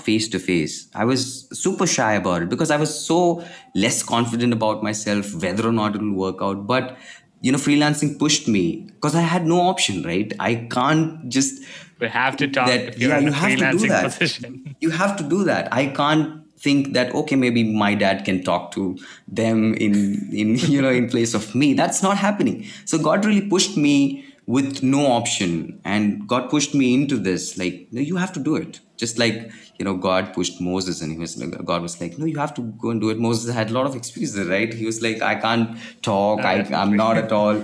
face 0.00 0.28
to 0.28 0.38
face. 0.38 0.88
I 0.94 1.04
was 1.04 1.48
super 1.52 1.86
shy 1.86 2.14
about 2.14 2.42
it 2.42 2.48
because 2.48 2.70
I 2.70 2.76
was 2.76 2.96
so 2.98 3.44
less 3.74 4.02
confident 4.02 4.52
about 4.52 4.82
myself, 4.82 5.34
whether 5.34 5.66
or 5.66 5.72
not 5.72 5.94
it 5.94 6.02
will 6.02 6.12
work 6.12 6.42
out. 6.42 6.66
But 6.66 6.96
you 7.40 7.52
know, 7.52 7.58
freelancing 7.58 8.18
pushed 8.18 8.48
me 8.48 8.86
because 8.94 9.14
I 9.14 9.20
had 9.20 9.46
no 9.46 9.60
option, 9.60 10.02
right? 10.02 10.32
I 10.40 10.66
can't 10.70 11.28
just. 11.28 11.62
We 12.00 12.08
have 12.08 12.36
to 12.38 12.48
talk. 12.48 12.66
That, 12.68 12.98
yeah, 12.98 13.18
you 13.18 13.32
have 13.32 13.58
to 13.58 13.70
do 13.78 13.88
that. 13.88 14.04
Position. 14.18 14.76
You 14.80 14.90
have 14.90 15.16
to 15.16 15.24
do 15.24 15.44
that. 15.44 15.72
I 15.72 15.86
can't 15.86 16.43
think 16.64 16.92
that 16.94 17.14
okay 17.14 17.36
maybe 17.36 17.62
my 17.84 17.94
dad 17.94 18.24
can 18.24 18.42
talk 18.42 18.70
to 18.76 18.96
them 19.40 19.74
in 19.74 19.94
in 20.42 20.54
you 20.74 20.82
know 20.82 20.94
in 21.00 21.08
place 21.08 21.34
of 21.34 21.54
me. 21.54 21.74
That's 21.74 22.02
not 22.02 22.16
happening. 22.28 22.64
So 22.84 22.98
god 22.98 23.24
really 23.24 23.48
pushed 23.56 23.76
me 23.76 24.24
with 24.46 24.82
no 24.82 25.06
option. 25.06 25.80
And 25.84 26.26
god 26.28 26.48
pushed 26.50 26.74
me 26.74 26.94
into 26.94 27.18
this 27.28 27.58
like 27.58 27.86
no, 27.92 28.00
you 28.00 28.16
have 28.16 28.32
to 28.38 28.40
do 28.40 28.56
it. 28.56 28.80
Just 28.96 29.18
like 29.18 29.50
you 29.78 29.84
know 29.84 29.96
god 29.96 30.32
pushed 30.34 30.60
moses 30.64 31.00
and 31.04 31.12
he 31.12 31.18
was 31.18 31.32
like 31.36 31.54
god 31.70 31.82
was 31.82 31.94
like 32.00 32.16
no 32.16 32.26
you 32.32 32.38
have 32.38 32.54
to 32.58 32.62
go 32.84 32.90
and 32.90 33.00
do 33.00 33.10
it. 33.10 33.18
Moses 33.18 33.54
had 33.54 33.70
a 33.70 33.72
lot 33.78 33.86
of 33.86 33.96
experiences 33.96 34.48
right? 34.48 34.72
He 34.72 34.86
was 34.86 35.02
like 35.02 35.22
i 35.30 35.34
can't 35.34 35.76
talk. 36.02 36.40
I, 36.52 36.54
i'm 36.82 36.96
not 36.96 37.18
at 37.24 37.32
all 37.32 37.62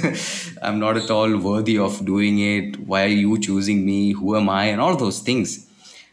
i'm 0.62 0.78
not 0.78 0.96
at 1.02 1.10
all 1.10 1.36
worthy 1.50 1.78
of 1.78 2.04
doing 2.12 2.38
it. 2.38 2.80
Why 2.92 3.04
are 3.04 3.16
you 3.24 3.38
choosing 3.48 3.84
me? 3.92 4.00
Who 4.12 4.36
am 4.36 4.48
i? 4.48 4.64
And 4.64 4.80
all 4.80 4.96
those 4.96 5.20
things. 5.30 5.66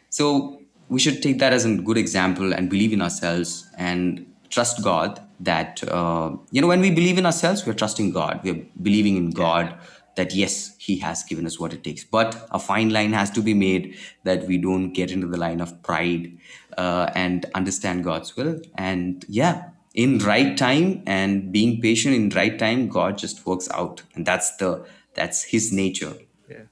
So 0.09 0.58
we 0.89 0.99
should 0.99 1.21
take 1.21 1.39
that 1.39 1.53
as 1.53 1.65
a 1.65 1.75
good 1.75 1.97
example 1.97 2.53
and 2.53 2.69
believe 2.69 2.91
in 2.91 3.01
ourselves 3.01 3.69
and 3.77 4.25
trust 4.49 4.83
God 4.83 5.21
that, 5.39 5.83
uh, 5.87 6.35
you 6.51 6.61
know, 6.61 6.67
when 6.67 6.81
we 6.81 6.89
believe 6.89 7.17
in 7.17 7.25
ourselves, 7.25 7.65
we're 7.65 7.73
trusting 7.73 8.11
God. 8.11 8.41
We're 8.43 8.65
believing 8.81 9.15
in 9.15 9.29
God 9.29 9.77
that, 10.15 10.33
yes, 10.33 10.75
He 10.79 10.97
has 10.99 11.23
given 11.23 11.45
us 11.45 11.59
what 11.59 11.73
it 11.73 11.83
takes. 11.83 12.03
But 12.03 12.47
a 12.51 12.59
fine 12.59 12.89
line 12.89 13.13
has 13.13 13.29
to 13.31 13.41
be 13.41 13.53
made 13.53 13.97
that 14.23 14.47
we 14.47 14.57
don't 14.57 14.91
get 14.91 15.11
into 15.11 15.27
the 15.27 15.37
line 15.37 15.61
of 15.61 15.81
pride 15.83 16.37
uh, 16.77 17.11
and 17.13 17.45
understand 17.53 18.03
God's 18.03 18.35
will. 18.35 18.59
And 18.75 19.23
yeah, 19.29 19.69
in 19.93 20.17
right 20.19 20.57
time 20.57 21.03
and 21.05 21.51
being 21.51 21.79
patient 21.79 22.15
in 22.15 22.29
right 22.29 22.57
time, 22.57 22.89
God 22.89 23.17
just 23.17 23.45
works 23.45 23.69
out. 23.71 24.01
And 24.15 24.25
that's 24.25 24.57
the, 24.57 24.85
that's 25.13 25.43
His 25.43 25.71
nature 25.71 26.15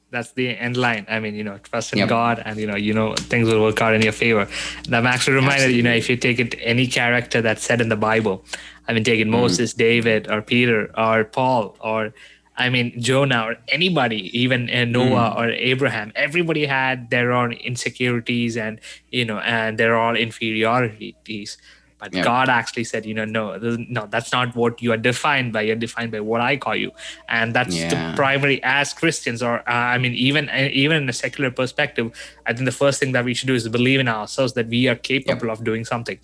that's 0.09 0.31
the 0.33 0.57
end 0.57 0.77
line. 0.77 1.05
I 1.09 1.19
mean, 1.19 1.35
you 1.35 1.43
know, 1.43 1.57
trust 1.57 1.93
in 1.93 1.99
yep. 1.99 2.09
God, 2.09 2.41
and 2.43 2.59
you 2.59 2.67
know, 2.67 2.75
you 2.75 2.93
know, 2.93 3.15
things 3.15 3.47
will 3.47 3.61
work 3.61 3.81
out 3.81 3.93
in 3.93 4.01
your 4.01 4.13
favor. 4.13 4.47
And 4.85 4.95
I'm 4.95 5.05
actually 5.05 5.35
reminded, 5.35 5.55
Absolutely. 5.55 5.77
you 5.77 5.83
know, 5.83 5.93
if 5.93 6.09
you 6.09 6.17
take 6.17 6.39
it 6.39 6.55
any 6.59 6.87
character 6.87 7.41
that's 7.41 7.63
said 7.63 7.81
in 7.81 7.89
the 7.89 7.97
Bible, 7.97 8.45
I 8.87 8.93
mean, 8.93 9.03
take 9.03 9.19
it 9.19 9.23
mm-hmm. 9.23 9.31
Moses, 9.31 9.73
David, 9.73 10.29
or 10.29 10.41
Peter, 10.41 10.91
or 10.97 11.25
Paul, 11.25 11.75
or 11.79 12.13
I 12.57 12.69
mean, 12.69 12.99
Jonah, 12.99 13.43
or 13.43 13.55
anybody, 13.67 14.37
even 14.37 14.69
uh, 14.69 14.85
Noah 14.85 15.35
mm. 15.35 15.37
or 15.37 15.49
Abraham. 15.51 16.11
Everybody 16.15 16.65
had 16.65 17.11
their 17.11 17.31
own 17.31 17.53
insecurities 17.53 18.57
and 18.57 18.79
you 19.11 19.25
know, 19.25 19.39
and 19.39 19.77
their 19.77 19.95
own 19.95 20.15
inferiorities. 20.15 21.57
But 21.99 22.13
yeah. 22.13 22.23
God 22.23 22.47
actually 22.47 22.83
said, 22.83 23.05
you 23.05 23.13
know, 23.13 23.25
no, 23.25 23.57
no, 23.57 24.05
that's 24.05 24.31
not 24.31 24.55
what 24.55 24.81
you 24.81 24.91
are 24.91 24.97
defined 24.97 25.51
by. 25.51 25.61
You're 25.61 25.75
defined 25.75 26.11
by 26.11 26.19
what 26.19 26.41
I 26.41 26.55
call 26.55 26.75
you, 26.75 26.91
and 27.27 27.55
that's 27.55 27.75
yeah. 27.75 27.89
the 27.89 28.15
primary. 28.15 28.61
As 28.63 28.93
Christians, 28.93 29.41
or 29.41 29.59
uh, 29.67 29.73
I 29.73 29.97
mean, 29.97 30.13
even 30.13 30.47
uh, 30.49 30.69
even 30.71 31.03
in 31.03 31.09
a 31.09 31.13
secular 31.13 31.49
perspective, 31.49 32.11
I 32.45 32.53
think 32.53 32.65
the 32.65 32.71
first 32.71 32.99
thing 32.99 33.13
that 33.13 33.25
we 33.25 33.33
should 33.33 33.47
do 33.47 33.55
is 33.55 33.67
believe 33.67 33.99
in 33.99 34.07
ourselves 34.07 34.53
that 34.53 34.67
we 34.67 34.87
are 34.87 34.95
capable 34.95 35.47
yep. 35.47 35.57
of 35.57 35.63
doing 35.63 35.85
something. 35.85 36.19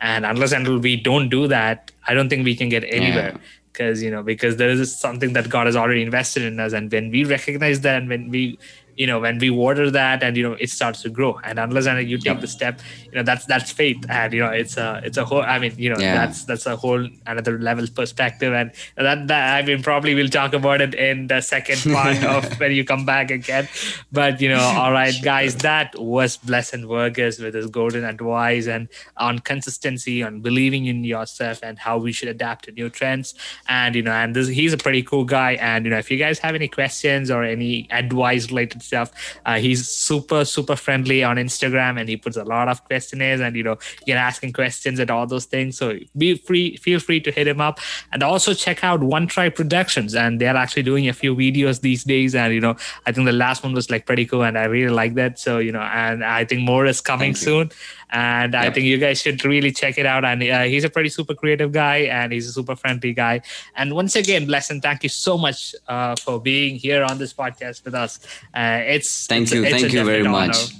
And 0.00 0.26
unless 0.26 0.50
until 0.50 0.78
we 0.78 0.96
don't 0.96 1.28
do 1.28 1.46
that, 1.46 1.92
I 2.08 2.14
don't 2.14 2.28
think 2.28 2.44
we 2.44 2.56
can 2.56 2.68
get 2.68 2.82
anywhere. 2.84 3.38
Because 3.72 4.02
you 4.02 4.10
know, 4.10 4.24
because 4.24 4.56
there 4.56 4.70
is 4.70 4.98
something 4.98 5.34
that 5.34 5.48
God 5.48 5.66
has 5.66 5.76
already 5.76 6.02
invested 6.02 6.42
in 6.42 6.58
us, 6.58 6.72
and 6.72 6.90
when 6.90 7.10
we 7.10 7.24
recognize 7.24 7.80
that, 7.82 8.02
and 8.02 8.08
when 8.08 8.28
we 8.28 8.58
you 8.96 9.06
know 9.06 9.20
when 9.20 9.38
we 9.38 9.50
water 9.50 9.90
that 9.90 10.22
and 10.22 10.36
you 10.36 10.42
know 10.42 10.54
it 10.54 10.70
starts 10.70 11.02
to 11.02 11.10
grow. 11.10 11.40
And 11.44 11.58
unless 11.58 11.86
and 11.86 12.08
you 12.08 12.18
take 12.18 12.26
yep. 12.26 12.40
the 12.40 12.46
step 12.46 12.80
you 13.06 13.12
know 13.12 13.22
that's 13.22 13.46
that's 13.46 13.70
faith. 13.70 14.04
And 14.08 14.32
you 14.32 14.40
know 14.40 14.50
it's 14.50 14.76
a 14.76 15.00
it's 15.04 15.16
a 15.16 15.24
whole 15.24 15.42
i 15.42 15.58
mean 15.58 15.74
you 15.76 15.90
know 15.90 15.98
yeah. 15.98 16.14
that's 16.14 16.44
that's 16.44 16.66
a 16.66 16.76
whole 16.76 17.06
another 17.26 17.58
level 17.58 17.86
perspective. 17.94 18.52
And 18.52 18.72
that, 18.96 19.28
that 19.28 19.62
i 19.62 19.66
mean 19.66 19.82
probably 19.82 20.14
we'll 20.14 20.28
talk 20.28 20.52
about 20.52 20.80
it 20.80 20.94
in 20.94 21.26
the 21.26 21.40
second 21.40 21.80
part 21.92 22.22
of 22.24 22.58
when 22.60 22.72
you 22.72 22.84
come 22.84 23.04
back 23.04 23.30
again. 23.30 23.68
But 24.10 24.40
you 24.40 24.48
know 24.48 24.60
all 24.60 24.92
right 24.92 25.14
guys 25.22 25.56
that 25.56 25.98
was 25.98 26.36
blessed 26.36 26.72
Verghese 26.72 27.42
with 27.42 27.54
his 27.54 27.66
golden 27.66 28.04
advice 28.04 28.66
and 28.66 28.88
on 29.16 29.38
consistency 29.40 30.22
on 30.22 30.40
believing 30.40 30.86
in 30.86 31.04
yourself 31.04 31.60
and 31.62 31.78
how 31.78 31.98
we 31.98 32.12
should 32.12 32.28
adapt 32.28 32.66
to 32.66 32.72
new 32.72 32.90
trends. 32.90 33.34
And 33.68 33.94
you 33.94 34.02
know 34.02 34.12
and 34.12 34.36
this 34.36 34.48
he's 34.48 34.72
a 34.72 34.78
pretty 34.78 35.02
cool 35.02 35.24
guy. 35.24 35.52
And 35.54 35.84
you 35.84 35.90
know 35.90 35.98
if 35.98 36.10
you 36.10 36.18
guys 36.18 36.38
have 36.40 36.54
any 36.54 36.68
questions 36.68 37.30
or 37.30 37.42
any 37.44 37.88
advice 37.90 38.48
related 38.48 38.81
stuff. 38.82 39.10
Uh, 39.46 39.58
he's 39.58 39.88
super 39.88 40.44
super 40.44 40.76
friendly 40.76 41.22
on 41.24 41.36
Instagram, 41.36 41.98
and 41.98 42.08
he 42.08 42.16
puts 42.16 42.36
a 42.36 42.44
lot 42.44 42.68
of 42.68 42.84
questionnaires, 42.84 43.40
and 43.40 43.56
you 43.56 43.62
know 43.62 43.78
you 44.00 44.14
can 44.14 44.16
ask 44.16 44.42
him 44.42 44.52
questions 44.52 44.98
and 44.98 45.10
all 45.10 45.26
those 45.26 45.46
things. 45.46 45.76
So 45.76 45.98
be 46.16 46.34
free, 46.36 46.76
feel 46.76 47.00
free 47.00 47.20
to 47.20 47.30
hit 47.30 47.46
him 47.46 47.60
up, 47.60 47.80
and 48.12 48.22
also 48.22 48.54
check 48.54 48.84
out 48.84 49.00
One 49.00 49.26
Tribe 49.26 49.54
Productions, 49.54 50.14
and 50.14 50.40
they're 50.40 50.56
actually 50.56 50.82
doing 50.82 51.08
a 51.08 51.12
few 51.12 51.34
videos 51.34 51.80
these 51.80 52.04
days, 52.04 52.34
and 52.34 52.52
you 52.52 52.60
know 52.60 52.76
I 53.06 53.12
think 53.12 53.26
the 53.26 53.32
last 53.32 53.62
one 53.62 53.72
was 53.72 53.90
like 53.90 54.06
pretty 54.06 54.26
cool, 54.26 54.42
and 54.42 54.58
I 54.58 54.64
really 54.64 54.92
like 54.92 55.14
that. 55.14 55.38
So 55.38 55.58
you 55.58 55.72
know, 55.72 55.80
and 55.80 56.24
I 56.24 56.44
think 56.44 56.62
more 56.62 56.86
is 56.86 57.00
coming 57.00 57.34
soon 57.34 57.70
and 58.12 58.52
yep. 58.52 58.62
I 58.62 58.70
think 58.70 58.86
you 58.86 58.98
guys 58.98 59.20
should 59.20 59.44
really 59.44 59.72
check 59.72 59.98
it 59.98 60.06
out. 60.06 60.24
And 60.24 60.42
uh, 60.42 60.62
he's 60.62 60.84
a 60.84 60.90
pretty 60.90 61.08
super 61.08 61.34
creative 61.34 61.72
guy, 61.72 61.98
and 62.02 62.32
he's 62.32 62.48
a 62.48 62.52
super 62.52 62.76
friendly 62.76 63.12
guy. 63.12 63.40
And 63.74 63.94
once 63.94 64.14
again, 64.14 64.46
Blessing, 64.46 64.80
thank 64.80 65.02
you 65.02 65.08
so 65.08 65.38
much 65.38 65.74
uh, 65.88 66.14
for 66.16 66.40
being 66.40 66.76
here 66.76 67.02
on 67.02 67.18
this 67.18 67.32
podcast 67.32 67.84
with 67.84 67.94
us. 67.94 68.20
Uh, 68.54 68.82
it's 68.84 69.26
thank 69.26 69.44
it's 69.44 69.54
you, 69.54 69.64
a, 69.64 69.70
thank 69.70 69.92
you 69.92 70.04
very 70.04 70.26
honor. 70.26 70.48
much. 70.48 70.72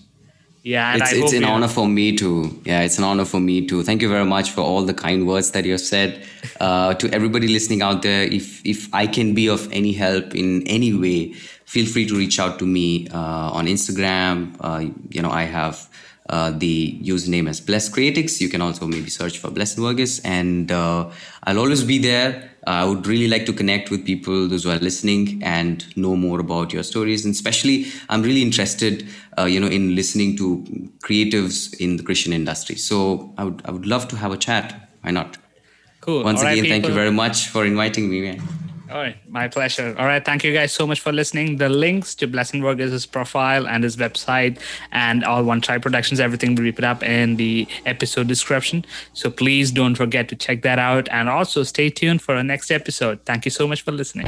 Yeah, 0.65 0.97
it's, 0.97 1.13
it's 1.13 1.33
an 1.33 1.43
honor 1.43 1.67
for 1.67 1.89
me 1.89 2.17
to. 2.19 2.61
Yeah, 2.65 2.83
it's 2.83 2.97
an 2.97 3.03
honor 3.03 3.25
for 3.25 3.41
me 3.41 3.67
to. 3.67 3.83
Thank 3.83 4.01
you 4.01 4.09
very 4.09 4.25
much 4.25 4.51
for 4.51 4.61
all 4.61 4.85
the 4.85 4.95
kind 4.95 5.27
words 5.27 5.51
that 5.53 5.65
you 5.65 5.73
have 5.73 5.81
said. 5.81 6.25
Uh, 6.61 6.95
to 6.95 7.11
everybody 7.13 7.49
listening 7.49 7.83
out 7.83 8.03
there, 8.03 8.23
if 8.25 8.65
if 8.65 8.89
I 8.95 9.09
can 9.09 9.35
be 9.35 9.49
of 9.49 9.69
any 9.73 9.93
help 9.93 10.37
in 10.37 10.65
any 10.69 10.93
way, 10.93 11.33
feel 11.65 11.87
free 11.87 12.07
to 12.07 12.15
reach 12.17 12.39
out 12.39 12.61
to 12.61 12.67
me 12.67 13.09
uh, 13.09 13.51
on 13.51 13.67
Instagram. 13.67 14.55
Uh, 14.61 14.93
you 15.11 15.21
know, 15.21 15.31
I 15.31 15.43
have 15.43 15.89
uh, 16.29 16.51
the 16.51 16.99
username 17.03 17.49
as 17.49 17.61
Bless 17.61 17.89
Creatics. 17.89 18.41
You 18.41 18.49
can 18.49 18.61
also 18.61 18.87
maybe 18.87 19.11
search 19.11 19.39
for 19.39 19.51
Bless 19.51 19.75
Verghese, 19.77 20.21
and 20.25 20.71
uh, 20.71 21.11
I'll 21.45 21.59
always 21.59 21.85
be 21.85 21.99
there. 21.99 22.51
I 22.65 22.85
would 22.85 23.07
really 23.09 23.27
like 23.27 23.45
to 23.47 23.53
connect 23.53 23.91
with 23.91 24.07
people, 24.07 24.47
those 24.47 24.63
who 24.63 24.71
are 24.71 24.79
listening, 24.79 25.43
and 25.43 25.85
know 25.97 26.15
more 26.15 26.39
about 26.39 26.73
your 26.73 26.85
stories. 26.85 27.25
And 27.25 27.35
especially, 27.35 27.87
I'm 28.09 28.23
really 28.23 28.43
interested, 28.43 29.09
uh, 29.37 29.47
you 29.47 29.59
know, 29.59 29.67
in 29.67 29.97
listening 29.97 30.37
to 30.37 30.65
creatives 31.01 31.75
in 31.81 31.97
the 31.97 32.05
Christian 32.05 32.33
industry. 32.33 32.77
So 32.77 33.35
I 33.37 33.45
would, 33.45 33.63
I 33.65 33.73
would 33.73 33.87
love 33.87 34.07
to 34.09 34.17
have 34.17 34.31
a 34.33 34.37
chat. 34.37 34.89
Why 35.01 35.11
not? 35.11 35.39
Cool. 36.01 36.23
Once 36.23 36.41
All 36.41 36.47
again, 36.47 36.63
right, 36.63 36.71
thank 36.71 36.87
you 36.87 36.95
very 36.95 37.11
much 37.11 37.49
for 37.49 37.65
inviting 37.65 38.09
me. 38.09 38.23
Man. 38.23 38.72
All 38.93 38.99
right, 38.99 39.17
my 39.27 39.49
pleasure. 39.49 39.95
All 39.99 40.05
right, 40.05 40.23
thank 40.23 40.45
you 40.45 40.53
guys 40.53 40.71
so 40.71 40.87
much 40.87 41.01
for 41.01 41.13
listening. 41.13 41.57
The 41.57 41.71
links 41.71 42.15
to 42.17 42.27
Blessing 42.27 42.61
Verghese's 42.61 43.07
profile 43.07 43.67
and 43.67 43.83
his 43.83 43.97
website 43.97 44.61
and 44.91 45.25
all 45.25 45.43
One 45.45 45.63
Tribe 45.63 45.81
Productions, 45.81 46.21
everything 46.21 46.55
will 46.55 46.65
be 46.65 46.73
put 46.73 46.85
up 46.85 47.03
in 47.03 47.37
the 47.37 47.67
episode 47.87 48.29
description. 48.29 48.85
So 49.15 49.31
please 49.31 49.71
don't 49.71 49.95
forget 49.95 50.29
to 50.29 50.37
check 50.37 50.61
that 50.63 50.79
out 50.79 51.09
and 51.11 51.31
also 51.31 51.63
stay 51.63 51.89
tuned 51.89 52.21
for 52.21 52.37
our 52.37 52.45
next 52.45 52.71
episode. 52.71 53.21
Thank 53.25 53.47
you 53.47 53.51
so 53.51 53.67
much 53.67 53.81
for 53.81 53.93
listening. 53.93 54.27